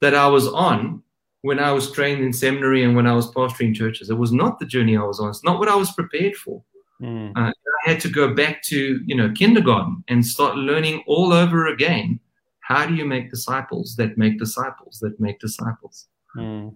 that 0.00 0.14
I 0.14 0.26
was 0.26 0.48
on 0.48 1.02
when 1.42 1.58
I 1.58 1.72
was 1.72 1.92
trained 1.92 2.22
in 2.24 2.32
seminary 2.32 2.84
and 2.84 2.96
when 2.96 3.06
I 3.06 3.14
was 3.14 3.30
pastoring 3.30 3.74
churches. 3.74 4.10
It 4.10 4.18
was 4.18 4.32
not 4.32 4.58
the 4.58 4.66
journey 4.66 4.96
I 4.96 5.02
was 5.02 5.20
on. 5.20 5.30
It's 5.30 5.44
not 5.44 5.58
what 5.58 5.68
I 5.68 5.76
was 5.76 5.92
prepared 5.92 6.36
for. 6.36 6.62
Mm. 7.02 7.32
Uh, 7.36 7.50
I 7.50 7.90
had 7.90 8.00
to 8.00 8.08
go 8.08 8.32
back 8.34 8.62
to 8.64 9.00
you 9.04 9.16
know 9.16 9.32
kindergarten 9.32 10.04
and 10.08 10.24
start 10.24 10.56
learning 10.56 11.02
all 11.06 11.32
over 11.32 11.66
again. 11.66 12.20
How 12.60 12.86
do 12.86 12.94
you 12.94 13.04
make 13.04 13.30
disciples 13.30 13.96
that 13.96 14.16
make 14.16 14.38
disciples 14.38 14.98
that 15.00 15.18
make 15.18 15.40
disciples? 15.40 16.06
Mm. 16.36 16.74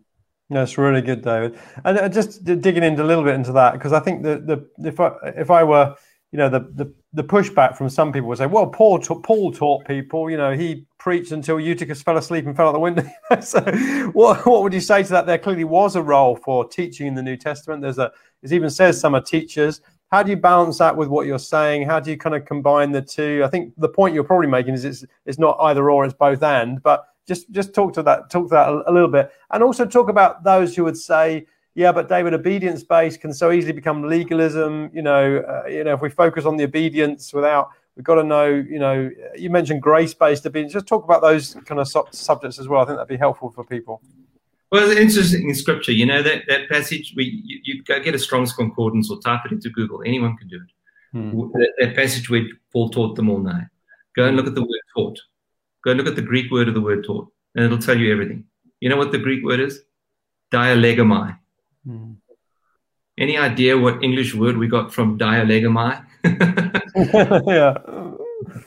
That's 0.50 0.78
really 0.78 1.02
good, 1.02 1.22
David. 1.22 1.58
And 1.84 1.98
uh, 1.98 2.08
just 2.08 2.44
digging 2.44 2.82
into 2.82 3.02
a 3.02 3.06
little 3.06 3.24
bit 3.24 3.34
into 3.34 3.52
that 3.52 3.72
because 3.74 3.92
I 3.92 4.00
think 4.00 4.22
that 4.24 4.46
the 4.46 4.68
if 4.78 5.00
I 5.00 5.12
if 5.36 5.50
I 5.50 5.64
were 5.64 5.94
you 6.32 6.38
know 6.38 6.48
the, 6.48 6.60
the 6.74 6.92
the 7.12 7.24
pushback 7.24 7.76
from 7.76 7.88
some 7.88 8.12
people 8.12 8.28
would 8.28 8.38
say, 8.38 8.46
well, 8.46 8.66
Paul 8.66 8.98
ta- 8.98 9.20
Paul 9.20 9.50
taught 9.50 9.86
people, 9.86 10.30
you 10.30 10.36
know, 10.36 10.52
he 10.52 10.86
preached 10.98 11.32
until 11.32 11.58
Eutychus 11.58 12.02
fell 12.02 12.18
asleep 12.18 12.46
and 12.46 12.54
fell 12.54 12.68
out 12.68 12.72
the 12.72 12.78
window. 12.78 13.04
so, 13.40 13.60
what 14.12 14.46
what 14.46 14.62
would 14.62 14.74
you 14.74 14.80
say 14.80 15.02
to 15.02 15.08
that? 15.10 15.26
There 15.26 15.38
clearly 15.38 15.64
was 15.64 15.96
a 15.96 16.02
role 16.02 16.36
for 16.36 16.68
teaching 16.68 17.06
in 17.06 17.14
the 17.14 17.22
New 17.22 17.36
Testament. 17.36 17.80
There's 17.80 17.98
a 17.98 18.12
it 18.42 18.52
even 18.52 18.70
says 18.70 19.00
some 19.00 19.14
are 19.14 19.22
teachers. 19.22 19.80
How 20.10 20.22
do 20.22 20.30
you 20.30 20.36
balance 20.36 20.78
that 20.78 20.96
with 20.96 21.08
what 21.08 21.26
you're 21.26 21.38
saying? 21.38 21.86
How 21.86 21.98
do 21.98 22.10
you 22.10 22.16
kind 22.16 22.34
of 22.34 22.44
combine 22.44 22.92
the 22.92 23.02
two? 23.02 23.42
I 23.44 23.48
think 23.48 23.74
the 23.76 23.88
point 23.88 24.14
you're 24.14 24.24
probably 24.24 24.46
making 24.46 24.74
is 24.74 24.84
it's 24.84 25.04
it's 25.24 25.38
not 25.38 25.56
either 25.60 25.90
or, 25.90 26.04
it's 26.04 26.14
both 26.14 26.42
and. 26.42 26.82
But 26.82 27.06
just 27.26 27.50
just 27.50 27.74
talk 27.74 27.92
to 27.94 28.02
that 28.04 28.30
talk 28.30 28.48
to 28.48 28.54
that 28.54 28.68
a, 28.68 28.90
a 28.90 28.92
little 28.92 29.08
bit, 29.08 29.30
and 29.50 29.62
also 29.62 29.84
talk 29.84 30.08
about 30.08 30.44
those 30.44 30.76
who 30.76 30.84
would 30.84 30.96
say 30.96 31.46
yeah, 31.76 31.92
but 31.92 32.08
David, 32.08 32.32
obedience 32.32 32.82
based 32.82 33.20
can 33.20 33.34
so 33.34 33.52
easily 33.52 33.74
become 33.74 34.02
legalism. 34.02 34.90
You 34.94 35.02
know, 35.02 35.36
uh, 35.36 35.68
you 35.68 35.84
know, 35.84 35.92
if 35.92 36.00
we 36.00 36.08
focus 36.08 36.46
on 36.46 36.56
the 36.56 36.64
obedience 36.64 37.34
without, 37.34 37.68
we've 37.94 38.04
got 38.04 38.14
to 38.14 38.24
know. 38.24 38.46
You 38.46 38.78
know, 38.78 39.10
you 39.36 39.50
mentioned 39.50 39.82
grace 39.82 40.14
based 40.14 40.46
obedience. 40.46 40.72
Just 40.72 40.86
talk 40.86 41.04
about 41.04 41.20
those 41.20 41.54
kind 41.66 41.78
of 41.78 41.86
su- 41.86 42.06
subjects 42.12 42.58
as 42.58 42.66
well. 42.66 42.80
I 42.80 42.86
think 42.86 42.96
that'd 42.96 43.08
be 43.08 43.18
helpful 43.18 43.50
for 43.50 43.62
people. 43.62 44.00
Well, 44.72 44.90
it's 44.90 45.00
interesting 45.00 45.48
in 45.48 45.54
scripture. 45.54 45.92
You 45.92 46.06
know 46.06 46.22
that 46.22 46.42
that 46.48 46.68
passage. 46.68 47.14
We 47.16 47.42
you, 47.44 47.60
you 47.64 47.82
go 47.84 48.00
get 48.00 48.14
a 48.14 48.18
Strong's 48.18 48.52
concordance 48.52 49.10
or 49.10 49.20
type 49.20 49.42
it 49.46 49.52
into 49.52 49.70
Google. 49.70 50.02
Anyone 50.04 50.36
can 50.36 50.48
do 50.48 50.56
it. 50.56 50.70
Hmm. 51.12 51.38
That, 51.52 51.72
that 51.78 51.96
passage 51.96 52.28
where 52.28 52.44
Paul 52.72 52.90
taught 52.90 53.14
them 53.16 53.30
all 53.30 53.38
night. 53.38 53.66
Go 54.16 54.26
and 54.26 54.36
look 54.36 54.46
at 54.46 54.54
the 54.54 54.62
word 54.62 54.86
taught. 54.94 55.20
Go 55.84 55.92
and 55.92 55.98
look 55.98 56.08
at 56.08 56.16
the 56.16 56.22
Greek 56.22 56.50
word 56.50 56.68
of 56.68 56.74
the 56.74 56.80
word 56.80 57.04
taught, 57.04 57.30
and 57.54 57.64
it'll 57.64 57.78
tell 57.78 57.98
you 57.98 58.12
everything. 58.12 58.44
You 58.80 58.88
know 58.88 58.96
what 58.96 59.12
the 59.12 59.18
Greek 59.18 59.44
word 59.44 59.60
is? 59.60 59.80
Dialegomai 60.52 61.38
Mm. 61.88 62.16
Any 63.18 63.38
idea 63.38 63.78
what 63.78 64.02
English 64.02 64.34
word 64.34 64.56
we 64.56 64.66
got 64.66 64.92
from 64.92 65.18
dialegomai? 65.18 66.04
yeah. 67.46 67.76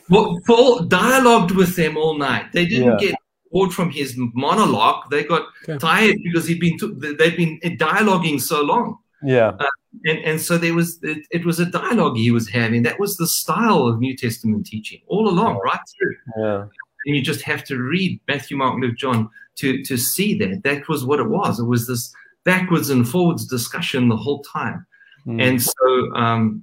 Well, 0.08 0.40
Paul 0.46 0.80
dialogued 0.80 1.52
with 1.52 1.76
them 1.76 1.96
all 1.96 2.18
night. 2.18 2.52
They 2.52 2.66
didn't 2.66 2.98
yeah. 2.98 3.10
get 3.10 3.14
bored 3.50 3.72
from 3.72 3.90
his 3.90 4.14
monologue. 4.16 5.10
They 5.10 5.24
got 5.24 5.46
okay. 5.64 5.78
tired 5.78 6.16
because 6.22 6.46
he'd 6.46 6.60
been 6.60 6.78
they'd 7.18 7.36
been 7.36 7.58
dialoguing 7.76 8.40
so 8.40 8.62
long. 8.62 8.98
Yeah. 9.22 9.52
Uh, 9.58 9.66
and, 10.04 10.18
and 10.24 10.40
so 10.40 10.56
there 10.56 10.74
was 10.74 10.98
it, 11.02 11.26
it, 11.30 11.44
was 11.44 11.60
a 11.60 11.66
dialogue 11.66 12.16
he 12.16 12.30
was 12.30 12.48
having. 12.48 12.82
That 12.84 12.98
was 12.98 13.16
the 13.16 13.26
style 13.26 13.86
of 13.86 13.98
New 13.98 14.16
Testament 14.16 14.66
teaching 14.66 15.00
all 15.08 15.28
along, 15.28 15.60
right 15.64 15.80
through. 15.98 16.16
Yeah. 16.38 16.62
And 17.06 17.16
you 17.16 17.22
just 17.22 17.42
have 17.42 17.64
to 17.64 17.78
read 17.78 18.20
Matthew, 18.28 18.56
Mark, 18.56 18.80
Luke, 18.80 18.96
John 18.96 19.28
to 19.56 19.82
to 19.84 19.96
see 19.96 20.38
that. 20.38 20.62
That 20.62 20.88
was 20.88 21.04
what 21.04 21.20
it 21.20 21.28
was. 21.28 21.58
It 21.58 21.64
was 21.64 21.86
this 21.86 22.12
backwards 22.44 22.90
and 22.90 23.08
forwards 23.08 23.46
discussion 23.46 24.08
the 24.08 24.16
whole 24.16 24.42
time. 24.42 24.86
Mm. 25.26 25.42
And 25.42 25.62
so, 25.62 26.14
um, 26.14 26.62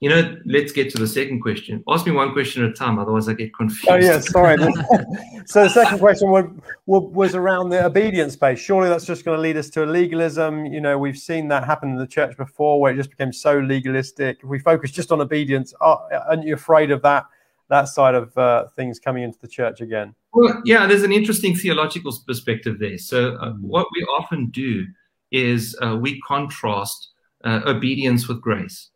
you 0.00 0.08
know, 0.08 0.36
let's 0.46 0.72
get 0.72 0.90
to 0.90 0.98
the 0.98 1.06
second 1.06 1.40
question. 1.40 1.84
Ask 1.86 2.06
me 2.06 2.12
one 2.12 2.32
question 2.32 2.64
at 2.64 2.70
a 2.70 2.72
time, 2.72 2.98
otherwise 2.98 3.28
I 3.28 3.34
get 3.34 3.54
confused. 3.54 3.88
Oh, 3.88 3.96
yeah, 3.96 4.18
sorry. 4.18 4.56
so 5.46 5.64
the 5.64 5.68
second 5.68 5.98
question 5.98 6.30
was, 6.30 6.46
was 6.86 7.34
around 7.34 7.68
the 7.68 7.84
obedience 7.84 8.32
space. 8.32 8.58
Surely 8.58 8.88
that's 8.88 9.04
just 9.04 9.26
going 9.26 9.36
to 9.36 9.42
lead 9.42 9.58
us 9.58 9.68
to 9.70 9.84
a 9.84 9.86
legalism. 9.86 10.64
You 10.64 10.80
know, 10.80 10.96
we've 10.98 11.18
seen 11.18 11.48
that 11.48 11.64
happen 11.64 11.90
in 11.90 11.96
the 11.96 12.06
church 12.06 12.34
before 12.38 12.80
where 12.80 12.94
it 12.94 12.96
just 12.96 13.10
became 13.10 13.30
so 13.30 13.58
legalistic. 13.58 14.38
If 14.42 14.48
we 14.48 14.58
focus 14.58 14.90
just 14.90 15.12
on 15.12 15.20
obedience, 15.20 15.74
aren't 15.80 16.44
you 16.44 16.54
afraid 16.54 16.90
of 16.90 17.02
that? 17.02 17.26
that 17.70 17.88
side 17.88 18.16
of 18.16 18.36
uh, 18.36 18.66
things 18.76 18.98
coming 18.98 19.22
into 19.22 19.38
the 19.38 19.48
church 19.48 19.80
again? 19.80 20.14
Well, 20.34 20.60
yeah, 20.64 20.86
there's 20.86 21.04
an 21.04 21.12
interesting 21.12 21.56
theological 21.56 22.12
perspective 22.26 22.78
there. 22.78 22.98
So, 22.98 23.36
uh, 23.36 23.52
mm. 23.52 23.60
what 23.60 23.86
we 23.94 24.02
often 24.04 24.50
do 24.50 24.86
is 25.30 25.76
uh, 25.80 25.96
we 25.96 26.20
contrast 26.22 27.10
uh, 27.44 27.60
obedience 27.66 28.28
with 28.28 28.42
grace. 28.42 28.90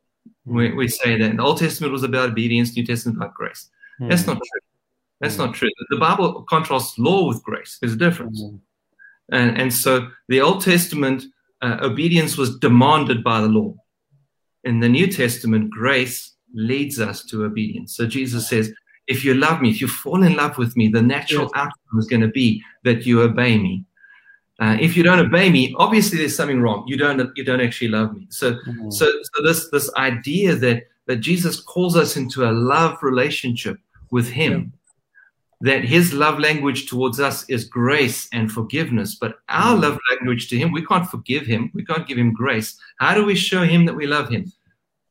We, 0.47 0.73
we, 0.73 0.89
say 0.89 1.19
that 1.19 1.37
the 1.37 1.43
Old 1.43 1.59
Testament 1.59 1.93
was 1.93 2.03
about 2.03 2.31
obedience, 2.31 2.77
New 2.77 2.85
Testament 2.85 3.17
about 3.17 3.35
grace. 3.35 3.71
Mm. 4.01 4.11
That's 4.11 4.27
not 4.27 4.37
true. 4.37 4.61
That's 5.21 5.39
not 5.39 5.55
true. 5.55 5.71
The 5.89 5.97
Bible 5.97 6.43
contrasts 6.51 6.99
law 6.99 7.27
with 7.27 7.43
grace. 7.43 7.79
There's 7.81 7.95
a 7.95 7.97
difference. 7.97 8.43
And, 9.31 9.59
and 9.59 9.73
so 9.73 10.09
the 10.29 10.41
Old 10.41 10.61
Testament 10.61 11.25
uh, 11.63 11.79
obedience 11.81 12.37
was 12.37 12.59
demanded 12.59 13.25
by 13.25 13.41
the 13.41 13.49
law. 13.49 13.75
In 14.65 14.81
the 14.81 14.89
New 14.89 15.07
Testament, 15.07 15.71
grace 15.71 16.35
leads 16.53 17.01
us 17.01 17.25
to 17.27 17.45
obedience. 17.45 17.97
So 17.97 18.07
Jesus 18.07 18.49
says, 18.49 18.73
if 19.07 19.25
you 19.25 19.35
love 19.35 19.61
me, 19.61 19.71
if 19.71 19.81
you 19.81 19.89
fall 19.89 20.23
in 20.23 20.37
love 20.37 20.59
with 20.59 20.77
me, 20.77 20.89
the 20.89 21.03
natural 21.03 21.45
yes. 21.45 21.53
outcome 21.55 21.99
is 21.99 22.07
going 22.07 22.23
to 22.23 22.29
be 22.29 22.63
that 22.85 23.05
you 23.07 23.21
obey 23.23 23.59
me. 23.59 23.85
Uh, 24.61 24.77
if 24.81 24.97
you 24.97 25.03
don't 25.03 25.19
obey 25.19 25.51
me, 25.51 25.75
obviously 25.79 26.19
there's 26.19 26.37
something 26.37 26.61
wrong. 26.61 26.85
You 26.87 26.97
don't 26.97 27.37
you 27.37 27.45
don't 27.45 27.61
actually 27.61 27.89
love 27.89 28.17
me. 28.17 28.27
So 28.31 28.53
mm-hmm. 28.53 28.91
so 28.91 29.07
so 29.07 29.43
this 29.43 29.69
this 29.71 29.93
idea 29.95 30.55
that 30.55 30.85
that 31.07 31.17
Jesus 31.17 31.61
calls 31.61 31.97
us 31.97 32.17
into 32.17 32.49
a 32.49 32.53
love 32.53 33.03
relationship 33.03 33.79
with 34.11 34.29
Him, 34.29 34.73
yeah. 35.61 35.73
that 35.73 35.85
His 35.85 36.15
love 36.15 36.39
language 36.39 36.89
towards 36.89 37.21
us 37.21 37.49
is 37.51 37.65
grace 37.65 38.29
and 38.33 38.51
forgiveness, 38.51 39.17
but 39.17 39.39
our 39.49 39.73
mm-hmm. 39.73 39.83
love 39.83 39.99
language 40.13 40.49
to 40.49 40.57
Him, 40.57 40.73
we 40.73 40.87
can't 40.87 41.09
forgive 41.09 41.47
Him, 41.47 41.71
we 41.75 41.85
can't 41.85 42.07
give 42.07 42.19
Him 42.19 42.33
grace. 42.33 42.79
How 42.99 43.15
do 43.15 43.25
we 43.25 43.35
show 43.35 43.65
Him 43.65 43.87
that 43.87 43.95
we 43.95 44.07
love 44.07 44.29
Him? 44.29 44.53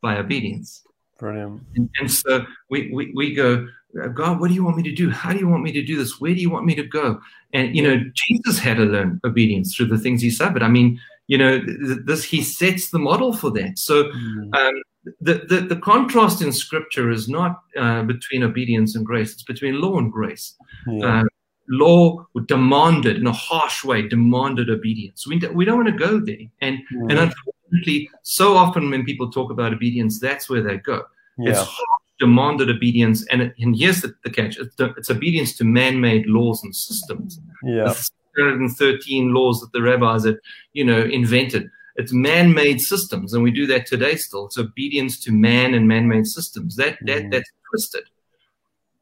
By 0.01 0.17
obedience. 0.17 0.83
brilliant. 1.17 1.61
And, 1.75 1.89
and 1.99 2.11
so 2.11 2.45
we, 2.69 2.91
we, 2.91 3.13
we 3.15 3.33
go, 3.33 3.67
God, 4.13 4.39
what 4.39 4.47
do 4.47 4.53
you 4.53 4.63
want 4.63 4.77
me 4.77 4.83
to 4.83 4.91
do? 4.91 5.09
How 5.09 5.33
do 5.33 5.39
you 5.39 5.47
want 5.47 5.63
me 5.63 5.71
to 5.71 5.83
do 5.83 5.97
this? 5.97 6.19
Where 6.19 6.33
do 6.33 6.41
you 6.41 6.49
want 6.49 6.65
me 6.65 6.75
to 6.75 6.83
go? 6.83 7.21
And, 7.53 7.75
you 7.75 7.83
know, 7.83 8.03
Jesus 8.13 8.57
had 8.57 8.77
to 8.77 8.85
learn 8.85 9.21
obedience 9.23 9.75
through 9.75 9.87
the 9.87 9.97
things 9.97 10.21
he 10.21 10.31
suffered. 10.31 10.63
I 10.63 10.67
mean, 10.67 10.99
you 11.27 11.37
know, 11.37 11.61
this, 12.05 12.23
he 12.23 12.41
sets 12.41 12.89
the 12.89 12.99
model 12.99 13.33
for 13.33 13.51
that. 13.51 13.77
So, 13.77 14.05
mm. 14.05 14.55
um, 14.55 14.81
the, 15.21 15.45
the, 15.47 15.67
the, 15.69 15.75
contrast 15.75 16.41
in 16.41 16.51
scripture 16.51 17.11
is 17.11 17.27
not 17.27 17.61
uh, 17.77 18.03
between 18.03 18.41
obedience 18.43 18.95
and 18.95 19.05
grace, 19.05 19.33
it's 19.33 19.43
between 19.43 19.81
law 19.81 19.97
and 19.97 20.11
grace. 20.11 20.55
Yeah. 20.87 21.21
Uh, 21.21 21.23
law 21.69 22.25
demanded 22.45 23.17
in 23.17 23.25
a 23.25 23.31
harsh 23.31 23.85
way 23.85 24.05
demanded 24.05 24.69
obedience 24.69 25.25
we, 25.25 25.39
we 25.53 25.63
don't 25.63 25.77
want 25.77 25.87
to 25.87 26.05
go 26.05 26.19
there 26.19 26.45
and 26.59 26.79
yeah. 26.91 26.99
and 27.09 27.11
unfortunately 27.19 28.09
so 28.21 28.57
often 28.57 28.89
when 28.89 29.05
people 29.05 29.31
talk 29.31 29.49
about 29.49 29.73
obedience 29.73 30.19
that's 30.19 30.49
where 30.49 30.61
they 30.61 30.75
go 30.75 31.03
yeah. 31.37 31.51
it's 31.51 31.59
harsh 31.59 31.92
demanded 32.19 32.69
obedience 32.69 33.25
and, 33.27 33.53
and 33.57 33.75
here's 33.75 34.01
the, 34.01 34.13
the 34.23 34.29
catch 34.29 34.57
it's, 34.57 34.75
it's, 34.79 35.09
obedience 35.09 35.55
to 35.57 35.63
man-made 35.63 36.27
laws 36.27 36.63
and 36.63 36.75
systems. 36.75 37.39
Yeah. 37.63 37.93
113 38.35 39.33
laws 39.33 39.59
that 39.59 39.71
the 39.73 39.81
rabbis 39.81 40.25
had 40.25 40.37
you 40.73 40.83
know 40.83 41.01
invented. 41.01 41.69
It's 41.95 42.13
man-made 42.13 42.81
systems 42.81 43.33
and 43.33 43.43
we 43.43 43.51
do 43.51 43.67
that 43.67 43.85
today 43.85 44.15
still. 44.15 44.45
It's 44.45 44.57
obedience 44.57 45.19
to 45.21 45.31
man 45.31 45.73
and 45.73 45.87
man-made 45.87 46.27
systems. 46.27 46.75
That 46.75 46.97
that 47.05 47.23
mm. 47.23 47.31
that's 47.31 47.49
twisted. 47.69 48.03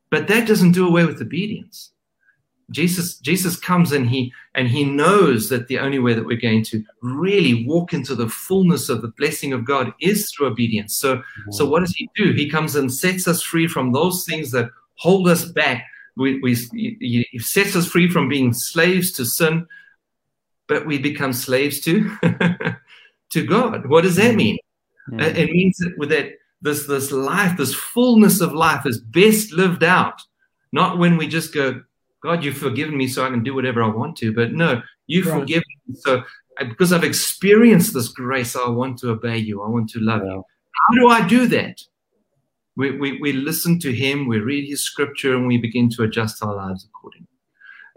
But 0.09 0.27
that 0.27 0.47
doesn't 0.47 0.73
do 0.73 0.87
away 0.87 1.05
with 1.05 1.21
obedience 1.21 1.91
Jesus, 2.71 3.17
Jesus 3.17 3.57
comes 3.57 3.91
and 3.91 4.09
he 4.09 4.33
and 4.55 4.67
he 4.67 4.83
knows 4.83 5.49
that 5.49 5.67
the 5.67 5.79
only 5.79 5.99
way 5.99 6.13
that 6.13 6.25
we're 6.25 6.39
going 6.39 6.63
to 6.65 6.83
really 7.01 7.65
walk 7.65 7.93
into 7.93 8.15
the 8.15 8.29
fullness 8.29 8.89
of 8.89 9.01
the 9.01 9.09
blessing 9.09 9.53
of 9.53 9.65
God 9.65 9.93
is 10.01 10.31
through 10.31 10.47
obedience. 10.47 10.95
So, 10.97 11.21
so 11.51 11.65
what 11.65 11.81
does 11.81 11.95
he 11.95 12.09
do? 12.15 12.31
He 12.31 12.49
comes 12.49 12.75
and 12.75 12.91
sets 12.91 13.27
us 13.27 13.41
free 13.41 13.67
from 13.67 13.91
those 13.91 14.25
things 14.25 14.51
that 14.51 14.69
hold 14.95 15.27
us 15.27 15.45
back. 15.45 15.85
We, 16.17 16.39
we 16.39 16.55
he 16.73 17.39
sets 17.39 17.75
us 17.75 17.87
free 17.87 18.09
from 18.09 18.27
being 18.27 18.53
slaves 18.53 19.11
to 19.13 19.25
sin, 19.25 19.67
but 20.67 20.85
we 20.85 20.97
become 20.97 21.33
slaves 21.33 21.79
to 21.81 22.17
to 23.31 23.45
God. 23.45 23.87
What 23.87 24.03
does 24.03 24.15
that 24.17 24.29
mm-hmm. 24.29 24.37
mean? 24.37 24.57
Mm-hmm. 25.09 25.19
It 25.19 25.51
means 25.51 25.77
that 25.77 26.09
that 26.09 26.33
this 26.61 26.85
this 26.85 27.11
life, 27.11 27.57
this 27.57 27.73
fullness 27.73 28.41
of 28.41 28.53
life 28.53 28.85
is 28.85 28.99
best 28.99 29.51
lived 29.51 29.83
out, 29.83 30.21
not 30.71 30.97
when 30.97 31.17
we 31.17 31.27
just 31.27 31.53
go, 31.53 31.81
God, 32.23 32.43
you've 32.43 32.57
forgiven 32.57 32.97
me 32.97 33.07
so 33.07 33.25
I 33.25 33.29
can 33.29 33.43
do 33.43 33.55
whatever 33.55 33.81
I 33.83 33.87
want 33.87 34.15
to. 34.17 34.33
But 34.33 34.53
no, 34.53 34.81
you 35.07 35.23
right. 35.23 35.39
forgive 35.39 35.63
me. 35.67 35.95
So 35.95 36.23
because 36.59 36.93
I've 36.93 37.03
experienced 37.03 37.93
this 37.93 38.09
grace, 38.09 38.55
I 38.55 38.69
want 38.69 38.99
to 38.99 39.11
obey 39.11 39.37
you. 39.37 39.61
I 39.61 39.69
want 39.69 39.89
to 39.91 39.99
love 39.99 40.21
yeah. 40.23 40.33
you. 40.33 40.43
How 40.73 40.95
do 40.95 41.09
I 41.09 41.27
do 41.27 41.47
that? 41.47 41.81
We, 42.77 42.97
we, 42.97 43.19
we 43.19 43.33
listen 43.33 43.79
to 43.79 43.93
him, 43.93 44.27
we 44.27 44.39
read 44.39 44.67
his 44.67 44.81
scripture, 44.83 45.35
and 45.35 45.45
we 45.45 45.57
begin 45.57 45.89
to 45.91 46.03
adjust 46.03 46.41
our 46.43 46.55
lives 46.55 46.85
accordingly. 46.85 47.27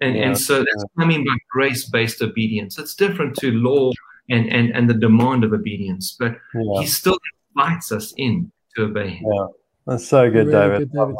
And, 0.00 0.16
yeah. 0.16 0.22
and 0.26 0.38
so 0.38 0.58
that's 0.58 0.84
what 0.94 1.04
I 1.04 1.06
mean 1.06 1.24
by 1.24 1.36
grace 1.50 1.88
based 1.88 2.20
obedience. 2.20 2.78
It's 2.78 2.94
different 2.94 3.36
to 3.36 3.52
law 3.52 3.92
and, 4.28 4.52
and, 4.52 4.74
and 4.74 4.90
the 4.90 4.94
demand 4.94 5.44
of 5.44 5.52
obedience, 5.52 6.16
but 6.18 6.36
yeah. 6.54 6.80
he 6.80 6.86
still 6.86 7.16
invites 7.54 7.92
us 7.92 8.12
in 8.16 8.50
to 8.76 8.84
obey 8.84 9.10
him. 9.10 9.26
Yeah, 9.32 9.46
that's 9.86 10.06
so 10.06 10.28
good, 10.30 10.48
really 10.48 10.52
David. 10.52 10.78
Good, 10.78 10.98
David. 10.98 11.16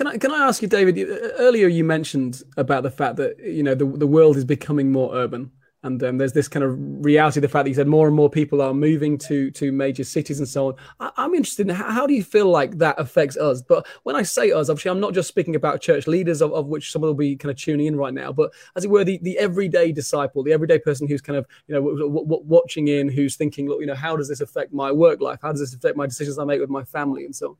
Can 0.00 0.06
I 0.06 0.16
can 0.16 0.32
I 0.32 0.46
ask 0.46 0.62
you, 0.62 0.68
David? 0.68 0.98
Earlier, 1.36 1.68
you 1.68 1.84
mentioned 1.84 2.42
about 2.56 2.84
the 2.84 2.90
fact 2.90 3.16
that 3.16 3.38
you 3.38 3.62
know 3.62 3.74
the 3.74 3.84
the 3.84 4.06
world 4.06 4.38
is 4.38 4.46
becoming 4.46 4.90
more 4.90 5.14
urban, 5.14 5.50
and 5.82 6.02
um, 6.02 6.16
there's 6.16 6.32
this 6.32 6.48
kind 6.48 6.64
of 6.64 6.74
reality. 7.04 7.38
The 7.38 7.50
fact 7.50 7.66
that 7.66 7.68
you 7.68 7.74
said 7.74 7.86
more 7.86 8.06
and 8.06 8.16
more 8.16 8.30
people 8.30 8.62
are 8.62 8.72
moving 8.72 9.18
to 9.18 9.50
to 9.50 9.70
major 9.70 10.02
cities 10.04 10.38
and 10.38 10.48
so 10.48 10.68
on. 10.68 10.74
I, 11.00 11.26
am 11.26 11.34
interested 11.34 11.68
in 11.68 11.74
how, 11.74 11.90
how, 11.90 12.06
do 12.06 12.14
you 12.14 12.24
feel 12.24 12.46
like 12.46 12.78
that 12.78 12.98
affects 12.98 13.36
us? 13.36 13.60
But 13.60 13.86
when 14.04 14.16
I 14.16 14.22
say 14.22 14.52
us, 14.52 14.70
obviously, 14.70 14.90
I'm 14.90 15.00
not 15.00 15.12
just 15.12 15.28
speaking 15.28 15.54
about 15.54 15.82
church 15.82 16.06
leaders, 16.06 16.40
of, 16.40 16.50
of 16.54 16.68
which 16.68 16.92
some 16.92 17.02
will 17.02 17.12
be 17.12 17.36
kind 17.36 17.50
of 17.50 17.58
tuning 17.58 17.86
in 17.86 17.94
right 17.94 18.14
now, 18.14 18.32
but 18.32 18.52
as 18.76 18.86
it 18.86 18.90
were, 18.90 19.04
the 19.04 19.18
the 19.20 19.36
everyday 19.36 19.92
disciple, 19.92 20.42
the 20.42 20.54
everyday 20.54 20.78
person 20.78 21.08
who's 21.08 21.20
kind 21.20 21.36
of 21.36 21.46
you 21.66 21.74
know 21.74 21.82
w- 21.82 22.08
w- 22.08 22.42
watching 22.46 22.88
in, 22.88 23.10
who's 23.10 23.36
thinking, 23.36 23.68
look, 23.68 23.82
you 23.82 23.86
know, 23.86 23.94
how 23.94 24.16
does 24.16 24.30
this 24.30 24.40
affect 24.40 24.72
my 24.72 24.90
work 24.90 25.20
life? 25.20 25.40
How 25.42 25.50
does 25.52 25.60
this 25.60 25.74
affect 25.74 25.98
my 25.98 26.06
decisions 26.06 26.38
I 26.38 26.44
make 26.44 26.58
with 26.58 26.70
my 26.70 26.84
family 26.84 27.26
and 27.26 27.36
so 27.36 27.48
on? 27.50 27.56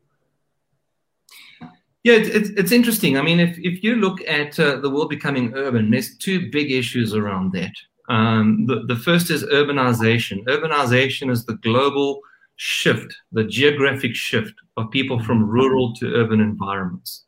Yeah, 2.03 2.15
it's, 2.15 2.49
it's 2.51 2.73
interesting. 2.73 3.19
I 3.19 3.23
mean, 3.23 3.41
if, 3.41 3.59
if 3.59 3.83
you 3.83 3.97
look 3.97 4.21
at 4.27 4.59
uh, 4.59 4.77
the 4.77 4.89
world 4.89 5.11
becoming 5.11 5.53
urban, 5.55 5.91
there's 5.91 6.17
two 6.17 6.51
big 6.51 6.71
issues 6.71 7.15
around 7.15 7.53
that. 7.53 7.73
Um, 8.09 8.67
the, 8.67 8.85
the 8.87 8.97
first 8.97 9.31
is 9.31 9.45
urbanization. 9.45 10.45
Urbanization 10.47 11.31
is 11.31 11.45
the 11.45 11.57
global 11.59 12.21
shift, 12.57 13.15
the 13.33 13.45
geographic 13.45 14.15
shift 14.15 14.55
of 14.77 14.91
people 14.91 15.23
from 15.23 15.49
rural 15.49 15.95
to 15.97 16.15
urban 16.15 16.41
environments. 16.41 17.25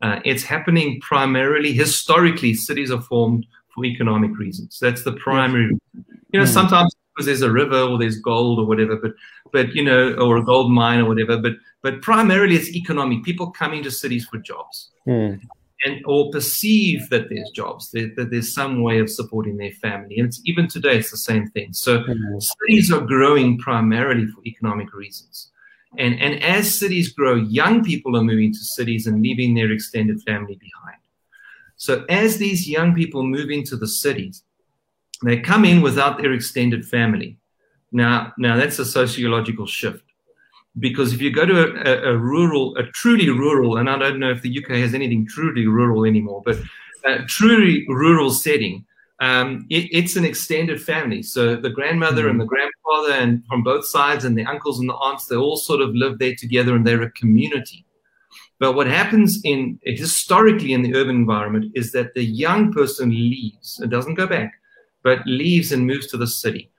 Uh, 0.00 0.20
it's 0.24 0.42
happening 0.42 1.00
primarily, 1.00 1.72
historically, 1.72 2.54
cities 2.54 2.90
are 2.90 3.02
formed 3.02 3.46
for 3.74 3.84
economic 3.84 4.36
reasons. 4.38 4.78
That's 4.80 5.04
the 5.04 5.12
primary. 5.12 5.76
You 6.32 6.40
know, 6.40 6.46
mm. 6.46 6.48
sometimes 6.48 6.91
because 7.14 7.26
there's 7.26 7.42
a 7.42 7.52
river 7.52 7.78
or 7.78 7.98
there's 7.98 8.18
gold 8.18 8.58
or 8.58 8.66
whatever, 8.66 8.96
but 8.96 9.12
but 9.52 9.74
you 9.74 9.84
know, 9.84 10.14
or 10.14 10.36
a 10.38 10.44
gold 10.44 10.70
mine 10.70 11.00
or 11.00 11.06
whatever. 11.06 11.36
But 11.36 11.54
but 11.82 12.02
primarily 12.02 12.56
it's 12.56 12.74
economic. 12.74 13.22
People 13.22 13.50
coming 13.50 13.82
to 13.82 13.90
cities 13.90 14.26
for 14.26 14.38
jobs. 14.38 14.90
Mm. 15.06 15.40
And 15.84 16.00
or 16.06 16.30
perceive 16.30 17.10
that 17.10 17.28
there's 17.28 17.50
jobs, 17.50 17.90
that, 17.90 18.14
that, 18.14 18.30
there's 18.30 18.54
some 18.54 18.82
way 18.84 19.00
of 19.00 19.10
supporting 19.10 19.56
their 19.56 19.72
family. 19.72 20.16
And 20.16 20.28
it's 20.28 20.40
even 20.44 20.68
today 20.68 20.96
it's 20.98 21.10
the 21.10 21.16
same 21.16 21.48
thing. 21.48 21.72
So 21.72 22.04
mm. 22.04 22.40
cities 22.40 22.92
are 22.92 23.00
growing 23.00 23.58
primarily 23.58 24.28
for 24.28 24.44
economic 24.46 24.94
reasons. 24.94 25.50
And 25.98 26.18
and 26.20 26.42
as 26.42 26.78
cities 26.78 27.12
grow, 27.12 27.34
young 27.34 27.84
people 27.84 28.16
are 28.16 28.22
moving 28.22 28.52
to 28.52 28.58
cities 28.58 29.06
and 29.06 29.22
leaving 29.22 29.54
their 29.54 29.72
extended 29.72 30.22
family 30.22 30.54
behind. 30.54 30.98
So 31.76 32.04
as 32.08 32.36
these 32.36 32.68
young 32.68 32.94
people 32.94 33.24
move 33.24 33.50
into 33.50 33.76
the 33.76 33.88
cities, 33.88 34.44
they 35.22 35.40
come 35.40 35.64
in 35.64 35.82
without 35.82 36.20
their 36.20 36.32
extended 36.32 36.86
family. 36.86 37.38
Now, 37.92 38.32
now 38.38 38.56
that's 38.56 38.78
a 38.78 38.84
sociological 38.84 39.66
shift 39.66 40.04
because 40.78 41.12
if 41.12 41.20
you 41.20 41.30
go 41.30 41.44
to 41.44 41.76
a, 41.86 42.12
a, 42.12 42.16
rural, 42.16 42.76
a 42.76 42.84
truly 42.84 43.28
rural, 43.28 43.76
and 43.76 43.90
I 43.90 43.98
don't 43.98 44.18
know 44.18 44.30
if 44.30 44.42
the 44.42 44.58
UK 44.58 44.70
has 44.76 44.94
anything 44.94 45.26
truly 45.26 45.66
rural 45.66 46.04
anymore, 46.04 46.42
but 46.44 46.58
a 47.04 47.24
truly 47.24 47.84
rural 47.88 48.30
setting, 48.30 48.84
um, 49.20 49.66
it, 49.70 49.88
it's 49.92 50.16
an 50.16 50.24
extended 50.24 50.82
family. 50.82 51.22
So 51.22 51.56
the 51.56 51.70
grandmother 51.70 52.22
mm-hmm. 52.22 52.30
and 52.30 52.40
the 52.40 52.46
grandfather, 52.46 53.12
and 53.12 53.44
from 53.46 53.62
both 53.62 53.86
sides, 53.86 54.24
and 54.24 54.36
the 54.36 54.46
uncles 54.46 54.80
and 54.80 54.88
the 54.88 54.94
aunts, 54.94 55.26
they 55.26 55.36
all 55.36 55.56
sort 55.56 55.80
of 55.80 55.94
live 55.94 56.18
there 56.18 56.34
together, 56.36 56.74
and 56.74 56.86
they're 56.86 57.02
a 57.02 57.10
community. 57.12 57.84
But 58.58 58.72
what 58.72 58.86
happens 58.86 59.40
in 59.44 59.78
historically 59.82 60.72
in 60.72 60.82
the 60.82 60.94
urban 60.94 61.16
environment 61.16 61.72
is 61.74 61.92
that 61.92 62.14
the 62.14 62.24
young 62.24 62.72
person 62.72 63.10
leaves 63.10 63.80
and 63.80 63.90
doesn't 63.90 64.14
go 64.14 64.26
back, 64.26 64.52
but 65.02 65.18
leaves 65.26 65.72
and 65.72 65.86
moves 65.86 66.06
to 66.08 66.16
the 66.16 66.26
city. 66.26 66.70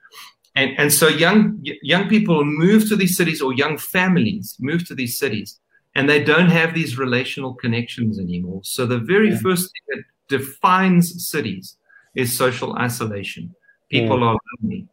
And 0.56 0.70
and 0.78 0.92
so 0.92 1.08
young 1.08 1.58
young 1.82 2.08
people 2.08 2.44
move 2.44 2.88
to 2.88 2.96
these 2.96 3.16
cities 3.16 3.42
or 3.42 3.52
young 3.52 3.76
families 3.76 4.56
move 4.60 4.86
to 4.88 4.94
these 4.94 5.18
cities 5.18 5.58
and 5.94 6.08
they 6.08 6.22
don't 6.22 6.50
have 6.50 6.74
these 6.74 6.98
relational 6.98 7.54
connections 7.54 8.18
anymore. 8.18 8.60
So 8.64 8.86
the 8.86 8.98
very 8.98 9.30
yeah. 9.30 9.38
first 9.38 9.70
thing 9.72 9.82
that 9.90 10.04
defines 10.28 11.28
cities 11.28 11.76
is 12.14 12.36
social 12.36 12.76
isolation. 12.76 13.54
People 13.90 14.20
yeah. 14.20 14.26
are 14.26 14.38
lonely. 14.62 14.88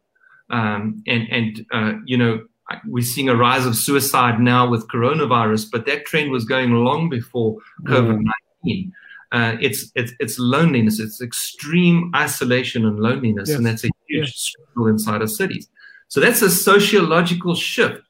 Um, 0.49 1.03
and 1.07 1.27
and 1.31 1.65
uh, 1.71 1.93
you 2.05 2.17
know 2.17 2.45
we're 2.85 3.03
seeing 3.03 3.29
a 3.29 3.35
rise 3.35 3.65
of 3.65 3.75
suicide 3.75 4.39
now 4.39 4.69
with 4.69 4.87
coronavirus 4.87 5.69
but 5.71 5.85
that 5.85 6.05
trend 6.05 6.31
was 6.31 6.45
going 6.45 6.71
long 6.71 7.09
before 7.09 7.57
covid-19 7.83 8.91
uh, 9.31 9.55
it's, 9.61 9.91
it's 9.95 10.11
it's 10.19 10.37
loneliness. 10.37 10.99
It's 10.99 11.21
extreme 11.21 12.11
isolation 12.15 12.85
and 12.85 12.99
loneliness, 12.99 13.49
yes. 13.49 13.57
and 13.57 13.65
that's 13.65 13.83
a 13.85 13.89
huge 14.07 14.27
yes. 14.27 14.35
struggle 14.35 14.87
inside 14.87 15.21
of 15.21 15.31
cities. 15.31 15.69
So 16.09 16.19
that's 16.19 16.41
a 16.41 16.49
sociological 16.49 17.55
shift, 17.55 18.01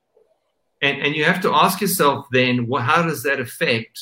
and 0.81 1.01
and 1.01 1.15
you 1.15 1.23
have 1.25 1.41
to 1.41 1.53
ask 1.53 1.79
yourself 1.81 2.25
then, 2.31 2.67
well, 2.67 2.81
how 2.81 3.03
does 3.03 3.21
that 3.23 3.39
affect 3.39 3.99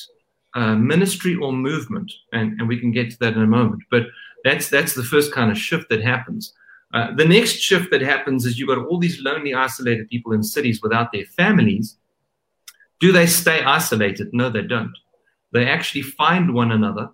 uh, 0.55 0.76
ministry 0.76 1.36
or 1.36 1.51
movement? 1.51 2.11
And 2.32 2.59
and 2.59 2.67
we 2.70 2.80
can 2.80 2.91
get 2.91 3.11
to 3.11 3.20
that 3.20 3.34
in 3.34 3.41
a 3.41 3.47
moment. 3.47 3.84
But 3.91 4.03
that's 4.45 4.70
that's 4.70 4.93
the 4.93 5.03
first 5.03 5.34
kind 5.34 5.51
of 5.51 5.57
shift 5.57 5.89
that 5.89 6.01
happens. 6.01 6.53
Uh, 6.93 7.13
the 7.13 7.26
next 7.26 7.57
shift 7.59 7.91
that 7.91 8.01
happens 8.01 8.45
is 8.45 8.57
you've 8.57 8.70
got 8.70 8.84
all 8.86 8.97
these 8.97 9.22
lonely, 9.22 9.53
isolated 9.53 10.09
people 10.09 10.32
in 10.32 10.41
cities 10.41 10.82
without 10.82 11.11
their 11.11 11.26
families. 11.26 11.97
Do 12.99 13.11
they 13.11 13.28
stay 13.28 13.63
isolated? 13.63 14.30
No, 14.34 14.49
they 14.49 14.63
don't. 14.63 14.97
They 15.52 15.66
actually 15.66 16.04
find 16.04 16.54
one 16.54 16.72
another 16.72 17.10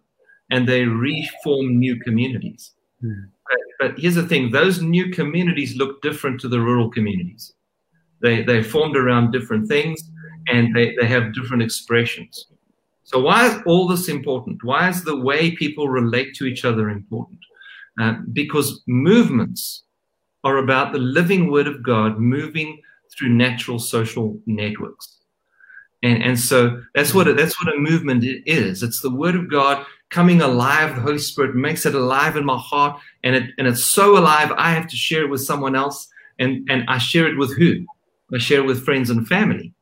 and 0.52 0.68
they 0.68 0.84
reform 0.86 1.80
new 1.80 2.00
communities. 2.00 2.72
Mm. 3.04 3.30
But, 3.50 3.60
but, 3.80 4.00
here's 4.00 4.16
the 4.16 4.28
thing 4.28 4.52
those 4.52 4.82
new 4.82 5.12
communities 5.12 5.76
look 5.76 6.02
different 6.02 6.40
to 6.42 6.48
the 6.48 6.60
rural 6.60 6.90
communities. 6.90 7.54
They, 8.22 8.44
they're 8.44 8.64
formed 8.64 8.98
around 8.98 9.32
different 9.32 9.68
things 9.68 10.02
and 10.48 10.76
they, 10.76 10.96
they 10.96 11.08
have 11.08 11.34
different 11.34 11.64
expressions. 11.64 12.48
So, 13.04 13.20
why 13.20 13.48
is 13.48 13.62
all 13.66 13.88
this 13.88 14.10
important? 14.10 14.64
Why 14.64 14.90
is 14.90 15.04
the 15.04 15.16
way 15.16 15.52
people 15.52 15.90
relate 15.90 16.34
to 16.36 16.46
each 16.46 16.66
other 16.66 16.90
important? 16.90 17.40
Uh, 18.00 18.16
because 18.34 18.82
movements 18.88 19.84
are 20.44 20.58
about 20.58 20.92
the 20.92 21.00
living 21.00 21.52
word 21.52 21.68
of 21.68 21.84
God 21.84 22.20
moving 22.20 22.82
through 23.16 23.30
natural 23.30 23.80
social 23.80 24.40
networks. 24.46 25.15
And, 26.06 26.22
and 26.22 26.40
so 26.40 26.84
that's 26.94 27.16
what, 27.16 27.28
a, 27.28 27.34
that's 27.34 27.60
what 27.60 27.74
a 27.74 27.80
movement 27.80 28.24
is. 28.46 28.84
It's 28.84 29.02
the 29.02 29.10
word 29.10 29.36
of 29.36 29.50
God 29.50 29.84
coming 30.12 30.40
alive. 30.40 30.96
The 30.96 31.02
Holy 31.02 31.18
Spirit 31.18 31.56
makes 31.56 31.84
it 31.88 31.96
alive 31.96 32.38
in 32.38 32.46
my 32.46 32.60
heart. 32.60 33.02
And, 33.24 33.36
it, 33.36 33.50
and 33.58 33.68
it's 33.68 33.86
so 33.86 34.16
alive, 34.16 34.52
I 34.56 34.70
have 34.70 34.88
to 34.90 34.96
share 34.96 35.24
it 35.24 35.32
with 35.32 35.42
someone 35.42 35.76
else. 35.76 36.08
And, 36.38 36.70
and 36.70 36.84
I 36.88 37.00
share 37.00 37.28
it 37.28 37.40
with 37.40 37.58
who? 37.58 37.88
I 38.32 38.38
share 38.38 38.60
it 38.60 38.68
with 38.68 38.86
friends 38.86 39.10
and 39.10 39.28
family. 39.28 39.74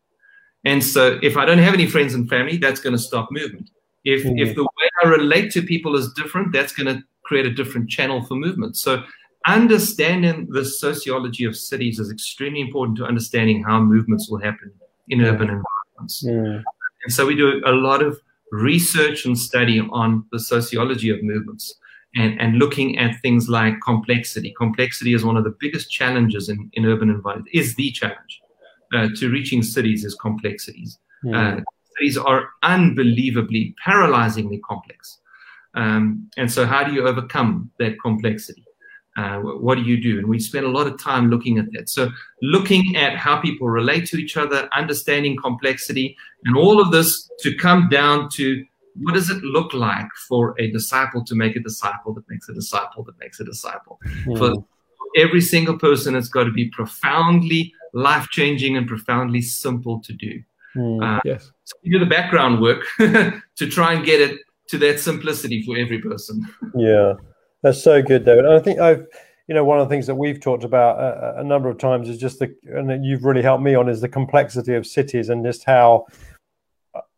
And 0.63 0.81
so 0.81 1.19
if 1.21 1.35
I 1.35 1.43
don't 1.43 1.57
have 1.57 1.73
any 1.73 1.87
friends 1.87 2.13
and 2.13 2.29
family, 2.29 2.55
that's 2.55 2.79
going 2.79 2.95
to 2.95 3.01
stop 3.01 3.27
movement. 3.29 3.69
If, 4.05 4.23
mm-hmm. 4.23 4.37
if 4.37 4.55
the 4.55 4.63
way 4.63 4.89
I 5.03 5.07
relate 5.07 5.51
to 5.53 5.61
people 5.61 5.97
is 5.97 6.13
different, 6.13 6.53
that's 6.53 6.71
going 6.71 6.95
to 6.95 7.03
create 7.23 7.45
a 7.45 7.53
different 7.53 7.89
channel 7.89 8.23
for 8.23 8.35
movement. 8.35 8.77
So 8.77 9.03
understanding 9.45 10.47
the 10.49 10.63
sociology 10.63 11.43
of 11.43 11.57
cities 11.57 11.99
is 11.99 12.11
extremely 12.11 12.61
important 12.61 12.97
to 12.99 13.03
understanding 13.03 13.61
how 13.61 13.81
movements 13.81 14.29
will 14.29 14.39
happen 14.39 14.71
in 15.09 15.19
mm-hmm. 15.19 15.27
urban 15.27 15.49
environments. 15.49 15.72
Mm-hmm. 15.99 16.61
And 17.03 17.13
so 17.13 17.25
we 17.25 17.35
do 17.35 17.61
a 17.65 17.71
lot 17.71 18.01
of 18.01 18.19
research 18.51 19.25
and 19.25 19.37
study 19.37 19.79
on 19.79 20.25
the 20.31 20.39
sociology 20.39 21.09
of 21.09 21.23
movements 21.23 21.75
and, 22.15 22.39
and 22.39 22.57
looking 22.57 22.97
at 22.97 23.19
things 23.21 23.49
like 23.49 23.75
complexity. 23.83 24.53
Complexity 24.57 25.13
is 25.13 25.25
one 25.25 25.37
of 25.37 25.43
the 25.43 25.55
biggest 25.59 25.91
challenges 25.91 26.49
in, 26.49 26.69
in 26.73 26.85
urban 26.85 27.09
environments, 27.09 27.51
is 27.53 27.75
the 27.75 27.91
challenge 27.91 28.41
uh, 28.93 29.07
to 29.15 29.29
reaching 29.29 29.63
cities 29.63 30.05
is 30.05 30.15
complexities. 30.15 30.99
Mm. 31.25 31.59
Uh, 31.59 31.63
cities 31.97 32.17
are 32.17 32.49
unbelievably, 32.61 33.75
paralyzingly 33.85 34.59
complex. 34.61 35.19
Um, 35.75 36.29
and 36.37 36.51
so, 36.51 36.65
how 36.65 36.83
do 36.83 36.93
you 36.93 37.07
overcome 37.07 37.71
that 37.79 37.99
complexity? 37.99 38.65
Uh, 39.15 39.37
what 39.37 39.75
do 39.75 39.81
you 39.81 40.01
do? 40.01 40.17
And 40.17 40.27
we 40.27 40.39
spend 40.39 40.65
a 40.65 40.69
lot 40.69 40.87
of 40.87 40.99
time 40.99 41.29
looking 41.29 41.59
at 41.59 41.65
that. 41.73 41.87
So, 41.89 42.09
looking 42.41 42.95
at 42.95 43.15
how 43.15 43.39
people 43.39 43.69
relate 43.69 44.07
to 44.07 44.17
each 44.17 44.37
other, 44.37 44.67
understanding 44.75 45.37
complexity, 45.37 46.17
and 46.45 46.57
all 46.57 46.81
of 46.81 46.91
this 46.91 47.29
to 47.41 47.55
come 47.55 47.89
down 47.89 48.29
to 48.33 48.65
what 48.95 49.13
does 49.13 49.29
it 49.29 49.43
look 49.43 49.73
like 49.73 50.07
for 50.27 50.55
a 50.59 50.71
disciple 50.71 51.23
to 51.25 51.35
make 51.35 51.55
a 51.55 51.59
disciple 51.59 52.13
that 52.13 52.27
makes 52.29 52.49
a 52.49 52.53
disciple 52.53 53.03
that 53.03 53.17
makes 53.19 53.39
a 53.39 53.43
disciple? 53.43 53.99
Mm. 54.25 54.37
For 54.37 54.65
every 55.15 55.41
single 55.41 55.77
person, 55.77 56.15
it's 56.15 56.29
got 56.29 56.45
to 56.45 56.51
be 56.51 56.69
profoundly 56.69 57.73
life 57.93 58.29
changing 58.29 58.77
and 58.77 58.87
profoundly 58.87 59.41
simple 59.41 59.99
to 60.01 60.13
do. 60.13 60.41
Mm. 60.75 61.17
Uh, 61.17 61.21
yes. 61.23 61.51
So 61.65 61.75
we 61.83 61.91
do 61.91 61.99
the 61.99 62.05
background 62.05 62.61
work 62.61 62.85
to 62.97 63.69
try 63.69 63.93
and 63.93 64.05
get 64.05 64.21
it 64.21 64.39
to 64.69 64.77
that 64.79 64.99
simplicity 64.99 65.63
for 65.63 65.77
every 65.77 65.99
person. 65.99 66.47
Yeah, 66.75 67.13
that's 67.63 67.81
so 67.81 68.01
good, 68.01 68.25
David. 68.25 68.45
And 68.45 68.53
I 68.53 68.59
think 68.59 68.79
I've, 68.79 69.07
you 69.47 69.55
know, 69.55 69.63
one 69.63 69.79
of 69.79 69.87
the 69.87 69.93
things 69.93 70.05
that 70.07 70.15
we've 70.15 70.39
talked 70.39 70.63
about 70.63 70.99
a, 70.99 71.39
a 71.39 71.43
number 71.43 71.69
of 71.69 71.77
times 71.77 72.09
is 72.09 72.17
just 72.17 72.39
the, 72.39 72.53
and 72.65 73.03
you've 73.03 73.23
really 73.23 73.41
helped 73.41 73.63
me 73.63 73.73
on 73.73 73.89
is 73.89 74.01
the 74.01 74.09
complexity 74.09 74.75
of 74.75 74.85
cities 74.85 75.29
and 75.29 75.43
just 75.43 75.63
how. 75.63 76.05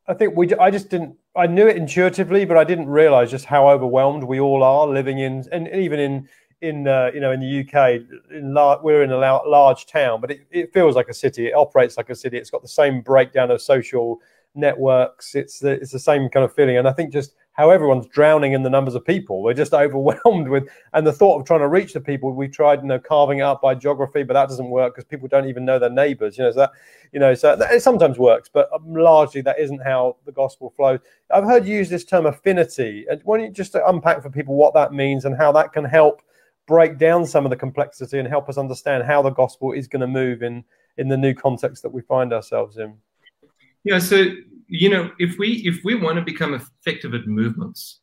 I 0.08 0.14
think 0.14 0.38
we. 0.38 0.54
I 0.56 0.70
just 0.70 0.90
didn't. 0.90 1.16
I 1.36 1.48
knew 1.48 1.68
it 1.68 1.76
intuitively, 1.76 2.46
but 2.46 2.58
I 2.58 2.64
didn't 2.64 2.88
realize 2.88 3.32
just 3.32 3.46
how 3.46 3.68
overwhelmed 3.68 4.24
we 4.24 4.40
all 4.40 4.64
are 4.64 4.88
living 4.88 5.18
in, 5.18 5.44
and 5.52 5.68
even 5.70 6.00
in 6.00 6.30
in 6.62 6.88
uh, 6.88 7.10
you 7.12 7.20
know 7.20 7.32
in 7.32 7.40
the 7.40 7.62
UK, 7.62 8.02
in 8.32 8.54
lar- 8.54 8.80
we're 8.84 9.04
in 9.04 9.12
a 9.12 9.18
la- 9.18 9.42
large 9.48 9.88
town, 9.88 10.22
but 10.22 10.30
it, 10.30 10.42
it, 10.52 10.74
feels 10.74 10.96
like 10.96 11.10
a 11.10 11.14
city. 11.14 11.48
It 11.48 11.54
operates 11.54 11.98
like 11.98 12.12
a 12.12 12.16
city. 12.16 12.38
It's 12.38 12.52
got 12.52 12.62
the 12.62 12.68
same 12.68 13.02
breakdown 13.02 13.50
of 13.50 13.62
social 13.62 14.20
networks. 14.54 15.34
It's 15.34 15.60
the, 15.60 15.72
it's 15.72 15.92
the 15.92 16.00
same 16.00 16.30
kind 16.30 16.44
of 16.46 16.54
feeling, 16.54 16.78
and 16.78 16.88
I 16.88 16.94
think 16.94 17.12
just 17.12 17.34
how 17.56 17.70
everyone's 17.70 18.06
drowning 18.08 18.52
in 18.52 18.64
the 18.64 18.70
numbers 18.70 18.96
of 18.96 19.06
people. 19.06 19.42
We're 19.42 19.54
just 19.54 19.74
overwhelmed 19.86 20.48
with, 20.48 20.68
and 20.94 21.08
the 21.08 21.14
thought 21.14 21.40
of 21.40 21.48
trying 21.48 21.62
to 21.62 21.68
reach 21.68 21.94
the 21.94 22.02
people. 22.02 22.32
We 22.32 22.48
tried, 22.48 22.82
you 22.82 22.88
know, 22.88 23.00
carving 23.00 23.40
it 23.40 23.44
up 23.44 23.62
by 23.62 23.76
geography, 23.76 24.24
but 24.24 24.34
that 24.34 24.50
doesn't 24.50 24.70
work 24.70 24.96
because 24.96 25.06
people 25.06 25.28
don't 25.28 25.48
even 25.48 25.66
know 25.66 25.80
their 25.80 25.90
neighbours. 25.90 26.38
You 26.38 26.44
know, 26.44 26.52
so 26.52 26.60
that, 26.60 26.72
you 27.12 27.20
know, 27.20 27.34
so 27.34 27.56
that, 27.56 27.72
it 27.72 27.82
sometimes 27.82 28.20
works, 28.20 28.50
but 28.52 28.70
um, 28.74 28.94
largely 28.94 29.42
that 29.42 29.58
isn't 29.58 29.82
how 29.82 30.18
the 30.26 30.32
gospel 30.32 30.74
flows. 30.76 31.00
I've 31.34 31.46
heard 31.46 31.66
you 31.66 31.78
use 31.78 31.90
this 31.90 32.04
term 32.04 32.26
affinity. 32.26 33.06
Why 33.24 33.38
don't 33.38 33.48
you 33.48 33.54
just 33.54 33.76
unpack 33.76 34.22
for 34.22 34.30
people 34.30 34.56
what 34.56 34.74
that 34.74 34.94
means 34.94 35.26
and 35.26 35.36
how 35.36 35.52
that 35.54 35.74
can 35.74 35.86
help 35.86 36.22
break 36.68 36.98
down 36.98 37.26
some 37.26 37.46
of 37.46 37.52
the 37.52 37.56
complexity 37.56 38.20
and 38.20 38.28
help 38.28 38.50
us 38.50 38.58
understand 38.58 39.04
how 39.04 39.22
the 39.22 39.30
gospel 39.30 39.72
is 39.72 39.88
going 39.88 40.02
to 40.02 40.08
move 40.08 40.44
in 40.44 40.64
in 40.98 41.08
the 41.08 41.18
new 41.18 41.34
context 41.34 41.84
that 41.84 41.90
we 41.90 42.02
find 42.02 42.34
ourselves 42.34 42.78
in 42.78 42.96
yeah 43.84 44.00
so 44.00 44.26
you 44.68 44.90
know 44.90 45.12
if 45.20 45.38
we 45.38 45.54
if 45.66 45.80
we 45.84 45.96
want 45.96 46.18
to 46.18 46.22
become 46.22 46.54
effective 46.54 47.14
at 47.14 47.28
movements 47.28 48.00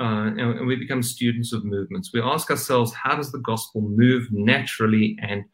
uh, 0.00 0.26
and, 0.26 0.40
and, 0.40 0.66
we 0.66 0.74
become 0.74 1.02
students 1.02 1.52
of 1.52 1.64
movements 1.64 2.12
we 2.12 2.20
ask 2.20 2.50
ourselves 2.50 2.92
how 2.92 3.14
does 3.14 3.30
the 3.32 3.38
gospel 3.38 3.80
move 3.80 4.26
naturally 4.32 5.16
and 5.22 5.44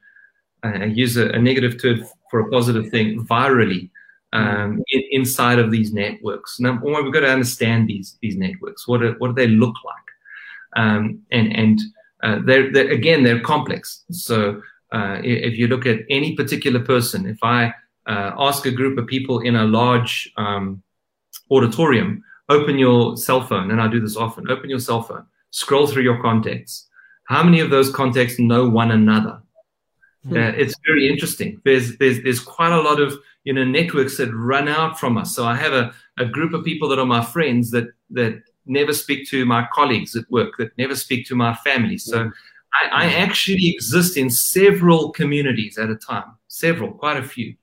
uh, 0.65 0.85
use 0.85 1.17
a, 1.17 1.29
a, 1.31 1.39
negative 1.39 1.81
term 1.81 2.05
for 2.31 2.41
a 2.41 2.51
positive 2.51 2.91
thing 2.91 3.27
virally 3.27 3.91
um, 4.33 4.83
in, 4.91 5.03
inside 5.11 5.59
of 5.59 5.71
these 5.71 5.93
networks? 5.93 6.61
Now 6.61 6.79
we've 6.83 7.13
got 7.13 7.21
to 7.21 7.31
understand 7.31 7.89
these 7.89 8.19
these 8.21 8.37
networks 8.37 8.87
what 8.87 9.01
do, 9.01 9.15
what 9.19 9.29
do 9.29 9.35
they 9.35 9.49
look 9.49 9.75
like? 9.85 9.97
Um, 10.77 11.23
and 11.33 11.57
and 11.57 11.81
uh, 12.23 12.39
they're, 12.45 12.71
they're, 12.73 12.91
again 12.91 13.23
they're 13.23 13.41
complex. 13.41 14.05
So 14.11 14.63
uh, 14.93 15.19
if 15.23 15.57
you 15.57 15.69
look 15.69 15.87
at 15.87 16.01
any 16.11 16.37
particular 16.37 16.81
person, 16.81 17.27
if 17.27 17.39
I 17.43 17.73
uh, 18.11 18.35
ask 18.39 18.67
a 18.67 18.73
group 18.73 18.99
of 18.99 19.07
people 19.07 19.39
in 19.41 19.55
a 19.55 19.65
large 19.65 20.33
um, 20.37 20.83
auditorium, 21.51 22.25
open 22.49 22.77
your 22.77 23.17
cell 23.17 23.47
phone, 23.47 23.71
and 23.71 23.81
I 23.81 23.87
do 23.87 24.01
this 24.01 24.17
often. 24.17 24.51
Open 24.51 24.69
your 24.69 24.81
cell 24.81 25.03
phone, 25.03 25.25
scroll 25.51 25.87
through 25.87 26.03
your 26.03 26.21
contacts. 26.21 26.89
How 27.25 27.45
many 27.45 27.61
of 27.61 27.71
those 27.71 27.93
contacts 27.93 28.39
know 28.41 28.69
one 28.69 28.91
another? 28.91 29.41
Hmm. 30.27 30.37
Uh, 30.37 30.53
it's 30.63 30.75
very 30.85 31.09
interesting. 31.09 31.61
There's 31.65 31.97
there's 31.99 32.23
there's 32.25 32.41
quite 32.41 32.73
a 32.73 32.81
lot 32.81 33.01
of 33.01 33.17
you 33.45 33.53
know 33.53 33.65
networks 33.65 34.17
that 34.17 34.35
run 34.35 34.67
out 34.67 34.99
from 34.99 35.17
us. 35.17 35.35
So 35.37 35.45
I 35.45 35.55
have 35.55 35.73
a, 35.73 35.95
a 36.19 36.27
group 36.27 36.53
of 36.53 36.65
people 36.65 36.89
that 36.89 36.99
are 36.99 37.07
my 37.07 37.25
friends 37.25 37.71
that 37.71 37.87
that 38.11 38.43
never 38.67 38.93
speak 38.93 39.29
to 39.29 39.47
my 39.47 39.69
colleagues 39.73 40.17
at 40.17 40.31
work, 40.31 40.55
that 40.59 40.77
never 40.77 40.97
speak 40.97 41.27
to 41.27 41.37
my 41.37 41.55
family. 41.55 41.99
So 41.99 42.25
mm. 42.25 42.33
I, 42.75 43.05
I 43.05 43.13
actually 43.13 43.69
exist 43.69 44.17
in 44.17 44.31
several 44.31 45.11
communities 45.11 45.79
at 45.79 45.91
a 45.91 45.97
time, 45.97 46.37
several, 46.49 46.93
quite 46.93 47.17
a 47.17 47.23
few. 47.23 47.55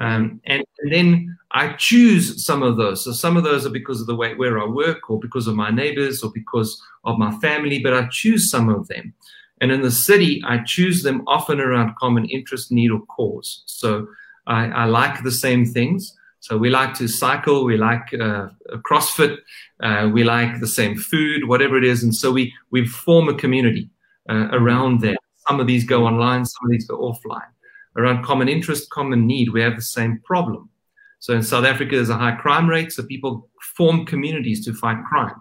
Um, 0.00 0.40
and, 0.44 0.64
and, 0.78 0.92
then 0.92 1.38
I 1.50 1.72
choose 1.72 2.44
some 2.44 2.62
of 2.62 2.76
those. 2.76 3.04
So 3.04 3.10
some 3.12 3.36
of 3.36 3.42
those 3.42 3.66
are 3.66 3.70
because 3.70 4.00
of 4.00 4.06
the 4.06 4.14
way 4.14 4.34
where 4.34 4.60
I 4.60 4.66
work, 4.66 5.10
or 5.10 5.18
because 5.18 5.48
of 5.48 5.56
my 5.56 5.70
neighbors, 5.70 6.22
or 6.22 6.30
because 6.32 6.80
of 7.04 7.18
my 7.18 7.36
family. 7.38 7.80
But 7.80 7.94
I 7.94 8.06
choose 8.06 8.48
some 8.50 8.68
of 8.68 8.86
them. 8.86 9.12
And 9.60 9.72
in 9.72 9.82
the 9.82 9.90
city, 9.90 10.40
I 10.46 10.58
choose 10.58 11.02
them 11.02 11.24
often 11.26 11.60
around 11.60 11.96
common 11.96 12.26
interest, 12.26 12.70
need, 12.70 12.92
or 12.92 13.00
cause. 13.06 13.64
So 13.66 14.06
I, 14.46 14.66
I 14.68 14.84
like 14.84 15.24
the 15.24 15.32
same 15.32 15.66
things. 15.66 16.14
So 16.40 16.56
we 16.56 16.70
like 16.70 16.94
to 16.94 17.08
cycle, 17.08 17.64
we 17.64 17.76
like 17.76 18.14
uh, 18.14 18.48
CrossFit, 18.88 19.38
uh, 19.82 20.08
we 20.12 20.22
like 20.22 20.60
the 20.60 20.68
same 20.68 20.96
food, 20.96 21.48
whatever 21.48 21.76
it 21.76 21.84
is, 21.84 22.02
and 22.02 22.14
so 22.14 22.30
we 22.30 22.54
we 22.70 22.86
form 22.86 23.28
a 23.28 23.34
community 23.34 23.90
uh, 24.30 24.48
around 24.52 25.00
that. 25.00 25.18
Some 25.48 25.60
of 25.60 25.66
these 25.66 25.84
go 25.84 26.06
online, 26.06 26.44
some 26.44 26.66
of 26.66 26.70
these 26.70 26.86
go 26.86 26.98
offline. 26.98 27.50
Around 27.98 28.24
common 28.24 28.48
interest, 28.48 28.88
common 28.90 29.26
need, 29.26 29.50
we 29.50 29.60
have 29.60 29.76
the 29.76 29.82
same 29.82 30.20
problem. 30.24 30.70
So 31.18 31.34
in 31.34 31.42
South 31.42 31.64
Africa, 31.64 31.96
there's 31.96 32.10
a 32.10 32.16
high 32.16 32.36
crime 32.36 32.68
rate, 32.68 32.92
so 32.92 33.02
people 33.02 33.50
form 33.76 34.06
communities 34.06 34.64
to 34.64 34.72
fight 34.72 34.98
crime. 35.08 35.34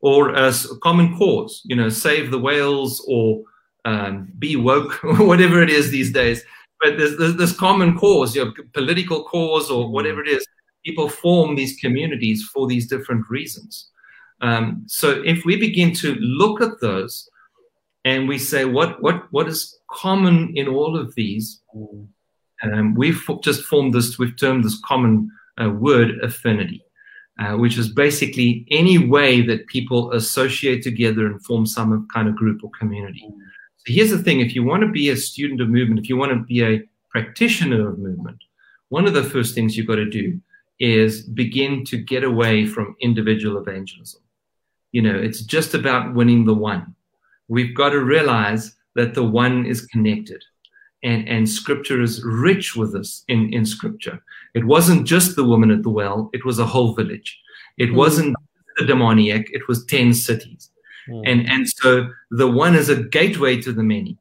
Or 0.00 0.34
a 0.34 0.52
common 0.82 1.16
cause, 1.16 1.62
you 1.64 1.76
know, 1.76 1.88
save 1.88 2.30
the 2.30 2.38
whales 2.38 3.02
or 3.08 3.42
um, 3.84 4.32
be 4.38 4.56
woke, 4.56 4.92
whatever 5.02 5.62
it 5.62 5.70
is 5.70 5.90
these 5.90 6.12
days 6.12 6.44
but 6.82 6.98
there's, 6.98 7.16
there's 7.16 7.36
this 7.36 7.56
common 7.56 7.96
cause, 7.96 8.34
your 8.34 8.52
political 8.74 9.22
cause 9.24 9.70
or 9.70 9.88
whatever 9.88 10.20
it 10.20 10.28
is. 10.28 10.44
People 10.84 11.08
form 11.08 11.54
these 11.54 11.76
communities 11.76 12.42
for 12.52 12.66
these 12.66 12.88
different 12.88 13.30
reasons. 13.30 13.90
Um, 14.40 14.82
so 14.86 15.22
if 15.24 15.44
we 15.44 15.54
begin 15.54 15.94
to 15.94 16.16
look 16.16 16.60
at 16.60 16.80
those 16.80 17.30
and 18.04 18.28
we 18.28 18.38
say 18.38 18.64
what 18.64 19.02
what 19.02 19.32
what 19.32 19.48
is 19.48 19.78
common 19.90 20.52
in 20.56 20.68
all 20.68 20.96
of 20.96 21.14
these, 21.14 21.60
um, 22.62 22.94
we've 22.94 23.22
just 23.42 23.62
formed 23.64 23.94
this. 23.94 24.18
We've 24.18 24.36
termed 24.36 24.64
this 24.64 24.80
common 24.84 25.30
uh, 25.62 25.70
word 25.70 26.18
affinity. 26.22 26.84
Uh, 27.40 27.56
which 27.56 27.78
is 27.78 27.88
basically 27.88 28.66
any 28.70 28.98
way 28.98 29.40
that 29.40 29.66
people 29.66 30.12
associate 30.12 30.82
together 30.82 31.24
and 31.26 31.42
form 31.42 31.64
some 31.64 32.06
kind 32.12 32.28
of 32.28 32.36
group 32.36 32.62
or 32.62 32.70
community. 32.78 33.26
So 33.78 33.84
here's 33.86 34.10
the 34.10 34.22
thing 34.22 34.40
if 34.40 34.54
you 34.54 34.62
want 34.62 34.82
to 34.82 34.88
be 34.88 35.08
a 35.08 35.16
student 35.16 35.62
of 35.62 35.70
movement, 35.70 35.98
if 35.98 36.10
you 36.10 36.16
want 36.18 36.30
to 36.32 36.44
be 36.44 36.62
a 36.62 36.82
practitioner 37.10 37.88
of 37.88 37.98
movement, 37.98 38.36
one 38.90 39.06
of 39.06 39.14
the 39.14 39.24
first 39.24 39.54
things 39.54 39.76
you've 39.76 39.86
got 39.86 39.96
to 39.96 40.10
do 40.10 40.38
is 40.78 41.22
begin 41.22 41.84
to 41.86 41.96
get 41.96 42.22
away 42.22 42.66
from 42.66 42.94
individual 43.00 43.56
evangelism. 43.58 44.20
You 44.92 45.00
know, 45.00 45.16
it's 45.16 45.40
just 45.40 45.72
about 45.72 46.14
winning 46.14 46.44
the 46.44 46.54
one. 46.54 46.94
We've 47.48 47.74
got 47.74 47.90
to 47.90 48.00
realize 48.00 48.74
that 48.94 49.14
the 49.14 49.24
one 49.24 49.66
is 49.66 49.86
connected. 49.86 50.42
And, 51.04 51.28
and 51.28 51.48
scripture 51.48 52.00
is 52.00 52.22
rich 52.24 52.76
with 52.76 52.92
this 52.92 53.24
in, 53.28 53.52
in 53.52 53.66
scripture. 53.66 54.22
It 54.54 54.64
wasn't 54.64 55.06
just 55.06 55.34
the 55.34 55.44
woman 55.44 55.70
at 55.70 55.82
the 55.82 55.90
well, 55.90 56.30
it 56.32 56.44
was 56.44 56.58
a 56.58 56.66
whole 56.66 56.94
village. 56.94 57.40
It 57.76 57.86
mm-hmm. 57.86 57.96
wasn't 57.96 58.36
the 58.76 58.86
demoniac, 58.86 59.46
it 59.50 59.66
was 59.66 59.84
10 59.86 60.14
cities. 60.14 60.70
Mm. 61.08 61.22
And 61.26 61.50
and 61.50 61.68
so 61.68 62.08
the 62.30 62.48
one 62.48 62.74
is 62.74 62.88
a 62.88 63.02
gateway 63.02 63.60
to 63.62 63.72
the 63.72 63.82
many. 63.82 64.18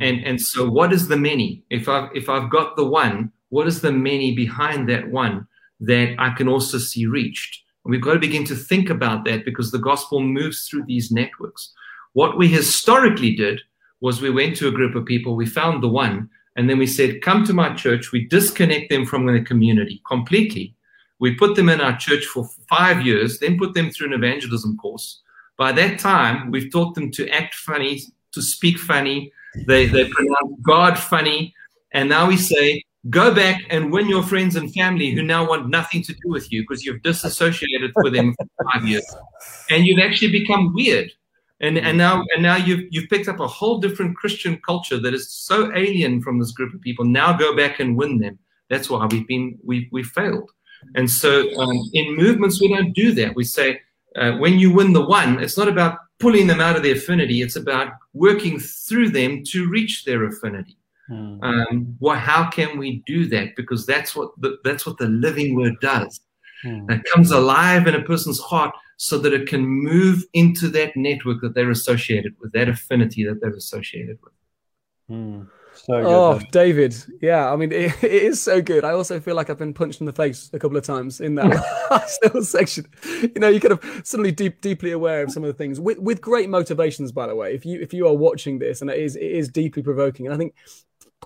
And 0.00 0.24
and 0.24 0.40
so 0.40 0.68
what 0.68 0.92
is 0.92 1.08
the 1.08 1.16
many? 1.16 1.62
If 1.70 1.88
I've 1.88 2.10
if 2.14 2.28
I've 2.28 2.50
got 2.50 2.76
the 2.76 2.84
one, 2.84 3.30
what 3.50 3.66
is 3.66 3.80
the 3.80 3.92
many 3.92 4.34
behind 4.34 4.88
that 4.88 5.08
one 5.10 5.46
that 5.80 6.14
I 6.18 6.30
can 6.30 6.48
also 6.48 6.78
see 6.78 7.06
reached? 7.06 7.62
And 7.84 7.90
we've 7.90 8.02
got 8.02 8.14
to 8.14 8.18
begin 8.18 8.44
to 8.46 8.56
think 8.56 8.90
about 8.90 9.24
that 9.26 9.44
because 9.44 9.70
the 9.70 9.78
gospel 9.78 10.20
moves 10.20 10.66
through 10.66 10.84
these 10.86 11.10
networks. 11.12 11.72
What 12.14 12.38
we 12.38 12.48
historically 12.48 13.36
did 13.36 13.60
was 14.00 14.20
we 14.20 14.30
went 14.30 14.56
to 14.56 14.68
a 14.68 14.72
group 14.72 14.94
of 14.94 15.04
people, 15.04 15.36
we 15.36 15.46
found 15.46 15.82
the 15.82 15.88
one, 15.88 16.30
and 16.56 16.70
then 16.70 16.78
we 16.78 16.86
said, 16.86 17.22
Come 17.22 17.44
to 17.44 17.52
my 17.52 17.74
church. 17.74 18.12
We 18.12 18.26
disconnect 18.26 18.90
them 18.90 19.04
from 19.04 19.26
the 19.26 19.40
community 19.40 20.00
completely. 20.06 20.74
We 21.18 21.34
put 21.34 21.56
them 21.56 21.68
in 21.68 21.80
our 21.80 21.96
church 21.96 22.26
for 22.26 22.48
five 22.68 23.04
years, 23.04 23.38
then 23.38 23.58
put 23.58 23.74
them 23.74 23.90
through 23.90 24.08
an 24.08 24.12
evangelism 24.12 24.76
course. 24.76 25.22
By 25.56 25.72
that 25.72 25.98
time, 25.98 26.50
we've 26.50 26.70
taught 26.70 26.94
them 26.94 27.10
to 27.12 27.28
act 27.30 27.54
funny, 27.54 28.00
to 28.32 28.42
speak 28.42 28.78
funny. 28.78 29.32
They, 29.66 29.86
they 29.86 30.08
pronounce 30.08 30.60
God 30.62 30.98
funny. 30.98 31.54
And 31.92 32.08
now 32.08 32.26
we 32.26 32.36
say, 32.36 32.82
go 33.10 33.32
back 33.34 33.62
and 33.70 33.92
win 33.92 34.08
your 34.08 34.22
friends 34.22 34.56
and 34.56 34.72
family 34.74 35.10
who 35.10 35.22
now 35.22 35.48
want 35.48 35.68
nothing 35.68 36.02
to 36.02 36.12
do 36.12 36.28
with 36.28 36.52
you 36.52 36.62
because 36.62 36.84
you've 36.84 37.02
disassociated 37.02 37.92
with 37.96 38.12
them 38.12 38.34
for 38.34 38.46
five 38.72 38.86
years. 38.86 39.06
And 39.70 39.86
you've 39.86 40.00
actually 40.00 40.32
become 40.32 40.74
weird. 40.74 41.10
And, 41.64 41.78
and 41.78 41.96
now 41.96 42.22
and 42.34 42.42
now 42.42 42.56
you've 42.56 42.84
you've 42.90 43.08
picked 43.08 43.28
up 43.28 43.40
a 43.40 43.46
whole 43.46 43.78
different 43.78 44.16
Christian 44.16 44.60
culture 44.66 44.98
that 45.00 45.14
is 45.14 45.30
so 45.30 45.74
alien 45.74 46.20
from 46.20 46.38
this 46.38 46.52
group 46.52 46.74
of 46.74 46.80
people. 46.82 47.04
Now 47.06 47.32
go 47.32 47.56
back 47.56 47.80
and 47.80 47.96
win 47.96 48.18
them. 48.18 48.38
That's 48.68 48.90
why 48.90 49.06
we've 49.06 49.26
been 49.26 49.58
we 49.64 49.88
we 49.90 50.02
failed. 50.02 50.50
And 50.94 51.10
so 51.10 51.30
um, 51.58 51.78
in 51.94 52.16
movements 52.16 52.60
we 52.60 52.68
don't 52.68 52.92
do 52.92 53.12
that. 53.12 53.34
We 53.34 53.44
say 53.44 53.80
uh, 54.16 54.32
when 54.32 54.58
you 54.58 54.74
win 54.74 54.92
the 54.92 55.06
one, 55.06 55.42
it's 55.42 55.56
not 55.56 55.68
about 55.68 55.98
pulling 56.18 56.46
them 56.46 56.60
out 56.60 56.76
of 56.76 56.82
their 56.82 56.96
affinity. 56.96 57.40
It's 57.40 57.56
about 57.56 57.92
working 58.12 58.58
through 58.60 59.10
them 59.10 59.42
to 59.44 59.68
reach 59.68 60.04
their 60.04 60.24
affinity. 60.24 60.76
Hmm. 61.08 61.42
Um, 61.42 61.96
well, 61.98 62.16
how 62.16 62.50
can 62.50 62.78
we 62.78 63.02
do 63.06 63.26
that? 63.28 63.56
Because 63.56 63.86
that's 63.86 64.14
what 64.14 64.30
the, 64.38 64.58
that's 64.64 64.84
what 64.86 64.98
the 64.98 65.08
living 65.08 65.54
word 65.54 65.80
does. 65.80 66.20
Hmm. 66.64 66.90
It 66.90 67.02
comes 67.12 67.30
alive 67.30 67.86
in 67.86 67.94
a 67.94 68.02
person's 68.02 68.40
heart 68.40 68.74
so 68.96 69.18
that 69.18 69.32
it 69.32 69.46
can 69.46 69.64
move 69.66 70.24
into 70.32 70.68
that 70.68 70.96
network 70.96 71.40
that 71.42 71.54
they're 71.54 71.70
associated 71.70 72.34
with, 72.40 72.52
that 72.52 72.68
affinity 72.68 73.24
that 73.24 73.40
they're 73.40 73.54
associated 73.54 74.18
with. 74.22 74.32
Hmm. 75.08 75.42
So 75.74 75.94
oh, 75.94 76.40
David. 76.52 76.96
Yeah, 77.20 77.52
I 77.52 77.56
mean, 77.56 77.72
it, 77.72 77.92
it 78.02 78.12
is 78.12 78.40
so 78.40 78.62
good. 78.62 78.84
I 78.84 78.92
also 78.92 79.20
feel 79.20 79.34
like 79.34 79.50
I've 79.50 79.58
been 79.58 79.74
punched 79.74 80.00
in 80.00 80.06
the 80.06 80.12
face 80.12 80.50
a 80.52 80.58
couple 80.58 80.76
of 80.76 80.84
times 80.84 81.20
in 81.20 81.34
that 81.34 81.46
last 81.90 82.22
little 82.22 82.42
section. 82.42 82.86
You 83.20 83.32
know, 83.36 83.48
you 83.48 83.60
kind 83.60 83.72
of 83.72 84.02
suddenly 84.04 84.32
deep, 84.32 84.60
deeply 84.60 84.92
aware 84.92 85.22
of 85.22 85.32
some 85.32 85.42
of 85.42 85.48
the 85.48 85.54
things 85.54 85.80
with, 85.80 85.98
with 85.98 86.20
great 86.20 86.48
motivations, 86.48 87.12
by 87.12 87.26
the 87.26 87.34
way. 87.34 87.54
If 87.54 87.66
you 87.66 87.80
if 87.80 87.92
you 87.92 88.06
are 88.06 88.14
watching 88.14 88.58
this, 88.58 88.80
and 88.80 88.90
it 88.90 88.98
is 88.98 89.16
it 89.16 89.22
is 89.22 89.48
deeply 89.48 89.82
provoking, 89.82 90.26
and 90.26 90.34
I 90.34 90.38
think 90.38 90.54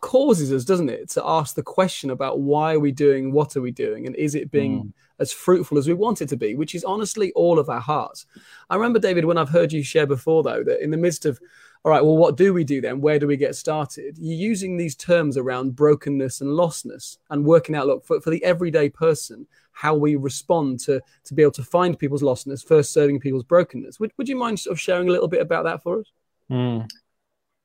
causes 0.01 0.53
us, 0.53 0.65
doesn't 0.65 0.89
it, 0.89 1.11
to 1.11 1.23
ask 1.25 1.55
the 1.55 1.63
question 1.63 2.11
about 2.11 2.41
why 2.41 2.75
are 2.75 2.81
we 2.81 2.93
doing, 2.93 3.33
what 3.33 3.57
are 3.57 3.61
we 3.61 3.71
doing, 3.71 4.07
and 4.07 4.15
is 4.17 4.35
it 4.35 4.51
being 4.51 4.83
mm. 4.83 4.93
as 5.19 5.33
fruitful 5.33 5.79
as 5.79 5.87
we 5.87 5.95
want 5.95 6.21
it 6.23 6.29
to 6.31 6.37
be, 6.37 6.55
which 6.55 6.75
is 6.75 6.85
honestly 6.85 7.33
all 7.33 7.59
of 7.59 7.69
our 7.69 7.81
hearts. 7.81 8.27
I 8.71 8.77
remember, 8.77 8.99
David, 8.99 9.25
when 9.25 9.39
I've 9.39 9.49
heard 9.49 9.73
you 9.73 9.83
share 9.83 10.07
before, 10.07 10.43
though, 10.43 10.63
that 10.65 10.83
in 10.83 10.91
the 10.91 10.97
midst 10.97 11.27
of 11.27 11.41
all 11.85 11.93
right, 11.93 12.05
well, 12.05 12.17
what 12.17 12.37
do 12.37 12.53
we 12.53 12.65
do 12.65 12.81
then? 12.81 13.01
Where 13.01 13.19
do 13.19 13.27
we 13.27 13.37
get 13.37 13.55
started? 13.55 14.19
You're 14.19 14.37
using 14.37 14.77
these 14.77 14.97
terms 14.97 15.37
around 15.37 15.77
brokenness 15.77 16.41
and 16.41 16.51
lostness 16.51 17.19
and 17.31 17.45
working 17.45 17.77
out, 17.77 17.87
look, 17.87 18.05
for, 18.05 18.21
for 18.21 18.31
the 18.31 18.43
everyday 18.43 18.89
person, 18.89 19.47
how 19.71 19.95
we 19.95 20.17
respond 20.17 20.81
to, 20.81 21.01
to 21.25 21.35
be 21.35 21.43
able 21.43 21.53
to 21.53 21.63
find 21.63 21.99
people's 21.99 22.23
lostness, 22.23 22.67
first 22.67 22.93
serving 22.93 23.21
people's 23.21 23.45
brokenness. 23.45 24.01
Would, 24.01 24.13
would 24.17 24.29
you 24.29 24.37
mind 24.37 24.59
sort 24.59 24.73
of 24.73 24.81
sharing 24.81 25.09
a 25.09 25.13
little 25.13 25.29
bit 25.29 25.41
about 25.41 25.65
that 25.65 25.83
for 25.83 26.01
us? 26.01 26.07
Mm. 26.51 26.91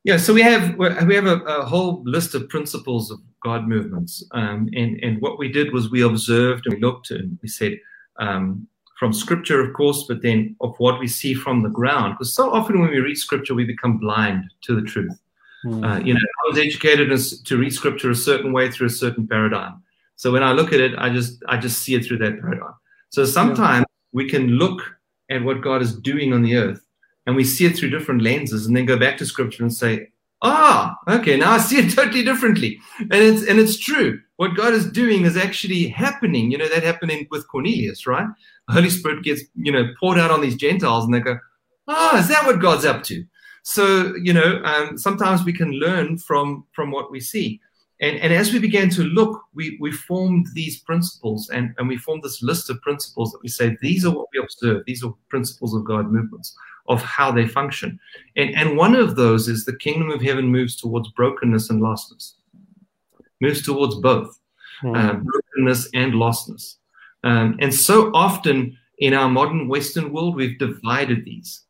Yeah, 0.04 0.18
so 0.18 0.34
we 0.34 0.42
have 0.42 0.76
we 0.76 1.14
have 1.14 1.26
a, 1.26 1.38
a, 1.40 1.64
whole 1.64 2.02
list 2.04 2.34
of 2.34 2.46
principles 2.50 3.10
of 3.10 3.20
God 3.42 3.66
movements, 3.66 4.22
um, 4.32 4.68
and 4.74 5.02
and 5.02 5.20
what 5.22 5.38
we 5.38 5.50
did 5.50 5.72
was 5.72 5.90
we 5.90 6.02
observed 6.02 6.66
and 6.66 6.74
we 6.74 6.80
looked 6.80 7.10
and 7.10 7.38
we 7.40 7.48
said, 7.48 7.78
um, 8.18 8.68
from 8.98 9.14
scripture, 9.14 9.62
of 9.62 9.72
course, 9.72 10.04
but 10.06 10.20
then 10.20 10.56
of 10.60 10.74
what 10.76 11.00
we 11.00 11.08
see 11.08 11.32
from 11.32 11.62
the 11.62 11.70
ground. 11.70 12.14
Because 12.14 12.34
so 12.34 12.52
often 12.52 12.80
when 12.80 12.90
we 12.90 12.98
read 12.98 13.16
scripture, 13.16 13.54
we 13.54 13.64
become 13.64 13.96
blind 13.96 14.44
to 14.62 14.78
the 14.78 14.86
truth. 14.86 15.18
Mm. 15.64 15.82
Uh, 15.82 16.04
you 16.04 16.12
know, 16.12 16.20
I 16.20 16.50
was 16.50 16.58
educated 16.58 17.10
to 17.46 17.56
read 17.56 17.72
scripture 17.72 18.10
a 18.10 18.14
certain 18.14 18.52
way 18.52 18.70
through 18.70 18.88
a 18.88 18.90
certain 18.90 19.26
paradigm. 19.26 19.82
So 20.16 20.30
when 20.30 20.42
I 20.42 20.52
look 20.52 20.74
at 20.74 20.80
it, 20.80 20.92
I 20.98 21.08
just 21.08 21.42
I 21.48 21.56
just 21.56 21.80
see 21.80 21.94
it 21.94 22.04
through 22.04 22.18
that 22.18 22.42
paradigm. 22.42 22.74
So 23.08 23.24
sometimes 23.24 23.86
yeah. 23.88 24.08
we 24.12 24.28
can 24.28 24.48
look 24.48 24.82
at 25.30 25.42
what 25.42 25.62
God 25.62 25.80
is 25.80 25.94
doing 25.94 26.34
on 26.34 26.42
the 26.42 26.56
earth 26.56 26.83
and 27.26 27.36
we 27.36 27.44
see 27.44 27.66
it 27.66 27.76
through 27.76 27.90
different 27.90 28.22
lenses 28.22 28.66
and 28.66 28.76
then 28.76 28.84
go 28.84 28.98
back 28.98 29.16
to 29.18 29.26
scripture 29.26 29.62
and 29.62 29.72
say, 29.72 30.08
ah, 30.42 30.96
okay, 31.08 31.36
now 31.36 31.52
I 31.52 31.58
see 31.58 31.78
it 31.78 31.90
totally 31.94 32.22
differently. 32.22 32.78
And 33.00 33.14
it's 33.14 33.46
and 33.46 33.58
it's 33.58 33.78
true. 33.78 34.20
What 34.36 34.56
God 34.56 34.74
is 34.74 34.90
doing 34.90 35.24
is 35.24 35.36
actually 35.36 35.88
happening. 35.88 36.50
You 36.50 36.58
know, 36.58 36.68
that 36.68 36.82
happening 36.82 37.26
with 37.30 37.48
Cornelius, 37.48 38.06
right? 38.06 38.26
The 38.68 38.74
Holy 38.74 38.90
Spirit 38.90 39.24
gets, 39.24 39.42
you 39.54 39.72
know, 39.72 39.88
poured 39.98 40.18
out 40.18 40.30
on 40.30 40.40
these 40.40 40.56
Gentiles 40.56 41.04
and 41.04 41.14
they 41.14 41.20
go, 41.20 41.38
ah, 41.88 42.18
is 42.18 42.28
that 42.28 42.46
what 42.46 42.60
God's 42.60 42.84
up 42.84 43.02
to? 43.04 43.24
So, 43.62 44.14
you 44.16 44.32
know, 44.32 44.62
um, 44.64 44.98
sometimes 44.98 45.44
we 45.44 45.52
can 45.52 45.72
learn 45.72 46.18
from 46.18 46.66
from 46.72 46.90
what 46.90 47.10
we 47.10 47.20
see. 47.20 47.60
And, 48.00 48.18
and 48.18 48.32
as 48.32 48.52
we 48.52 48.58
began 48.58 48.90
to 48.90 49.04
look, 49.04 49.40
we, 49.54 49.78
we 49.80 49.92
formed 49.92 50.48
these 50.52 50.80
principles 50.80 51.48
and, 51.48 51.72
and 51.78 51.88
we 51.88 51.96
formed 51.96 52.24
this 52.24 52.42
list 52.42 52.68
of 52.68 52.82
principles 52.82 53.30
that 53.30 53.38
we 53.40 53.48
say, 53.48 53.78
these 53.80 54.04
are 54.04 54.10
what 54.10 54.26
we 54.34 54.40
observe. 54.42 54.82
These 54.84 55.04
are 55.04 55.14
principles 55.30 55.74
of 55.74 55.84
God 55.84 56.10
movements 56.10 56.56
of 56.86 57.02
how 57.02 57.32
they 57.32 57.46
function. 57.46 57.98
And, 58.36 58.54
and 58.54 58.76
one 58.76 58.94
of 58.94 59.16
those 59.16 59.48
is 59.48 59.64
the 59.64 59.76
kingdom 59.76 60.10
of 60.10 60.20
heaven 60.20 60.46
moves 60.46 60.76
towards 60.76 61.08
brokenness 61.10 61.70
and 61.70 61.82
lostness, 61.82 62.34
moves 63.40 63.62
towards 63.62 63.94
both 63.96 64.38
mm. 64.82 64.96
uh, 64.96 65.14
brokenness 65.14 65.88
and 65.94 66.14
lostness. 66.14 66.76
Um, 67.22 67.56
and 67.60 67.72
so 67.72 68.10
often 68.14 68.76
in 68.98 69.14
our 69.14 69.28
modern 69.28 69.68
Western 69.68 70.12
world, 70.12 70.36
we've 70.36 70.58
divided 70.58 71.24
these. 71.24 71.62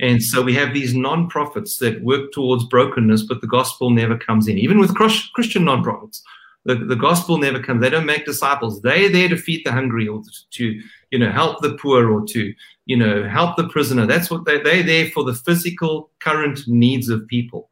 And 0.00 0.22
so 0.22 0.42
we 0.42 0.54
have 0.54 0.72
these 0.72 0.94
non-profits 0.94 1.78
that 1.78 2.02
work 2.02 2.32
towards 2.32 2.64
brokenness, 2.64 3.24
but 3.24 3.40
the 3.40 3.46
gospel 3.46 3.90
never 3.90 4.16
comes 4.16 4.48
in. 4.48 4.58
Even 4.58 4.78
with 4.78 4.94
Christian 4.94 5.64
non-profits, 5.64 6.22
the, 6.64 6.74
the 6.74 6.96
gospel 6.96 7.38
never 7.38 7.62
comes. 7.62 7.80
They 7.80 7.90
don't 7.90 8.06
make 8.06 8.24
disciples. 8.24 8.80
They're 8.82 9.08
there 9.08 9.28
to 9.28 9.36
feed 9.36 9.64
the 9.64 9.72
hungry 9.72 10.06
or 10.08 10.22
to, 10.50 10.80
you 11.10 11.18
know, 11.18 11.30
help 11.30 11.60
the 11.60 11.74
poor 11.74 12.10
or 12.10 12.24
to, 12.26 12.54
you 12.90 12.96
know, 12.96 13.22
help 13.22 13.56
the 13.56 13.68
prisoner. 13.68 14.04
That's 14.04 14.32
what 14.32 14.44
they, 14.44 14.60
they're 14.60 14.82
there 14.82 15.06
for 15.10 15.22
the 15.22 15.32
physical 15.32 16.10
current 16.18 16.66
needs 16.66 17.08
of 17.08 17.24
people. 17.28 17.70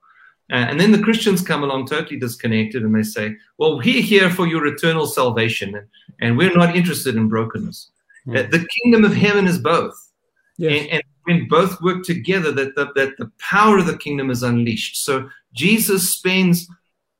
Uh, 0.52 0.66
and 0.68 0.78
then 0.78 0.92
the 0.92 1.02
Christians 1.02 1.42
come 1.42 1.64
along 1.64 1.88
totally 1.88 2.20
disconnected 2.20 2.84
and 2.84 2.94
they 2.94 3.02
say, 3.02 3.34
well, 3.58 3.78
we're 3.78 4.00
here 4.00 4.30
for 4.30 4.46
your 4.46 4.64
eternal 4.68 5.08
salvation 5.08 5.74
and, 5.74 5.88
and 6.20 6.38
we're 6.38 6.54
not 6.54 6.76
interested 6.76 7.16
in 7.16 7.28
brokenness. 7.28 7.90
Mm. 8.28 8.38
Uh, 8.38 8.48
the 8.48 8.64
kingdom 8.76 9.04
of 9.04 9.12
heaven 9.12 9.48
is 9.48 9.58
both. 9.58 9.96
Yes. 10.56 10.82
And, 10.82 10.90
and, 10.92 11.02
when 11.24 11.48
both 11.48 11.82
work 11.82 12.04
together, 12.04 12.52
that 12.52 12.74
the, 12.74 12.90
that 12.94 13.18
the 13.18 13.30
power 13.38 13.76
of 13.76 13.86
the 13.86 13.98
kingdom 13.98 14.30
is 14.30 14.42
unleashed. 14.42 15.04
So 15.04 15.28
Jesus 15.52 16.14
spends 16.14 16.66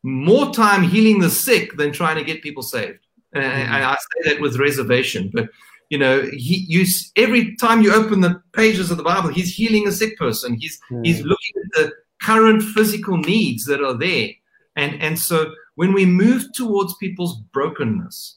more 0.02 0.50
time 0.54 0.82
healing 0.82 1.18
the 1.18 1.28
sick 1.28 1.76
than 1.76 1.92
trying 1.92 2.16
to 2.16 2.24
get 2.24 2.40
people 2.40 2.62
saved. 2.62 3.00
And 3.34 3.44
mm-hmm. 3.44 3.72
I, 3.74 3.90
I 3.90 3.96
say 3.96 4.30
that 4.30 4.40
with 4.40 4.56
reservation, 4.56 5.30
but 5.34 5.50
you 5.90 5.98
know, 5.98 6.22
he 6.32 6.64
you 6.68 6.84
every 7.16 7.56
time 7.56 7.82
you 7.82 7.92
open 7.92 8.20
the 8.20 8.42
pages 8.52 8.90
of 8.90 8.96
the 8.96 9.02
Bible, 9.02 9.28
he's 9.28 9.54
healing 9.54 9.86
a 9.86 9.92
sick 9.92 10.18
person. 10.18 10.54
He's 10.54 10.78
mm-hmm. 10.90 11.04
he's 11.04 11.22
looking 11.22 11.52
at 11.56 11.72
the 11.72 11.92
current 12.22 12.62
physical 12.62 13.16
needs 13.16 13.64
that 13.66 13.82
are 13.82 13.96
there, 13.96 14.30
and 14.76 15.00
and 15.02 15.18
so 15.18 15.52
when 15.76 15.92
we 15.92 16.04
move 16.04 16.52
towards 16.52 16.96
people's 16.96 17.40
brokenness, 17.52 18.36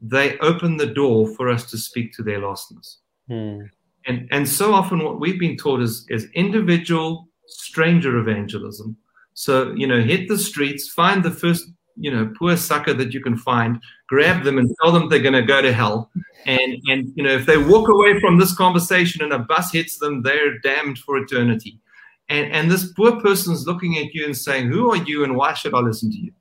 they 0.00 0.38
open 0.38 0.76
the 0.76 0.86
door 0.86 1.34
for 1.36 1.48
us 1.48 1.70
to 1.70 1.78
speak 1.78 2.12
to 2.14 2.22
their 2.22 2.40
lostness. 2.40 2.96
Mm. 3.30 3.70
And 4.06 4.28
and 4.30 4.48
so 4.48 4.74
often 4.74 5.04
what 5.04 5.20
we've 5.20 5.40
been 5.40 5.56
taught 5.56 5.80
is 5.80 6.06
is 6.08 6.28
individual 6.34 7.28
stranger 7.46 8.18
evangelism 8.18 8.96
so, 9.38 9.72
you 9.76 9.86
know, 9.86 10.00
hit 10.00 10.26
the 10.26 10.36
streets, 10.36 10.88
find 10.88 11.22
the 11.22 11.30
first, 11.30 11.70
you 11.98 12.10
know, 12.10 12.32
poor 12.38 12.56
sucker 12.56 12.94
that 12.94 13.12
you 13.12 13.20
can 13.20 13.36
find, 13.36 13.80
grab 14.08 14.44
them 14.44 14.58
and 14.58 14.70
tell 14.80 14.92
them 14.92 15.08
they're 15.08 15.18
going 15.18 15.34
to 15.34 15.42
go 15.42 15.60
to 15.60 15.72
hell. 15.72 16.10
And, 16.46 16.76
and, 16.88 17.12
you 17.16 17.22
know, 17.22 17.32
if 17.32 17.46
they 17.46 17.58
walk 17.58 17.88
away 17.88 18.20
from 18.20 18.38
this 18.38 18.54
conversation 18.54 19.22
and 19.22 19.32
a 19.32 19.38
bus 19.38 19.72
hits 19.72 19.98
them, 19.98 20.22
they're 20.22 20.58
damned 20.60 20.98
for 20.98 21.18
eternity. 21.18 21.80
And, 22.28 22.52
and 22.52 22.70
this 22.70 22.92
poor 22.92 23.20
person's 23.20 23.66
looking 23.66 23.98
at 23.98 24.14
you 24.14 24.24
and 24.24 24.36
saying, 24.36 24.68
Who 24.68 24.90
are 24.92 24.96
you 24.96 25.24
and 25.24 25.36
why 25.36 25.54
should 25.54 25.74
I 25.74 25.80
listen 25.80 26.10
to 26.10 26.18
you? 26.18 26.32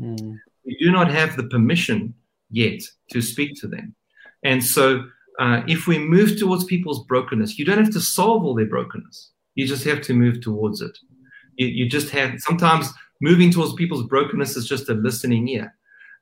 Mm. 0.00 0.38
You 0.64 0.86
do 0.86 0.92
not 0.92 1.10
have 1.10 1.36
the 1.36 1.44
permission 1.44 2.14
yet 2.50 2.80
to 3.10 3.20
speak 3.20 3.60
to 3.60 3.68
them. 3.68 3.94
And 4.44 4.64
so, 4.64 5.04
uh, 5.38 5.62
if 5.66 5.86
we 5.86 5.98
move 5.98 6.38
towards 6.38 6.64
people's 6.64 7.04
brokenness, 7.06 7.58
you 7.58 7.64
don't 7.64 7.82
have 7.82 7.92
to 7.92 8.00
solve 8.00 8.44
all 8.44 8.54
their 8.54 8.66
brokenness. 8.66 9.32
You 9.54 9.66
just 9.66 9.84
have 9.84 10.00
to 10.02 10.14
move 10.14 10.40
towards 10.40 10.80
it. 10.80 10.96
You, 11.56 11.66
you 11.66 11.88
just 11.88 12.10
have 12.10 12.40
sometimes 12.40 12.92
moving 13.20 13.50
towards 13.50 13.74
people's 13.74 14.06
brokenness 14.06 14.56
is 14.56 14.66
just 14.66 14.88
a 14.88 14.94
listening 14.94 15.48
ear. 15.48 15.74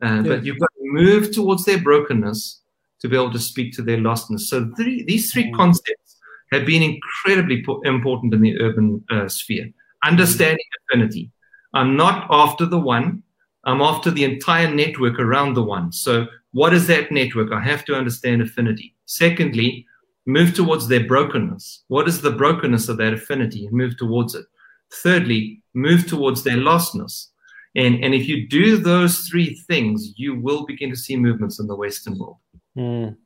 Uh, 0.03 0.07
yeah. 0.07 0.23
But 0.23 0.45
you've 0.45 0.59
got 0.59 0.71
to 0.77 0.93
move 0.93 1.33
towards 1.33 1.65
their 1.65 1.79
brokenness 1.79 2.61
to 3.01 3.09
be 3.09 3.17
able 3.17 3.33
to 3.33 3.39
speak 3.39 3.75
to 3.75 3.83
their 3.83 3.99
lostness. 3.99 4.41
So 4.41 4.71
three, 4.77 5.05
these 5.05 5.33
three 5.33 5.51
mm. 5.51 5.57
concepts 5.57 6.19
have 6.53 6.67
been 6.67 6.83
incredibly 6.83 7.65
po- 7.65 7.81
important 7.83 8.33
in 8.35 8.41
the 8.41 8.61
urban 8.61 9.05
uh, 9.11 9.29
sphere. 9.29 9.71
Understanding 10.05 10.65
affinity. 10.91 11.31
I'm 11.75 11.97
not 11.97 12.27
after 12.31 12.67
the 12.67 12.79
one. 12.79 13.23
I'm 13.65 13.81
after 13.81 14.11
the 14.11 14.25
entire 14.25 14.73
network 14.73 15.19
around 15.19 15.55
the 15.55 15.63
one. 15.63 15.91
So, 15.93 16.27
what 16.53 16.73
is 16.73 16.87
that 16.87 17.11
network? 17.11 17.51
I 17.53 17.61
have 17.61 17.85
to 17.87 17.95
understand 17.97 18.43
affinity. 18.43 18.95
Secondly, 19.07 19.87
move 20.27 20.55
towards 20.55 20.87
their 20.87 21.05
brokenness. 21.07 21.85
What 21.89 22.07
is 22.07 22.21
the 22.21 22.31
brokenness 22.31 22.89
of 22.89 22.99
that 22.99 23.15
affinity? 23.15 23.67
And 23.67 23.75
move 23.75 23.97
towards 23.97 24.35
it. 24.35 24.45
Thirdly, 24.93 25.63
move 25.75 26.07
towards 26.07 26.43
their 26.45 26.57
lostness. 26.57 27.29
And, 27.77 28.05
and 28.05 28.15
if 28.15 28.29
you 28.29 28.49
do 28.49 28.77
those 28.77 29.19
three 29.31 29.61
things, 29.67 30.13
you 30.17 30.41
will 30.41 30.65
begin 30.65 30.91
to 30.91 30.97
see 30.97 31.17
movements 31.17 31.59
in 31.59 31.67
the 31.67 31.77
Western 31.77 32.19
world. 32.19 32.39
Mm. 32.77 33.17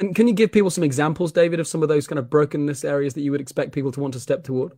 And 0.00 0.14
can 0.14 0.28
you 0.28 0.34
give 0.34 0.52
people 0.52 0.70
some 0.70 0.84
examples, 0.84 1.32
David, 1.32 1.60
of 1.60 1.66
some 1.66 1.82
of 1.82 1.88
those 1.88 2.06
kind 2.06 2.18
of 2.18 2.30
brokenness 2.30 2.84
areas 2.84 3.14
that 3.14 3.22
you 3.22 3.32
would 3.32 3.40
expect 3.40 3.72
people 3.72 3.92
to 3.92 4.00
want 4.00 4.14
to 4.14 4.20
step 4.20 4.44
toward? 4.44 4.72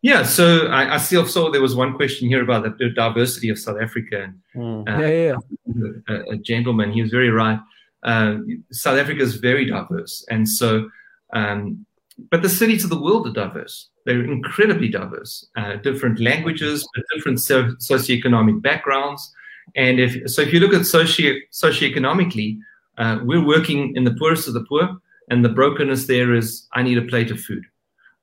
Yeah, 0.00 0.24
so 0.24 0.66
I, 0.66 0.94
I 0.94 0.98
still 0.98 1.26
saw 1.26 1.50
there 1.50 1.62
was 1.62 1.76
one 1.76 1.94
question 1.94 2.28
here 2.28 2.42
about 2.42 2.78
the, 2.78 2.90
diversity 2.90 3.48
of 3.50 3.58
South 3.58 3.80
Africa. 3.80 4.32
Mm. 4.54 4.88
Uh, 4.88 5.00
yeah, 5.00 5.08
yeah, 5.08 5.36
yeah. 5.66 6.16
A, 6.16 6.32
a, 6.32 6.36
gentleman, 6.38 6.92
he 6.92 7.02
was 7.02 7.10
very 7.10 7.30
right. 7.30 7.58
Uh, 8.02 8.38
South 8.72 8.98
Africa 8.98 9.22
is 9.22 9.36
very 9.36 9.64
diverse, 9.64 10.24
and 10.28 10.48
so, 10.48 10.88
um, 11.34 11.86
but 12.30 12.42
the 12.42 12.48
cities 12.48 12.84
of 12.84 12.90
the 12.90 13.00
world 13.00 13.26
are 13.26 13.32
diverse. 13.32 13.88
They're 14.04 14.24
incredibly 14.24 14.88
diverse, 14.88 15.46
uh, 15.56 15.76
different 15.76 16.20
languages, 16.20 16.86
different 17.14 17.40
so- 17.40 17.74
socioeconomic 17.80 18.62
backgrounds, 18.62 19.32
and 19.76 20.00
if 20.00 20.30
so, 20.30 20.42
if 20.42 20.52
you 20.52 20.60
look 20.60 20.74
at 20.74 20.86
socio 20.86 21.34
socioeconomically, 21.52 22.58
uh, 22.98 23.18
we're 23.22 23.44
working 23.44 23.94
in 23.96 24.04
the 24.04 24.14
poorest 24.14 24.48
of 24.48 24.54
the 24.54 24.64
poor, 24.64 24.96
and 25.30 25.44
the 25.44 25.48
brokenness 25.48 26.06
there 26.06 26.34
is 26.34 26.68
I 26.72 26.82
need 26.82 26.98
a 26.98 27.02
plate 27.02 27.30
of 27.30 27.40
food. 27.40 27.64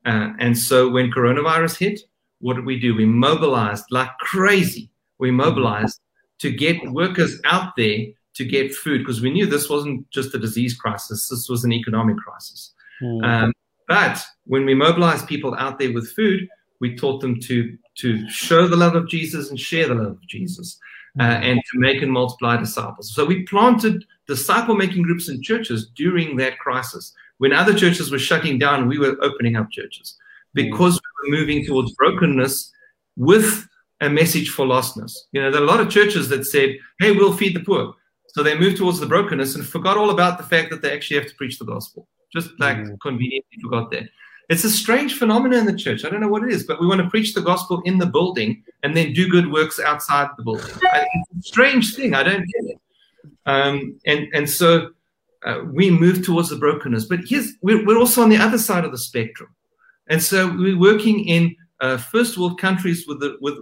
Uh, 0.05 0.29
and 0.39 0.57
so 0.57 0.89
when 0.89 1.11
coronavirus 1.11 1.77
hit, 1.77 2.01
what 2.39 2.55
did 2.55 2.65
we 2.65 2.79
do? 2.79 2.95
We 2.95 3.05
mobilized 3.05 3.85
like 3.91 4.09
crazy. 4.19 4.89
We 5.17 5.31
mobilized 5.31 5.99
to 6.39 6.51
get 6.51 6.77
workers 6.91 7.39
out 7.45 7.75
there 7.75 7.99
to 8.35 8.45
get 8.45 8.73
food 8.73 8.99
because 8.99 9.21
we 9.21 9.31
knew 9.31 9.45
this 9.45 9.69
wasn't 9.69 10.09
just 10.11 10.33
a 10.33 10.39
disease 10.39 10.73
crisis, 10.73 11.27
this 11.29 11.49
was 11.49 11.63
an 11.63 11.73
economic 11.73 12.17
crisis. 12.17 12.73
Mm. 13.01 13.23
Um, 13.25 13.53
but 13.89 14.23
when 14.45 14.65
we 14.65 14.75
mobilized 14.75 15.27
people 15.27 15.55
out 15.55 15.79
there 15.79 15.91
with 15.91 16.11
food, 16.11 16.47
we 16.79 16.95
taught 16.95 17.21
them 17.21 17.39
to, 17.41 17.75
to 17.95 18.29
show 18.29 18.67
the 18.67 18.77
love 18.77 18.95
of 18.95 19.09
Jesus 19.09 19.49
and 19.49 19.59
share 19.59 19.87
the 19.87 19.95
love 19.95 20.11
of 20.11 20.27
Jesus 20.27 20.79
uh, 21.19 21.37
hmm. 21.37 21.43
and 21.43 21.61
to 21.71 21.79
make 21.79 22.01
and 22.03 22.11
multiply 22.11 22.55
disciples. 22.55 23.13
So 23.13 23.25
we 23.25 23.43
planted 23.43 24.05
disciple 24.27 24.75
making 24.75 25.01
groups 25.01 25.27
in 25.27 25.41
churches 25.41 25.89
during 25.95 26.37
that 26.37 26.59
crisis. 26.59 27.13
When 27.39 27.51
other 27.51 27.73
churches 27.73 28.11
were 28.11 28.19
shutting 28.19 28.59
down, 28.59 28.87
we 28.87 28.99
were 28.99 29.17
opening 29.21 29.55
up 29.55 29.71
churches 29.71 30.15
because 30.53 30.97
mm. 30.97 31.01
we 31.23 31.31
were 31.31 31.39
moving 31.39 31.65
towards 31.65 31.91
brokenness 31.95 32.71
with 33.17 33.67
a 34.01 34.09
message 34.09 34.51
for 34.51 34.67
lostness. 34.67 35.13
You 35.31 35.41
know, 35.41 35.49
there 35.49 35.61
are 35.61 35.65
a 35.65 35.67
lot 35.67 35.79
of 35.79 35.89
churches 35.89 36.29
that 36.29 36.45
said, 36.45 36.77
hey, 36.99 37.11
we'll 37.11 37.33
feed 37.33 37.55
the 37.55 37.63
poor. 37.63 37.95
So 38.27 38.43
they 38.43 38.57
moved 38.57 38.77
towards 38.77 38.99
the 38.99 39.07
brokenness 39.07 39.55
and 39.55 39.65
forgot 39.65 39.97
all 39.97 40.11
about 40.11 40.37
the 40.37 40.43
fact 40.43 40.69
that 40.69 40.83
they 40.83 40.93
actually 40.93 41.17
have 41.17 41.27
to 41.27 41.35
preach 41.35 41.57
the 41.57 41.65
gospel. 41.65 42.07
Just 42.34 42.59
like 42.59 42.77
mm. 42.77 42.99
conveniently 43.01 43.57
forgot 43.61 43.91
that. 43.91 44.09
It's 44.49 44.63
a 44.63 44.69
strange 44.69 45.13
phenomenon 45.13 45.59
in 45.59 45.65
the 45.67 45.77
church. 45.77 46.03
I 46.03 46.09
don't 46.09 46.21
know 46.21 46.27
what 46.27 46.43
it 46.43 46.51
is, 46.51 46.63
but 46.63 46.82
we 46.82 46.88
want 46.88 47.01
to 47.01 47.09
preach 47.09 47.36
the 47.36 47.41
gospel 47.41 47.82
in 47.86 47.99
the 47.99 48.07
building 48.07 48.63
and 48.82 48.97
then 48.97 49.13
do 49.13 49.30
good 49.30 49.51
works 49.51 49.80
outside 49.80 50.30
the 50.38 50.43
building. 50.43 50.65
It's 50.65 51.45
a 51.45 51.47
strange 51.47 51.95
thing. 51.95 52.15
I 52.15 52.23
don't 52.23 52.45
get 52.45 52.71
it. 52.71 52.80
Um, 53.45 53.99
and 54.05 54.27
and 54.34 54.49
so 54.49 54.91
uh, 55.45 55.61
we 55.71 55.89
move 55.89 56.25
towards 56.25 56.49
the 56.49 56.55
brokenness. 56.55 57.05
But 57.05 57.21
here's 57.25 57.53
we're, 57.61 57.86
we're, 57.86 57.97
also 57.97 58.21
on 58.21 58.30
the 58.30 58.38
other 58.38 58.57
side 58.57 58.86
of 58.86 58.91
the 58.91 58.97
spectrum, 58.97 59.49
and 60.07 60.21
so 60.21 60.47
we're 60.47 60.80
working 60.80 61.27
in 61.27 61.55
uh, 61.80 61.97
first 61.97 62.38
world 62.38 62.59
countries 62.59 63.07
with 63.07 63.19
the 63.19 63.38
with 63.41 63.57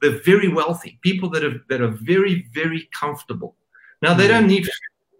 the 0.00 0.20
very 0.24 0.48
wealthy 0.48 0.98
people 1.02 1.28
that 1.30 1.44
are 1.44 1.60
that 1.68 1.80
are 1.80 1.88
very 1.88 2.46
very 2.52 2.88
comfortable. 2.98 3.56
Now 4.02 4.14
they 4.14 4.28
don't 4.28 4.46
need 4.46 4.68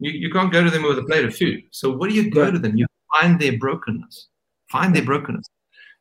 you, 0.01 0.12
you 0.12 0.30
can't 0.30 0.53
go 0.53 0.62
to 0.62 0.70
them 0.70 0.82
with 0.82 0.99
a 0.99 1.05
plate 1.05 1.24
of 1.24 1.36
food. 1.36 1.62
So 1.70 1.90
what 1.90 2.09
do 2.09 2.14
you 2.14 2.30
go 2.30 2.51
to 2.51 2.59
them? 2.59 2.76
You 2.76 2.86
find 3.20 3.40
their 3.40 3.59
brokenness, 3.59 4.28
find 4.70 4.94
their 4.94 5.05
brokenness, 5.05 5.46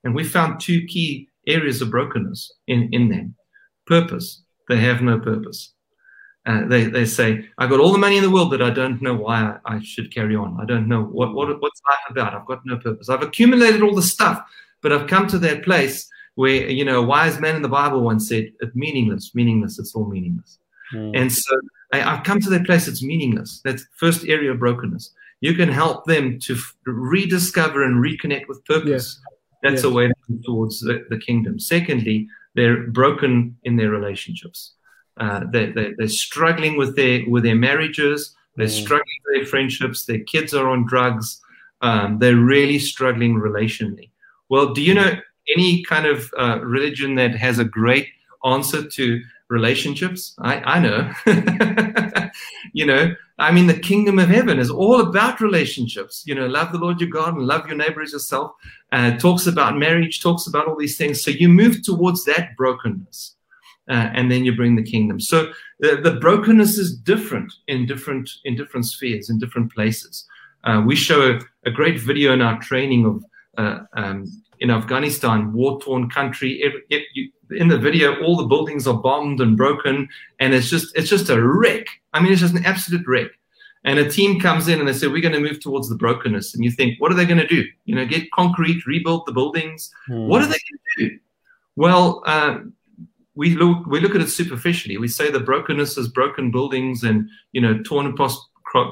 and 0.04 0.14
we 0.14 0.24
found 0.24 0.60
two 0.60 0.86
key 0.86 1.30
areas 1.48 1.82
of 1.82 1.91
brokenness 1.91 2.52
in 2.68 2.89
in 2.91 3.10
them: 3.10 3.36
purpose. 3.86 4.43
They 4.68 4.78
have 4.78 5.02
no 5.02 5.18
purpose 5.20 5.74
uh, 6.48 6.66
they, 6.66 6.86
they 6.86 7.04
say, 7.04 7.45
I've 7.58 7.70
got 7.70 7.82
all 7.82 7.91
the 7.91 7.98
money 7.98 8.16
in 8.16 8.24
the 8.24 8.30
world, 8.30 8.50
but 8.50 8.62
I 8.62 8.70
don't 8.70 9.02
know 9.02 9.14
why 9.14 9.60
I, 9.66 9.76
I, 9.76 9.82
should 9.82 10.14
carry 10.14 10.34
on. 10.34 10.58
I 10.62 10.66
don't 10.66 10.88
know 10.88 11.04
what, 11.04 11.34
what 11.34 11.50
what's 11.62 11.82
life 11.86 12.00
about. 12.10 12.34
I've 12.34 12.45
got 12.45 12.66
no 12.66 12.78
purpose. 12.78 13.10
I've 13.10 13.22
accumulated 13.22 13.82
all 13.82 13.93
the 13.93 14.02
stuff, 14.02 14.41
but 14.82 14.93
I've 14.93 15.08
come 15.08 15.28
to 15.28 15.39
that 15.39 15.64
place 15.64 16.08
where, 16.36 16.70
you 16.70 16.86
know, 16.86 17.04
a 17.04 17.06
wise 17.06 17.41
man 17.41 17.58
in 17.58 17.62
the 17.62 17.68
Bible 17.68 18.02
once 18.02 18.30
said, 18.30 18.54
it's 18.62 18.76
meaningless, 18.76 19.36
meaningless, 19.36 19.78
it's 19.78 19.93
all 19.93 20.06
meaningless. 20.06 20.58
Mm. 20.93 21.20
And 21.20 21.34
so 21.34 21.60
I, 21.94 22.00
have 22.00 22.24
come 22.24 22.40
to 22.42 22.50
that 22.50 22.66
place, 22.66 22.88
it's 22.88 23.04
meaningless. 23.04 23.62
That's 23.64 23.86
first 23.96 24.26
area 24.26 24.52
of 24.52 24.60
brokenness. 24.60 25.14
You 25.42 25.54
can 25.54 25.70
help 25.70 26.06
them 26.06 26.40
to 26.40 26.56
f- 26.56 26.76
rediscover 26.86 27.84
and 27.84 28.04
reconnect 28.04 28.48
with 28.48 28.66
purpose. 28.66 29.20
That's 29.64 29.84
a 29.84 29.90
way 29.90 30.12
towards 30.46 30.82
the, 30.82 31.06
the 31.10 31.18
kingdom. 31.18 31.60
Secondly, 31.60 32.28
they're 32.56 32.88
broken 32.88 33.58
in 33.64 33.76
their 33.76 33.90
relationships. 33.90 34.74
Uh, 35.18 35.46
they, 35.52 35.72
they, 35.72 35.94
they're 35.98 36.08
struggling 36.08 36.78
with 36.78 36.96
their 36.96 37.28
with 37.28 37.44
their 37.44 37.56
marriages. 37.56 38.36
They're 38.56 38.68
mm. 38.68 38.82
struggling 38.84 39.18
with 39.26 39.36
their 39.42 39.46
friendships. 39.46 40.06
Their 40.06 40.20
kids 40.20 40.54
are 40.54 40.70
on 40.70 40.86
drugs. 40.86 41.42
Um, 41.82 42.20
they're 42.20 42.36
really 42.36 42.80
struggling 42.80 43.36
relationally. 43.36 44.10
Well, 44.50 44.74
do 44.74 44.82
you 44.82 44.94
know 44.94 45.14
any 45.56 45.84
kind 45.84 46.06
of 46.06 46.32
uh, 46.38 46.60
religion 46.62 47.16
that 47.16 47.36
has 47.36 47.60
a 47.60 47.66
great 47.66 48.10
answer 48.46 48.88
to 48.88 49.22
relationships? 49.50 50.36
I, 50.39 50.62
I 50.62 50.80
know. 50.80 52.30
you 52.74 52.86
know, 52.86 53.16
I 53.39 53.52
mean, 53.52 53.68
the 53.68 53.80
kingdom 53.80 54.20
of 54.20 54.30
heaven 54.30 54.60
is 54.60 54.70
all 54.70 55.02
about 55.02 55.41
relationships. 55.41 56.24
You 56.26 56.36
know, 56.36 56.48
love 56.48 56.72
the 56.72 56.80
Lord 56.80 57.00
your 57.00 57.10
God 57.10 57.36
and 57.36 57.45
love 57.45 57.68
your 57.68 57.78
neighbor 57.78 58.02
as 58.02 58.14
yourself. 58.14 58.52
Uh, 58.91 59.18
talks 59.18 59.48
about 59.48 59.78
marriage, 59.78 60.22
talks 60.22 60.48
about 60.48 60.68
all 60.68 60.76
these 60.76 60.98
things. 60.98 61.24
So 61.24 61.32
you 61.32 61.50
move 61.50 61.84
towards 61.84 62.26
that 62.26 62.56
brokenness 62.58 63.36
uh, 63.89 64.10
and 64.14 64.32
then 64.32 64.43
you 64.43 64.56
bring 64.56 64.76
the 64.76 64.84
kingdom. 64.84 65.20
So 65.20 65.52
the, 65.80 65.98
the, 65.98 66.20
brokenness 66.20 66.78
is 66.78 66.95
different 66.95 67.54
in 67.68 67.86
different 67.86 68.30
in 68.43 68.56
different 68.56 68.86
spheres 68.86 69.30
in 69.30 69.39
different 69.39 69.72
places. 69.74 70.26
Uh, 70.64 70.84
we 70.86 70.95
show 70.95 71.22
a, 71.32 71.39
a, 71.70 71.72
great 71.72 72.00
video 72.00 72.34
in 72.34 72.41
our 72.41 72.60
training 72.60 73.06
of 73.06 73.24
uh, 73.58 73.84
um, 73.93 74.26
in 74.60 74.72
Afghanistan, 74.72 75.54
war-torn 75.54 76.10
country. 76.10 76.54
It, 76.54 76.74
it, 76.89 77.04
you, 77.14 77.32
in 77.52 77.68
the 77.68 77.78
video, 77.78 78.22
all 78.22 78.38
the 78.38 78.45
buildings 78.45 78.88
are 78.88 78.98
bombed 78.98 79.41
and 79.41 79.58
broken, 79.58 80.08
and 80.39 80.54
it's 80.54 80.70
just 80.70 80.95
it's 80.95 81.10
just 81.10 81.30
a 81.30 81.41
wreck. 81.41 81.86
I 82.14 82.20
mean, 82.20 82.32
it's 82.32 82.41
just 82.41 82.56
an 82.56 82.66
absolute 82.66 83.06
wreck. 83.08 83.32
And 83.84 84.00
a 84.00 84.10
team 84.10 84.39
comes 84.39 84.68
in 84.68 84.80
and 84.80 84.88
they 84.88 84.93
say, 84.93 85.08
"We're 85.08 85.22
going 85.22 85.34
to 85.34 85.39
move 85.39 85.60
towards 85.60 85.89
the 85.89 85.95
brokenness." 85.95 86.54
And 86.54 86.64
you 86.64 86.72
think, 86.72 87.00
"What 87.00 87.12
are 87.12 87.16
they 87.16 87.26
going 87.26 87.39
to 87.39 87.48
do? 87.48 87.64
You 87.86 87.95
know, 87.95 88.06
get 88.06 88.30
concrete, 88.32 88.86
rebuild 88.86 89.26
the 89.26 89.32
buildings? 89.32 89.91
Hmm. 90.08 90.28
What 90.28 90.41
are 90.41 90.48
they 90.48 90.60
going 90.70 90.80
to 90.98 91.10
do?" 91.10 91.20
Well, 91.76 92.24
uh, 92.26 92.60
we 93.36 93.56
look 93.56 93.86
we 93.86 94.00
look 94.00 94.16
at 94.16 94.22
it 94.22 94.30
superficially. 94.30 94.98
We 94.98 95.08
say 95.08 95.30
the 95.30 95.39
brokenness 95.39 95.98
is 95.98 96.08
broken 96.08 96.52
buildings 96.52 97.04
and 97.04 97.30
you 97.52 97.62
know 97.62 97.82
torn 97.84 98.16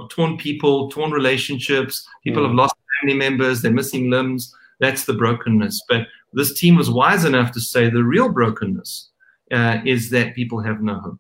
torn 0.10 0.38
people, 0.38 0.90
torn 0.90 1.12
relationships. 1.12 2.08
People 2.24 2.44
mm. 2.44 2.48
have 2.48 2.56
lost 2.56 2.76
family 3.02 3.18
members. 3.18 3.62
They're 3.62 3.72
missing 3.72 4.10
limbs. 4.10 4.56
That's 4.80 5.06
the 5.06 5.14
brokenness. 5.14 5.82
But 5.90 6.08
this 6.36 6.60
team 6.60 6.76
was 6.76 6.90
wise 6.90 7.26
enough 7.26 7.52
to 7.54 7.62
say 7.62 7.90
the 7.90 8.04
real 8.04 8.30
brokenness 8.30 9.10
uh, 9.52 9.80
is 9.86 10.10
that 10.12 10.36
people 10.36 10.62
have 10.62 10.82
no 10.82 11.00
hope. 11.00 11.20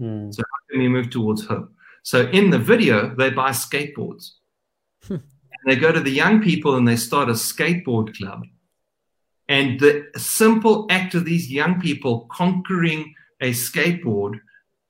Mm. 0.00 0.34
So 0.34 0.42
how 0.42 0.58
can 0.70 0.80
we 0.80 0.88
move 0.88 1.10
towards 1.10 1.44
hope? 1.44 1.72
So 2.02 2.28
in 2.28 2.50
the 2.50 2.58
video, 2.58 3.14
they 3.14 3.30
buy 3.30 3.50
skateboards. 3.50 4.32
and 5.08 5.20
they 5.66 5.76
go 5.76 5.92
to 5.92 6.00
the 6.00 6.10
young 6.10 6.42
people 6.42 6.76
and 6.76 6.86
they 6.86 6.96
start 6.96 7.28
a 7.28 7.32
skateboard 7.32 8.16
club 8.16 8.44
and 9.50 9.80
the 9.80 10.06
simple 10.16 10.86
act 10.90 11.16
of 11.16 11.24
these 11.24 11.50
young 11.50 11.80
people 11.80 12.28
conquering 12.30 13.12
a 13.40 13.50
skateboard 13.50 14.38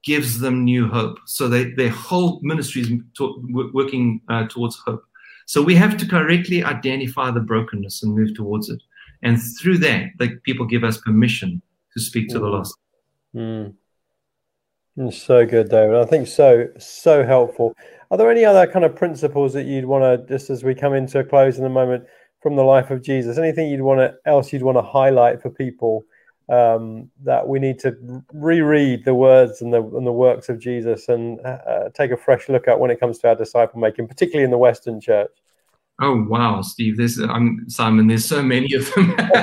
gives 0.04 0.38
them 0.38 0.64
new 0.64 0.86
hope. 0.86 1.18
So 1.24 1.48
they, 1.48 1.72
their 1.72 1.88
whole 1.88 2.40
ministry 2.42 2.82
is 2.82 2.90
to, 3.16 3.70
working 3.72 4.20
uh, 4.28 4.48
towards 4.48 4.76
hope. 4.76 5.02
So 5.50 5.60
we 5.60 5.74
have 5.74 5.96
to 5.96 6.06
correctly 6.06 6.62
identify 6.62 7.32
the 7.32 7.40
brokenness 7.40 8.04
and 8.04 8.14
move 8.14 8.36
towards 8.36 8.70
it. 8.70 8.80
And 9.24 9.36
through 9.60 9.78
that, 9.78 10.10
the 10.20 10.38
people 10.44 10.64
give 10.64 10.84
us 10.84 10.98
permission 10.98 11.60
to 11.92 12.00
speak 12.00 12.28
to 12.28 12.36
mm. 12.36 12.40
the 12.40 12.46
lost. 12.46 12.76
Mm. 13.34 13.74
So 15.12 15.44
good, 15.44 15.68
David. 15.68 15.96
I 15.96 16.04
think 16.04 16.28
so, 16.28 16.68
so 16.78 17.24
helpful. 17.24 17.74
Are 18.12 18.16
there 18.16 18.30
any 18.30 18.44
other 18.44 18.64
kind 18.70 18.84
of 18.84 18.94
principles 18.94 19.52
that 19.54 19.64
you'd 19.64 19.86
want 19.86 20.04
to, 20.04 20.24
just 20.32 20.50
as 20.50 20.62
we 20.62 20.72
come 20.72 20.94
into 20.94 21.18
a 21.18 21.24
close 21.24 21.58
in 21.58 21.64
a 21.64 21.68
moment, 21.68 22.04
from 22.40 22.54
the 22.54 22.62
life 22.62 22.92
of 22.92 23.02
Jesus? 23.02 23.36
Anything 23.36 23.70
you'd 23.70 23.80
want 23.80 23.98
to 23.98 24.14
else 24.26 24.52
you'd 24.52 24.62
want 24.62 24.78
to 24.78 24.82
highlight 24.82 25.42
for 25.42 25.50
people 25.50 26.04
um, 26.48 27.10
that 27.24 27.48
we 27.48 27.58
need 27.58 27.80
to 27.80 28.22
reread 28.32 29.04
the 29.04 29.14
words 29.14 29.62
and 29.62 29.72
the 29.72 29.82
and 29.82 30.06
the 30.06 30.12
works 30.12 30.48
of 30.48 30.60
Jesus 30.60 31.08
and 31.08 31.40
uh, 31.40 31.58
uh, 31.66 31.88
take 31.90 32.12
a 32.12 32.16
fresh 32.16 32.48
look 32.48 32.68
at 32.68 32.78
when 32.78 32.92
it 32.92 33.00
comes 33.00 33.18
to 33.18 33.28
our 33.28 33.34
disciple 33.34 33.80
making, 33.80 34.06
particularly 34.06 34.44
in 34.44 34.52
the 34.52 34.58
Western 34.58 35.00
Church? 35.00 35.30
Oh 36.00 36.22
wow, 36.22 36.62
Steve! 36.62 36.96
There's 36.96 37.20
um, 37.20 37.64
Simon. 37.68 38.06
There's 38.06 38.24
so 38.24 38.42
many 38.42 38.72
of 38.74 38.92
them. 38.94 39.14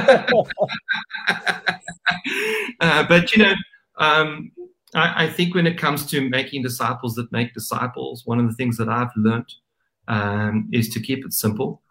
uh, 2.80 3.03
but 3.08 3.36
you 3.36 3.43
know, 3.43 3.53
um, 3.97 4.51
I, 4.95 5.26
I, 5.26 5.30
think 5.30 5.53
when 5.53 5.68
it 5.68 5.78
comes 5.78 6.05
to 6.08 6.28
making 6.30 6.64
disciples 6.64 7.16
that 7.16 7.32
make 7.32 7.53
disciples, 7.53 8.24
one 8.26 8.39
of 8.39 8.47
the 8.47 8.55
things 8.55 8.78
that 8.78 8.89
I've 8.89 9.16
learned 9.16 9.53
um, 10.08 10.68
is 10.72 10.89
to 10.89 10.99
keep 10.99 11.26
it 11.26 11.34
simple. 11.34 11.82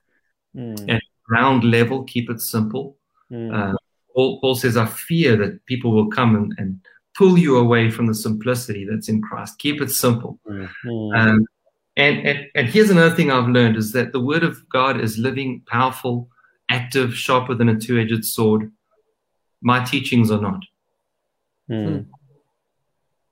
Mm. 0.56 0.90
At 0.92 1.02
ground 1.24 1.64
level, 1.64 2.04
keep 2.04 2.28
it 2.30 2.40
simple. 2.40 2.96
Mm. 3.30 3.54
Uh, 3.54 3.76
Paul, 4.14 4.40
Paul, 4.40 4.54
says, 4.54 4.76
I 4.76 4.86
fear 4.86 5.36
that 5.36 5.64
people 5.66 5.92
will 5.92 6.08
come 6.08 6.34
and, 6.34 6.54
and, 6.58 6.80
pull 7.16 7.38
you 7.38 7.56
away 7.56 7.90
from 7.90 8.06
the 8.06 8.14
simplicity 8.14 8.84
that's 8.84 9.08
in 9.08 9.22
Christ. 9.22 9.58
Keep 9.58 9.80
it 9.80 9.90
simple. 9.90 10.38
Mm. 10.46 11.16
Um, 11.16 11.46
and, 11.96 12.26
and, 12.26 12.46
and 12.54 12.68
here's 12.68 12.90
another 12.90 13.14
thing 13.14 13.30
I've 13.30 13.48
learned 13.48 13.76
is 13.76 13.92
that 13.92 14.12
the 14.12 14.20
word 14.20 14.44
of 14.44 14.68
God 14.68 15.00
is 15.00 15.18
living, 15.18 15.62
powerful, 15.66 16.28
active, 16.68 17.14
sharper 17.14 17.54
than 17.54 17.68
a 17.68 17.78
two 17.78 17.98
edged 17.98 18.24
sword. 18.24 18.70
My 19.62 19.84
teachings 19.84 20.30
are 20.30 20.40
not. 20.40 20.62
Mm. 21.70 22.06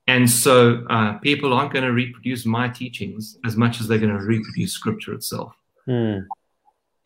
And 0.07 0.31
so 0.31 0.85
uh, 0.91 1.15
people 1.19 1.53
aren't 1.53 1.73
going 1.73 1.85
to 1.85 1.93
reproduce 1.93 2.45
my 2.45 2.69
teachings 2.69 3.39
as 3.45 3.57
much 3.57 3.81
as 3.81 3.89
they're 3.89 3.99
going 3.99 4.17
to 4.17 4.25
reproduce 4.25 4.73
scripture 4.73 5.15
itself. 5.15 5.55
Mm. 5.89 6.27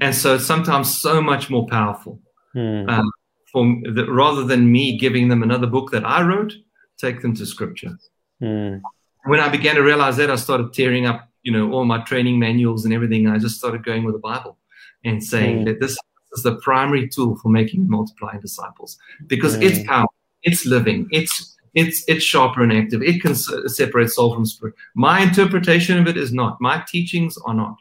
And 0.00 0.14
so 0.14 0.36
it's 0.36 0.46
sometimes 0.46 1.00
so 1.00 1.20
much 1.20 1.50
more 1.50 1.66
powerful. 1.66 2.20
Mm. 2.54 2.88
Um, 2.88 3.10
for 3.52 3.64
the, 3.92 4.06
rather 4.10 4.44
than 4.44 4.70
me 4.70 4.98
giving 4.98 5.28
them 5.28 5.42
another 5.42 5.66
book 5.66 5.90
that 5.92 6.04
I 6.04 6.22
wrote, 6.22 6.52
take 6.98 7.22
them 7.22 7.34
to 7.36 7.46
scripture. 7.46 7.98
Mm. 8.42 8.82
When 9.24 9.40
I 9.40 9.48
began 9.48 9.76
to 9.76 9.82
realize 9.82 10.16
that, 10.16 10.30
I 10.30 10.36
started 10.36 10.72
tearing 10.72 11.06
up 11.06 11.27
you 11.42 11.52
know 11.52 11.72
all 11.72 11.84
my 11.84 12.02
training 12.02 12.38
manuals 12.38 12.84
and 12.84 12.94
everything. 12.94 13.28
I 13.28 13.38
just 13.38 13.58
started 13.58 13.84
going 13.84 14.04
with 14.04 14.14
the 14.14 14.20
Bible 14.20 14.58
and 15.04 15.22
saying 15.22 15.60
mm. 15.60 15.64
that 15.66 15.80
this 15.80 15.96
is 16.32 16.42
the 16.42 16.56
primary 16.56 17.08
tool 17.08 17.36
for 17.36 17.48
making 17.48 17.88
multiplying 17.88 18.40
disciples 18.40 18.98
because 19.26 19.56
mm. 19.56 19.62
it's 19.62 19.86
power, 19.86 20.08
it's 20.42 20.66
living, 20.66 21.08
it's 21.10 21.56
it's 21.74 22.04
it's 22.08 22.24
sharper 22.24 22.62
and 22.62 22.72
active. 22.72 23.02
It 23.02 23.22
can 23.22 23.34
separate 23.34 24.10
soul 24.10 24.34
from 24.34 24.46
spirit. 24.46 24.74
My 24.94 25.20
interpretation 25.20 25.98
of 25.98 26.06
it 26.08 26.16
is 26.16 26.32
not. 26.32 26.60
My 26.60 26.82
teachings 26.88 27.38
are 27.46 27.54
not. 27.54 27.76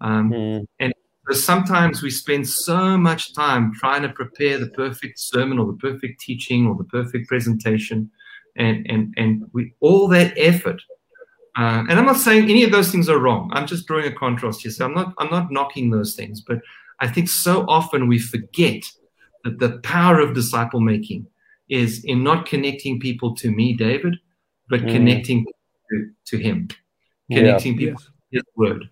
Um, 0.00 0.30
mm. 0.30 0.66
And 0.80 0.92
sometimes 1.30 2.02
we 2.02 2.10
spend 2.10 2.48
so 2.48 2.96
much 2.98 3.34
time 3.34 3.72
trying 3.74 4.02
to 4.02 4.08
prepare 4.10 4.58
the 4.58 4.68
perfect 4.68 5.18
sermon 5.18 5.58
or 5.58 5.66
the 5.66 5.78
perfect 5.78 6.20
teaching 6.20 6.66
or 6.66 6.76
the 6.76 6.84
perfect 6.84 7.28
presentation, 7.28 8.10
and 8.56 8.86
and 8.88 9.14
and 9.16 9.44
we 9.52 9.74
all 9.80 10.06
that 10.08 10.34
effort 10.36 10.80
uh, 11.56 11.84
and 11.88 11.98
I'm 11.98 12.06
not 12.06 12.16
saying 12.16 12.50
any 12.50 12.64
of 12.64 12.72
those 12.72 12.90
things 12.90 13.08
are 13.08 13.18
wrong. 13.18 13.50
I'm 13.52 13.66
just 13.66 13.86
drawing 13.86 14.06
a 14.06 14.12
contrast 14.12 14.62
here. 14.62 14.72
So 14.72 14.84
I'm 14.84 14.94
not 14.94 15.14
I'm 15.18 15.30
not 15.30 15.50
knocking 15.50 15.90
those 15.90 16.14
things, 16.14 16.40
but 16.40 16.58
I 17.00 17.08
think 17.08 17.28
so 17.28 17.64
often 17.68 18.08
we 18.08 18.18
forget 18.18 18.82
that 19.44 19.58
the 19.58 19.78
power 19.80 20.20
of 20.20 20.34
disciple 20.34 20.80
making 20.80 21.26
is 21.68 22.04
in 22.04 22.22
not 22.22 22.46
connecting 22.46 23.00
people 23.00 23.34
to 23.36 23.50
me, 23.50 23.74
David, 23.74 24.16
but 24.68 24.80
mm. 24.80 24.90
connecting 24.90 25.46
to, 25.90 26.10
to 26.26 26.38
him, 26.38 26.68
connecting 27.30 27.72
yeah. 27.74 27.78
people 27.78 28.00
yes. 28.00 28.04
to 28.04 28.12
his 28.38 28.42
word. 28.56 28.90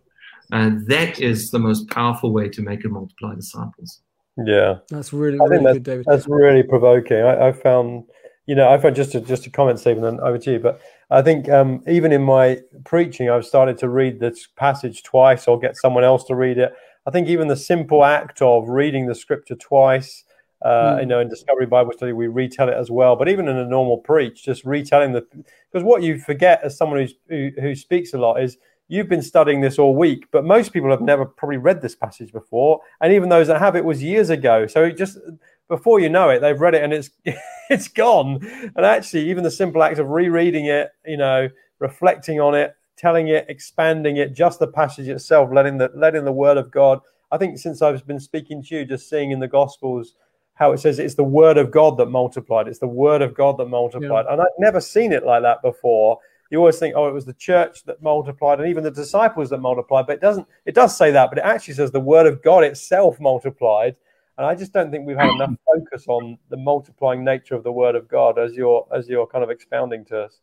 And 0.53 0.87
that 0.89 1.21
is 1.21 1.51
the 1.51 1.59
most 1.59 1.89
powerful 1.89 2.33
way 2.33 2.49
to 2.51 2.63
make 2.63 2.85
and 2.85 2.93
multiply 2.93 3.35
disciples. 3.35 4.01
Yeah, 4.47 4.77
that's 4.89 5.13
really, 5.13 5.39
really 5.39 5.65
that's, 5.65 5.75
good, 5.75 5.83
David. 5.83 6.07
That's 6.07 6.29
really 6.29 6.63
provoking. 6.63 7.19
I, 7.19 7.49
I 7.49 7.53
found, 7.53 8.05
you 8.47 8.55
know, 8.55 8.71
I 8.71 8.79
found 8.79 8.97
just 8.97 9.13
to 9.13 9.21
just 9.21 9.45
to 9.45 9.51
comment, 9.51 9.79
Stephen, 9.79 10.05
and 10.05 10.21
over 10.21 10.39
to 10.39 10.53
you. 10.53 10.59
But 10.59 10.81
I 11.11 11.23
think 11.23 11.49
um, 11.49 11.83
even 11.87 12.13
in 12.13 12.23
my 12.23 12.61
preaching, 12.85 13.31
I've 13.31 13.47
started 13.47 13.79
to 13.79 13.89
read 13.89 14.19
this 14.19 14.49
passage 14.57 15.03
twice 15.03 15.47
or 15.47 15.59
get 15.59 15.77
someone 15.77 16.05
else 16.05 16.25
to 16.25 16.35
read 16.35 16.59
it. 16.59 16.73
I 17.07 17.11
think 17.11 17.29
even 17.29 17.49
the 17.49 17.57
simple 17.57 18.05
act 18.05 18.43
of 18.43 18.69
reading 18.69 19.07
the 19.07 19.15
scripture 19.15 19.57
twice, 19.57 20.25
uh, 20.65 20.95
mm. 20.95 21.01
you 21.01 21.07
know, 21.07 21.21
in 21.21 21.29
Discovery 21.29 21.67
Bible 21.67 21.93
Study, 21.93 22.13
we 22.13 22.29
retell 22.29 22.69
it 22.69 22.75
as 22.75 22.91
well. 22.91 23.17
But 23.17 23.29
even 23.29 23.49
in 23.49 23.57
a 23.57 23.67
normal 23.67 23.99
preach, 23.99 24.45
just 24.45 24.65
retelling 24.65 25.13
the 25.13 25.27
because 25.71 25.85
what 25.85 26.03
you 26.03 26.19
forget 26.19 26.61
as 26.65 26.77
someone 26.77 27.01
who's, 27.01 27.15
who 27.29 27.51
who 27.61 27.75
speaks 27.77 28.13
a 28.13 28.19
lot 28.19 28.43
is 28.43 28.59
you've 28.89 29.09
been 29.09 29.23
studying 29.23 29.61
this 29.61 29.79
all 29.79 29.97
week, 29.97 30.27
but 30.33 30.45
most 30.45 30.73
people 30.73 30.91
have 30.91 31.01
never 31.01 31.25
probably 31.25 31.57
read 31.57 31.81
this 31.81 31.95
passage 31.95 32.33
before, 32.33 32.81
and 33.01 33.13
even 33.13 33.29
those 33.29 33.47
that 33.47 33.59
have, 33.59 33.75
it 33.77 33.85
was 33.85 34.03
years 34.03 34.31
ago. 34.31 34.67
So 34.67 34.85
it 34.85 34.99
just 34.99 35.19
before 35.73 36.01
you 36.01 36.11
know 36.11 36.29
it, 36.29 36.41
they've 36.41 36.61
read 36.61 36.75
it 36.75 36.85
and 36.85 36.93
it's 36.93 37.09
it's 37.71 37.89
gone. 37.89 38.39
And 38.77 38.85
actually, 38.85 39.31
even 39.31 39.43
the 39.43 39.51
simple 39.51 39.83
act 39.83 39.99
of 39.99 40.11
rereading 40.11 40.67
it, 40.67 40.91
you 41.07 41.17
know, 41.17 41.49
reflecting 41.79 42.41
on 42.41 42.55
it, 42.55 42.77
telling 42.99 43.29
it, 43.29 43.47
expanding 43.49 44.19
it, 44.19 44.35
just 44.35 44.59
the 44.59 44.67
passage 44.67 45.09
itself, 45.09 45.49
letting 45.51 45.79
the 45.79 45.91
letting 45.95 46.27
the 46.27 46.33
word 46.33 46.59
of 46.59 46.71
God. 46.71 47.01
I 47.31 47.39
think 47.39 47.59
since 47.59 47.81
I've 47.81 48.07
been 48.07 48.21
speaking 48.21 48.63
to 48.65 48.77
you, 48.77 48.85
just 48.85 49.09
seeing 49.09 49.31
in 49.31 49.41
the 49.41 49.49
Gospels 49.49 50.15
how 50.55 50.73
it 50.73 50.79
says 50.79 50.99
it's 50.99 51.15
the 51.15 51.25
word 51.25 51.57
of 51.57 51.71
God 51.71 51.97
that 51.97 52.11
multiplied. 52.11 52.69
It's 52.69 52.79
the 52.79 52.87
word 52.87 53.23
of 53.23 53.35
God 53.35 53.57
that 53.57 53.69
multiplied. 53.69 54.27
Yeah. 54.27 54.35
And 54.35 54.43
I've 54.43 54.59
never 54.59 54.81
seen 54.81 55.11
it 55.11 55.25
like 55.25 55.41
that 55.41 55.63
before. 55.63 56.19
You 56.51 56.59
always 56.59 56.79
think, 56.79 56.95
oh, 56.95 57.09
it 57.09 57.15
was 57.15 57.25
the 57.25 57.33
church 57.33 57.83
that 57.85 58.03
multiplied, 58.03 58.61
and 58.61 58.69
even 58.69 58.85
the 58.85 58.91
disciples 58.91 59.49
that 59.49 59.59
multiplied. 59.59 60.07
But 60.07 60.17
it 60.17 60.21
doesn't. 60.21 60.47
It 60.67 60.75
does 60.75 60.95
say 60.95 61.11
that, 61.13 61.31
but 61.31 61.39
it 61.39 61.45
actually 61.45 61.73
says 61.73 61.91
the 61.91 61.99
word 61.99 62.27
of 62.27 62.43
God 62.43 62.63
itself 62.63 63.19
multiplied. 63.19 63.97
And 64.39 64.47
I 64.47 64.55
just 64.55 64.73
don't 64.73 64.91
think 64.91 65.07
we've 65.07 65.17
had 65.17 65.31
enough 65.31 65.53
focus 65.67 66.07
on 66.09 66.39
the 66.49 66.57
multiplying 66.57 67.25
nature 67.25 67.55
of 67.55 67.65
the 67.65 67.73
Word 67.73 67.95
of 67.95 68.09
God 68.09 68.39
as 68.39 68.55
you're 68.55 68.87
as 68.93 69.09
you're 69.09 69.27
kind 69.27 69.45
of 69.45 69.51
expounding 69.51 70.05
to 70.07 70.23
us. 70.23 70.41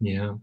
Yeah, 0.00 0.34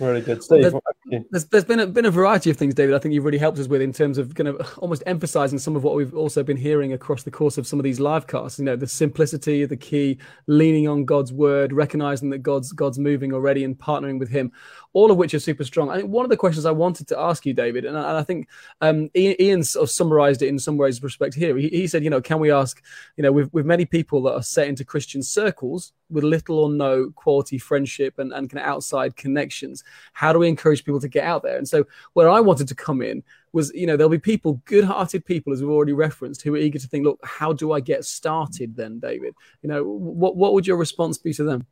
Really 0.00 0.22
good, 0.22 0.42
Steve. 0.42 0.62
There's, 0.62 1.24
there's, 1.30 1.44
there's 1.46 1.64
been 1.64 1.80
a, 1.80 1.86
been 1.86 2.06
a 2.06 2.10
variety 2.10 2.48
of 2.48 2.56
things, 2.56 2.74
David. 2.74 2.94
I 2.94 2.98
think 2.98 3.12
you've 3.12 3.24
really 3.24 3.38
helped 3.38 3.58
us 3.58 3.66
with 3.66 3.82
in 3.82 3.92
terms 3.92 4.16
of 4.16 4.34
kind 4.34 4.48
of 4.48 4.78
almost 4.78 5.02
emphasising 5.04 5.58
some 5.58 5.76
of 5.76 5.84
what 5.84 5.94
we've 5.94 6.14
also 6.14 6.42
been 6.42 6.56
hearing 6.56 6.92
across 6.92 7.22
the 7.22 7.30
course 7.30 7.58
of 7.58 7.66
some 7.66 7.78
of 7.78 7.84
these 7.84 8.00
live 8.00 8.26
casts. 8.26 8.58
You 8.58 8.64
know, 8.64 8.76
the 8.76 8.86
simplicity, 8.86 9.62
of 9.62 9.68
the 9.68 9.76
key, 9.76 10.18
leaning 10.46 10.88
on 10.88 11.04
God's 11.04 11.32
word, 11.32 11.72
recognizing 11.72 12.30
that 12.30 12.38
God's 12.38 12.72
God's 12.72 12.98
moving 12.98 13.34
already 13.34 13.64
and 13.64 13.78
partnering 13.78 14.18
with 14.18 14.30
Him, 14.30 14.52
all 14.92 15.10
of 15.10 15.16
which 15.16 15.34
are 15.34 15.38
super 15.38 15.64
strong. 15.64 15.90
I 15.90 15.96
think 15.98 16.10
one 16.10 16.24
of 16.24 16.30
the 16.30 16.36
questions 16.36 16.66
I 16.66 16.72
wanted 16.72 17.08
to 17.08 17.18
ask 17.18 17.46
you, 17.46 17.52
David, 17.52 17.84
and 17.84 17.96
I, 17.96 18.08
and 18.08 18.18
I 18.18 18.22
think 18.22 18.48
um, 18.80 19.10
Ian, 19.16 19.40
Ian, 19.40 19.62
sort 19.62 19.84
of 19.84 19.90
summarised 19.90 20.42
it 20.42 20.48
in 20.48 20.58
some 20.58 20.76
ways, 20.76 21.02
respect 21.02 21.34
here. 21.34 21.56
He, 21.56 21.68
he 21.68 21.86
said, 21.86 22.02
you 22.02 22.10
know, 22.10 22.20
can 22.20 22.40
we 22.40 22.50
ask, 22.50 22.82
you 23.16 23.22
know, 23.22 23.32
with 23.32 23.52
with 23.52 23.66
many 23.66 23.84
people 23.84 24.22
that 24.22 24.34
are 24.34 24.42
set 24.42 24.68
into 24.68 24.84
Christian 24.84 25.22
circles 25.22 25.92
with 26.10 26.24
little 26.24 26.58
or 26.58 26.70
no 26.70 27.10
quality 27.10 27.58
friendship 27.58 28.18
and, 28.18 28.32
and 28.32 28.50
kind 28.50 28.62
of 28.62 28.68
outside 28.68 29.16
connections 29.16 29.84
how 30.12 30.32
do 30.32 30.38
we 30.38 30.48
encourage 30.48 30.84
people 30.84 31.00
to 31.00 31.08
get 31.08 31.24
out 31.24 31.42
there 31.42 31.56
and 31.56 31.68
so 31.68 31.84
where 32.14 32.28
i 32.28 32.40
wanted 32.40 32.68
to 32.68 32.74
come 32.74 33.00
in 33.00 33.22
was 33.52 33.72
you 33.74 33.86
know 33.86 33.96
there'll 33.96 34.10
be 34.10 34.18
people 34.18 34.60
good-hearted 34.64 35.24
people 35.24 35.52
as 35.52 35.62
we've 35.62 35.70
already 35.70 35.92
referenced 35.92 36.42
who 36.42 36.54
are 36.54 36.58
eager 36.58 36.78
to 36.78 36.88
think 36.88 37.04
look 37.04 37.18
how 37.24 37.52
do 37.52 37.72
i 37.72 37.80
get 37.80 38.04
started 38.04 38.74
then 38.76 38.98
david 38.98 39.34
you 39.62 39.68
know 39.68 39.84
what, 39.84 40.36
what 40.36 40.52
would 40.52 40.66
your 40.66 40.76
response 40.76 41.18
be 41.18 41.32
to 41.32 41.44
them 41.44 41.66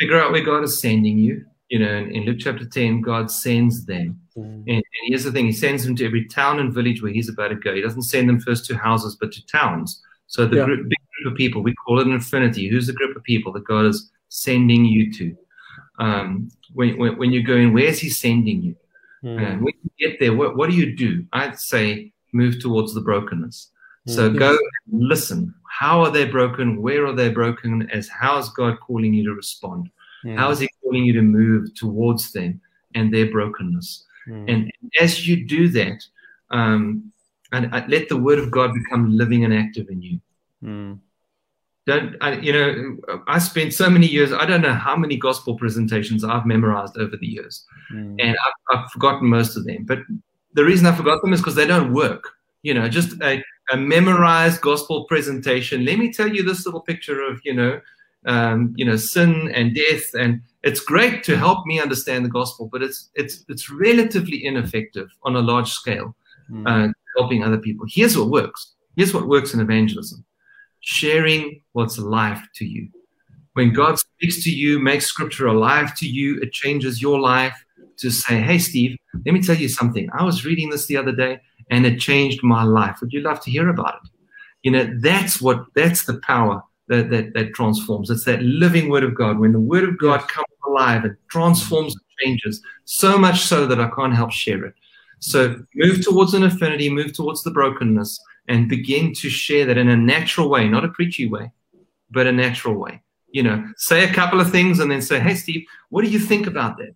figure 0.00 0.20
out 0.20 0.32
where 0.32 0.42
god 0.42 0.64
is 0.64 0.80
sending 0.80 1.18
you 1.18 1.44
you 1.68 1.78
know 1.78 1.96
in, 1.98 2.10
in 2.10 2.24
luke 2.24 2.38
chapter 2.40 2.64
10 2.64 3.00
god 3.02 3.30
sends 3.30 3.84
them 3.84 4.18
mm. 4.36 4.42
and, 4.42 4.68
and, 4.68 4.84
here's 5.06 5.24
the 5.24 5.30
thing 5.30 5.46
he 5.46 5.52
sends 5.52 5.84
them 5.84 5.94
to 5.94 6.04
every 6.04 6.26
town 6.26 6.58
and 6.58 6.74
village 6.74 7.02
where 7.02 7.12
he's 7.12 7.28
about 7.28 7.48
to 7.48 7.54
go 7.54 7.74
he 7.74 7.80
doesn't 7.80 8.02
send 8.02 8.28
them 8.28 8.40
first 8.40 8.64
to 8.64 8.76
houses 8.76 9.16
but 9.20 9.30
to 9.30 9.46
towns 9.46 10.02
so 10.30 10.46
the 10.46 10.58
yeah. 10.58 10.64
group, 10.64 10.88
big 10.88 10.98
group 11.20 11.32
of 11.32 11.36
people, 11.36 11.60
we 11.60 11.74
call 11.74 11.98
it 11.98 12.06
an 12.06 12.14
affinity. 12.14 12.68
Who's 12.68 12.86
the 12.86 12.92
group 12.92 13.16
of 13.16 13.22
people 13.24 13.52
that 13.52 13.64
God 13.64 13.84
is 13.84 14.10
sending 14.28 14.84
you 14.84 15.12
to? 15.14 15.36
Um, 15.98 16.50
when, 16.72 16.96
when, 16.98 17.18
when, 17.18 17.32
you're 17.32 17.42
going, 17.42 17.72
where's 17.72 17.98
He 17.98 18.08
sending 18.08 18.62
you? 18.62 18.76
Mm. 19.24 19.38
Uh, 19.38 19.58
when 19.58 19.74
you 19.82 19.90
get 19.98 20.20
there, 20.20 20.32
what, 20.32 20.56
what 20.56 20.70
do 20.70 20.76
you 20.76 20.94
do? 20.94 21.26
I'd 21.32 21.58
say 21.58 22.12
move 22.32 22.60
towards 22.60 22.94
the 22.94 23.00
brokenness. 23.00 23.70
Mm. 24.08 24.14
So 24.14 24.32
go 24.32 24.56
listen. 24.90 25.52
How 25.70 26.02
are 26.02 26.10
they 26.10 26.26
broken? 26.26 26.82
Where 26.82 27.06
are 27.06 27.14
they 27.14 27.28
broken? 27.28 27.88
As 27.90 28.08
how 28.08 28.38
is 28.38 28.48
God 28.50 28.78
calling 28.80 29.14
you 29.14 29.24
to 29.24 29.34
respond? 29.34 29.88
Mm. 30.24 30.36
How 30.36 30.50
is 30.50 30.58
He 30.58 30.68
calling 30.82 31.04
you 31.04 31.12
to 31.14 31.22
move 31.22 31.74
towards 31.74 32.32
them 32.32 32.60
and 32.94 33.14
their 33.14 33.30
brokenness? 33.30 34.04
Hmm. 34.26 34.44
And 34.48 34.72
as 35.00 35.26
you 35.26 35.46
do 35.46 35.68
that, 35.68 36.04
um, 36.50 37.12
and 37.52 37.72
uh, 37.72 37.84
let 37.88 38.08
the 38.08 38.16
word 38.16 38.38
of 38.38 38.50
God 38.50 38.74
become 38.74 39.16
living 39.16 39.44
and 39.44 39.54
active 39.54 39.88
in 39.88 40.02
you. 40.02 40.20
Mm. 40.62 40.98
Don't 41.86 42.16
I, 42.20 42.34
you 42.34 42.52
know? 42.52 43.22
I 43.26 43.38
spent 43.38 43.72
so 43.72 43.88
many 43.88 44.06
years. 44.06 44.32
I 44.32 44.46
don't 44.46 44.60
know 44.60 44.74
how 44.74 44.96
many 44.96 45.16
gospel 45.16 45.56
presentations 45.56 46.24
I've 46.24 46.46
memorized 46.46 46.98
over 46.98 47.16
the 47.16 47.26
years, 47.26 47.64
mm. 47.92 48.16
and 48.18 48.36
I've, 48.46 48.78
I've, 48.78 48.90
forgotten 48.90 49.28
most 49.28 49.56
of 49.56 49.64
them. 49.64 49.84
But 49.84 50.00
the 50.54 50.64
reason 50.64 50.86
I 50.86 50.94
forgot 50.94 51.22
them 51.22 51.32
is 51.32 51.40
because 51.40 51.54
they 51.54 51.66
don't 51.66 51.92
work. 51.92 52.28
You 52.62 52.74
know, 52.74 52.88
just 52.88 53.20
a, 53.22 53.42
a, 53.72 53.76
memorized 53.76 54.60
gospel 54.60 55.04
presentation. 55.04 55.84
Let 55.84 55.98
me 55.98 56.12
tell 56.12 56.28
you 56.28 56.42
this 56.42 56.64
little 56.64 56.80
picture 56.80 57.22
of 57.22 57.40
you 57.44 57.54
know, 57.54 57.80
um, 58.26 58.72
you 58.76 58.84
know, 58.84 58.96
sin 58.96 59.50
and 59.54 59.74
death, 59.74 60.14
and 60.14 60.42
it's 60.62 60.80
great 60.80 61.22
to 61.24 61.36
help 61.36 61.66
me 61.66 61.80
understand 61.80 62.24
the 62.24 62.30
gospel, 62.30 62.68
but 62.70 62.82
it's 62.82 63.10
it's 63.14 63.44
it's 63.48 63.70
relatively 63.70 64.44
ineffective 64.44 65.08
on 65.22 65.36
a 65.36 65.40
large 65.40 65.70
scale. 65.70 66.14
Mm. 66.50 66.66
Uh, 66.66 66.92
helping 67.16 67.44
other 67.44 67.58
people. 67.58 67.86
Here's 67.88 68.16
what 68.16 68.28
works. 68.28 68.74
Here's 68.96 69.14
what 69.14 69.26
works 69.26 69.54
in 69.54 69.60
evangelism 69.60 70.24
sharing 70.80 71.60
what's 71.72 71.98
alive 71.98 72.40
to 72.54 72.64
you. 72.64 72.88
When 73.52 73.72
God 73.72 73.98
speaks 73.98 74.42
to 74.44 74.50
you, 74.50 74.78
makes 74.78 75.06
scripture 75.06 75.46
alive 75.46 75.94
to 75.96 76.08
you, 76.08 76.40
it 76.40 76.52
changes 76.52 77.02
your 77.02 77.20
life 77.20 77.64
to 77.98 78.10
say, 78.10 78.40
Hey, 78.40 78.58
Steve, 78.58 78.96
let 79.26 79.34
me 79.34 79.42
tell 79.42 79.56
you 79.56 79.68
something. 79.68 80.08
I 80.12 80.24
was 80.24 80.44
reading 80.44 80.70
this 80.70 80.86
the 80.86 80.96
other 80.96 81.12
day 81.12 81.40
and 81.70 81.86
it 81.86 82.00
changed 82.00 82.42
my 82.42 82.64
life. 82.64 82.98
Would 83.00 83.12
you 83.12 83.20
love 83.20 83.40
to 83.42 83.50
hear 83.50 83.68
about 83.68 84.00
it? 84.02 84.10
You 84.62 84.70
know, 84.72 84.98
that's 84.98 85.40
what, 85.40 85.64
that's 85.74 86.04
the 86.04 86.20
power 86.20 86.62
that, 86.88 87.10
that, 87.10 87.34
that 87.34 87.54
transforms. 87.54 88.10
It's 88.10 88.24
that 88.24 88.42
living 88.42 88.90
word 88.90 89.04
of 89.04 89.14
God. 89.14 89.38
When 89.38 89.52
the 89.52 89.60
word 89.60 89.88
of 89.88 89.98
God 89.98 90.28
comes 90.28 90.46
alive 90.66 91.04
it 91.04 91.16
transforms 91.30 91.94
and 91.94 92.02
changes, 92.20 92.62
so 92.84 93.16
much 93.16 93.40
so 93.40 93.66
that 93.66 93.80
I 93.80 93.90
can't 93.96 94.14
help 94.14 94.32
share 94.32 94.64
it. 94.64 94.74
So 95.20 95.62
move 95.74 96.04
towards 96.04 96.34
an 96.34 96.44
affinity, 96.44 96.90
move 96.90 97.12
towards 97.12 97.42
the 97.42 97.50
brokenness, 97.50 98.20
and 98.48 98.68
begin 98.68 99.12
to 99.14 99.28
share 99.28 99.66
that 99.66 99.78
in 99.78 99.88
a 99.88 99.96
natural 99.96 100.48
way, 100.48 100.68
not 100.68 100.84
a 100.84 100.88
preachy 100.88 101.28
way, 101.28 101.52
but 102.10 102.26
a 102.26 102.32
natural 102.32 102.74
way. 102.74 103.02
You 103.30 103.44
know, 103.44 103.64
say 103.76 104.08
a 104.08 104.12
couple 104.12 104.40
of 104.40 104.50
things 104.50 104.80
and 104.80 104.90
then 104.90 105.02
say, 105.02 105.20
Hey, 105.20 105.34
Steve, 105.34 105.64
what 105.90 106.04
do 106.04 106.10
you 106.10 106.18
think 106.18 106.46
about 106.46 106.78
that? 106.78 106.94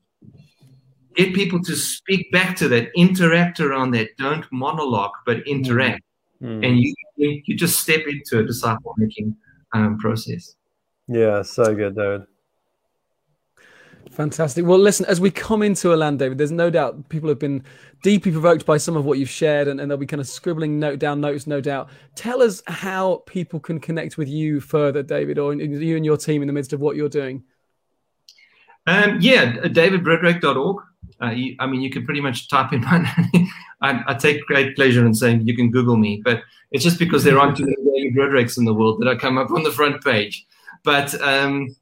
Get 1.15 1.35
people 1.35 1.63
to 1.63 1.75
speak 1.77 2.31
back 2.33 2.57
to 2.57 2.69
that, 2.69 2.91
interact 2.97 3.61
around 3.61 3.93
that. 3.93 4.17
Don't 4.19 4.45
monologue, 4.53 5.13
but 5.27 5.47
interact. 5.47 6.03
Mm. 6.43 6.67
And 6.67 6.79
you, 6.79 6.95
you 7.17 7.57
just 7.57 7.81
step 7.81 8.03
into 8.07 8.41
a 8.41 8.43
disciple 8.45 8.95
making 8.99 9.37
um, 9.73 9.99
process. 9.99 10.57
Yeah, 11.07 11.43
so 11.43 11.75
good, 11.75 11.97
David. 11.97 12.27
Fantastic. 14.11 14.65
Well, 14.65 14.79
listen, 14.79 15.07
as 15.07 15.21
we 15.21 15.31
come 15.31 15.63
into 15.63 15.93
a 15.93 15.97
land, 15.97 16.21
David, 16.21 16.39
there's 16.39 16.53
no 16.53 16.71
doubt 16.71 17.09
people 17.09 17.29
have 17.29 17.39
been 17.39 17.65
deeply 18.03 18.31
provoked 18.31 18.65
by 18.65 18.77
some 18.77 18.97
of 18.97 19.05
what 19.05 19.19
you've 19.19 19.31
shared, 19.31 19.67
and, 19.67 19.81
and 19.81 19.91
they'll 19.91 19.99
be 19.99 20.07
kind 20.07 20.21
of 20.21 20.29
scribbling 20.29 20.79
note 20.79 20.99
down 20.99 21.21
notes, 21.21 21.47
no 21.47 21.61
doubt. 21.61 21.89
Tell 22.15 22.41
us 22.41 22.63
how 22.67 23.23
people 23.27 23.59
can 23.59 23.81
connect 23.81 24.17
with 24.17 24.29
you 24.29 24.61
further, 24.61 25.03
David, 25.03 25.39
or 25.39 25.53
you 25.55 25.97
and 25.97 26.05
your 26.05 26.17
team 26.17 26.43
in 26.43 26.47
the 26.47 26.53
midst 26.53 26.73
of 26.73 26.81
what 26.81 26.97
you're 26.97 27.09
doing. 27.09 27.43
Um, 28.87 29.19
yeah, 29.21 29.53
davidbroodryk.org. 29.53 30.85
Uh, 31.23 31.31
you, 31.31 31.57
I 31.59 31.67
mean, 31.67 31.81
you 31.81 31.91
can 31.91 32.05
pretty 32.05 32.21
much 32.21 32.49
type 32.49 32.73
in 32.73 32.83
my 32.83 32.99
name. 33.33 33.49
I, 33.81 34.03
I, 34.09 34.15
take 34.15 34.45
great 34.47 34.75
pleasure 34.77 35.07
in 35.07 35.15
saying 35.15 35.47
you 35.47 35.57
can 35.57 35.71
Google 35.71 35.97
me, 35.97 36.21
but 36.25 36.43
it's 36.73 36.83
just 36.83 36.99
because 36.99 37.23
there 37.25 37.39
aren't 37.39 37.57
too 37.57 37.65
many 37.65 37.77
David 37.95 38.17
Broodryks 38.17 38.59
in 38.59 38.65
the 38.65 38.75
world 38.75 39.01
that 39.01 39.09
I 39.09 39.15
come 39.15 39.39
up 39.39 39.51
on 39.51 39.63
the 39.63 39.71
front 39.71 40.03
page. 40.03 40.47
But 40.85 41.19
um, 41.23 41.75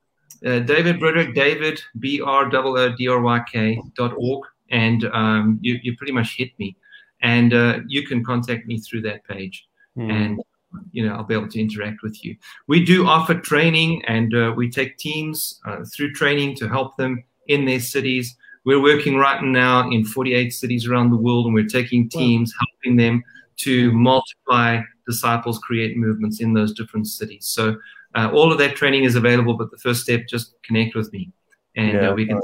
uh, 0.44 0.60
David 0.60 1.00
Broodryk, 1.00 1.34
David, 1.34 1.80
B 1.98 2.20
R 2.20 2.54
O 2.54 2.76
O 2.76 2.92
D 2.92 3.08
R 3.08 3.20
Y 3.20 3.40
K 3.50 3.80
dot 3.96 4.12
org, 4.16 4.44
and 4.70 5.04
um, 5.12 5.58
you, 5.60 5.78
you 5.82 5.96
pretty 5.96 6.12
much 6.12 6.36
hit 6.36 6.50
me. 6.58 6.76
And 7.20 7.54
uh, 7.54 7.80
you 7.86 8.04
can 8.06 8.24
contact 8.24 8.66
me 8.66 8.78
through 8.78 9.02
that 9.02 9.24
page, 9.24 9.68
mm. 9.96 10.10
and 10.10 10.42
you 10.90 11.06
know 11.06 11.14
I'll 11.14 11.24
be 11.24 11.34
able 11.34 11.48
to 11.48 11.60
interact 11.60 12.02
with 12.02 12.24
you. 12.24 12.36
We 12.66 12.84
do 12.84 13.06
offer 13.06 13.34
training, 13.34 14.04
and 14.06 14.34
uh, 14.34 14.52
we 14.56 14.70
take 14.70 14.98
teams 14.98 15.60
uh, 15.64 15.84
through 15.84 16.12
training 16.12 16.56
to 16.56 16.68
help 16.68 16.96
them 16.96 17.22
in 17.46 17.64
their 17.64 17.80
cities. 17.80 18.36
We're 18.64 18.82
working 18.82 19.16
right 19.16 19.42
now 19.42 19.90
in 19.90 20.04
48 20.04 20.50
cities 20.50 20.86
around 20.86 21.10
the 21.10 21.16
world, 21.16 21.46
and 21.46 21.54
we're 21.54 21.66
taking 21.66 22.08
teams, 22.08 22.52
wow. 22.54 22.66
helping 22.66 22.96
them 22.96 23.22
to 23.58 23.92
multiply 23.92 24.80
disciples, 25.06 25.58
create 25.58 25.96
movements 25.96 26.40
in 26.40 26.52
those 26.52 26.72
different 26.72 27.08
cities. 27.08 27.46
So 27.46 27.76
uh, 28.14 28.30
all 28.32 28.52
of 28.52 28.58
that 28.58 28.76
training 28.76 29.04
is 29.04 29.16
available, 29.16 29.54
but 29.54 29.70
the 29.70 29.78
first 29.78 30.02
step, 30.02 30.26
just 30.28 30.54
connect 30.62 30.94
with 30.94 31.12
me, 31.12 31.32
and 31.76 31.96
uh, 31.96 32.00
yeah, 32.00 32.08
uh, 32.10 32.14
we 32.14 32.26
can. 32.26 32.40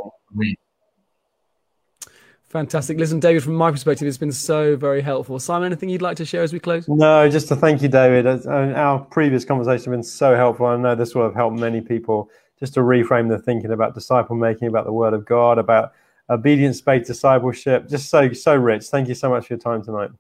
Fantastic. 2.48 2.96
Listen, 2.96 3.20
David, 3.20 3.42
from 3.42 3.54
my 3.54 3.70
perspective, 3.70 4.08
it's 4.08 4.16
been 4.16 4.32
so 4.32 4.74
very 4.74 5.02
helpful. 5.02 5.38
Simon, 5.38 5.66
anything 5.66 5.90
you'd 5.90 6.00
like 6.00 6.16
to 6.16 6.24
share 6.24 6.42
as 6.42 6.50
we 6.50 6.58
close? 6.58 6.88
No, 6.88 7.28
just 7.28 7.46
to 7.48 7.56
thank 7.56 7.82
you, 7.82 7.88
David. 7.88 8.26
Our 8.46 9.00
previous 9.00 9.44
conversation 9.44 9.92
has 9.92 9.98
been 9.98 10.02
so 10.02 10.34
helpful. 10.34 10.64
I 10.64 10.76
know 10.78 10.94
this 10.94 11.14
will 11.14 11.24
have 11.24 11.34
helped 11.34 11.58
many 11.58 11.82
people 11.82 12.30
just 12.58 12.72
to 12.74 12.80
reframe 12.80 13.28
the 13.28 13.38
thinking 13.38 13.70
about 13.70 13.94
disciple 13.94 14.34
making, 14.34 14.68
about 14.68 14.86
the 14.86 14.92
Word 14.92 15.12
of 15.12 15.26
God, 15.26 15.58
about 15.58 15.92
obedience-based 16.30 17.06
discipleship. 17.06 17.88
Just 17.88 18.08
so 18.08 18.32
so 18.32 18.54
rich. 18.54 18.86
Thank 18.86 19.08
you 19.08 19.14
so 19.14 19.30
much 19.30 19.46
for 19.46 19.54
your 19.54 19.60
time 19.60 19.82
tonight. 19.82 20.10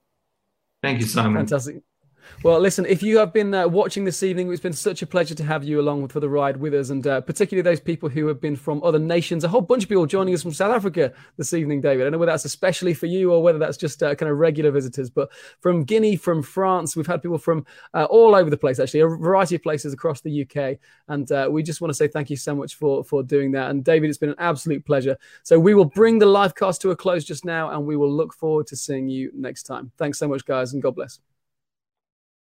Thank 0.82 1.00
you, 1.00 1.06
Simon. 1.06 1.34
Fantastic. 1.34 1.82
Well, 2.44 2.60
listen, 2.60 2.86
if 2.86 3.02
you 3.02 3.18
have 3.18 3.32
been 3.32 3.52
uh, 3.52 3.66
watching 3.66 4.04
this 4.04 4.22
evening, 4.22 4.52
it's 4.52 4.62
been 4.62 4.72
such 4.72 5.02
a 5.02 5.06
pleasure 5.06 5.34
to 5.34 5.42
have 5.42 5.64
you 5.64 5.80
along 5.80 6.06
for 6.08 6.20
the 6.20 6.28
ride 6.28 6.56
with 6.56 6.72
us, 6.72 6.90
and 6.90 7.04
uh, 7.04 7.20
particularly 7.20 7.62
those 7.62 7.80
people 7.80 8.08
who 8.08 8.28
have 8.28 8.40
been 8.40 8.54
from 8.54 8.80
other 8.84 9.00
nations. 9.00 9.42
A 9.42 9.48
whole 9.48 9.60
bunch 9.60 9.82
of 9.82 9.88
people 9.88 10.06
joining 10.06 10.34
us 10.34 10.42
from 10.42 10.52
South 10.52 10.72
Africa 10.72 11.12
this 11.36 11.52
evening, 11.52 11.80
David. 11.80 12.02
I 12.02 12.04
don't 12.04 12.12
know 12.12 12.18
whether 12.18 12.30
that's 12.30 12.44
especially 12.44 12.94
for 12.94 13.06
you 13.06 13.32
or 13.32 13.42
whether 13.42 13.58
that's 13.58 13.76
just 13.76 14.04
uh, 14.04 14.14
kind 14.14 14.30
of 14.30 14.38
regular 14.38 14.70
visitors, 14.70 15.10
but 15.10 15.30
from 15.58 15.82
Guinea, 15.82 16.14
from 16.14 16.42
France, 16.42 16.94
we've 16.94 17.08
had 17.08 17.22
people 17.22 17.38
from 17.38 17.66
uh, 17.94 18.04
all 18.04 18.36
over 18.36 18.50
the 18.50 18.56
place, 18.56 18.78
actually, 18.78 19.00
a 19.00 19.08
variety 19.08 19.56
of 19.56 19.62
places 19.64 19.92
across 19.92 20.20
the 20.20 20.42
UK. 20.42 20.78
And 21.08 21.30
uh, 21.32 21.48
we 21.50 21.64
just 21.64 21.80
want 21.80 21.90
to 21.90 21.94
say 21.94 22.06
thank 22.06 22.30
you 22.30 22.36
so 22.36 22.54
much 22.54 22.76
for, 22.76 23.02
for 23.02 23.24
doing 23.24 23.50
that. 23.52 23.70
And 23.70 23.82
David, 23.82 24.10
it's 24.10 24.18
been 24.18 24.30
an 24.30 24.36
absolute 24.38 24.84
pleasure. 24.84 25.16
So 25.42 25.58
we 25.58 25.74
will 25.74 25.86
bring 25.86 26.20
the 26.20 26.26
live 26.26 26.54
cast 26.54 26.80
to 26.82 26.90
a 26.90 26.96
close 26.96 27.24
just 27.24 27.44
now, 27.44 27.70
and 27.70 27.84
we 27.84 27.96
will 27.96 28.12
look 28.12 28.32
forward 28.32 28.68
to 28.68 28.76
seeing 28.76 29.08
you 29.08 29.32
next 29.34 29.64
time. 29.64 29.90
Thanks 29.98 30.18
so 30.18 30.28
much, 30.28 30.44
guys, 30.44 30.72
and 30.72 30.80
God 30.80 30.94
bless. 30.94 31.18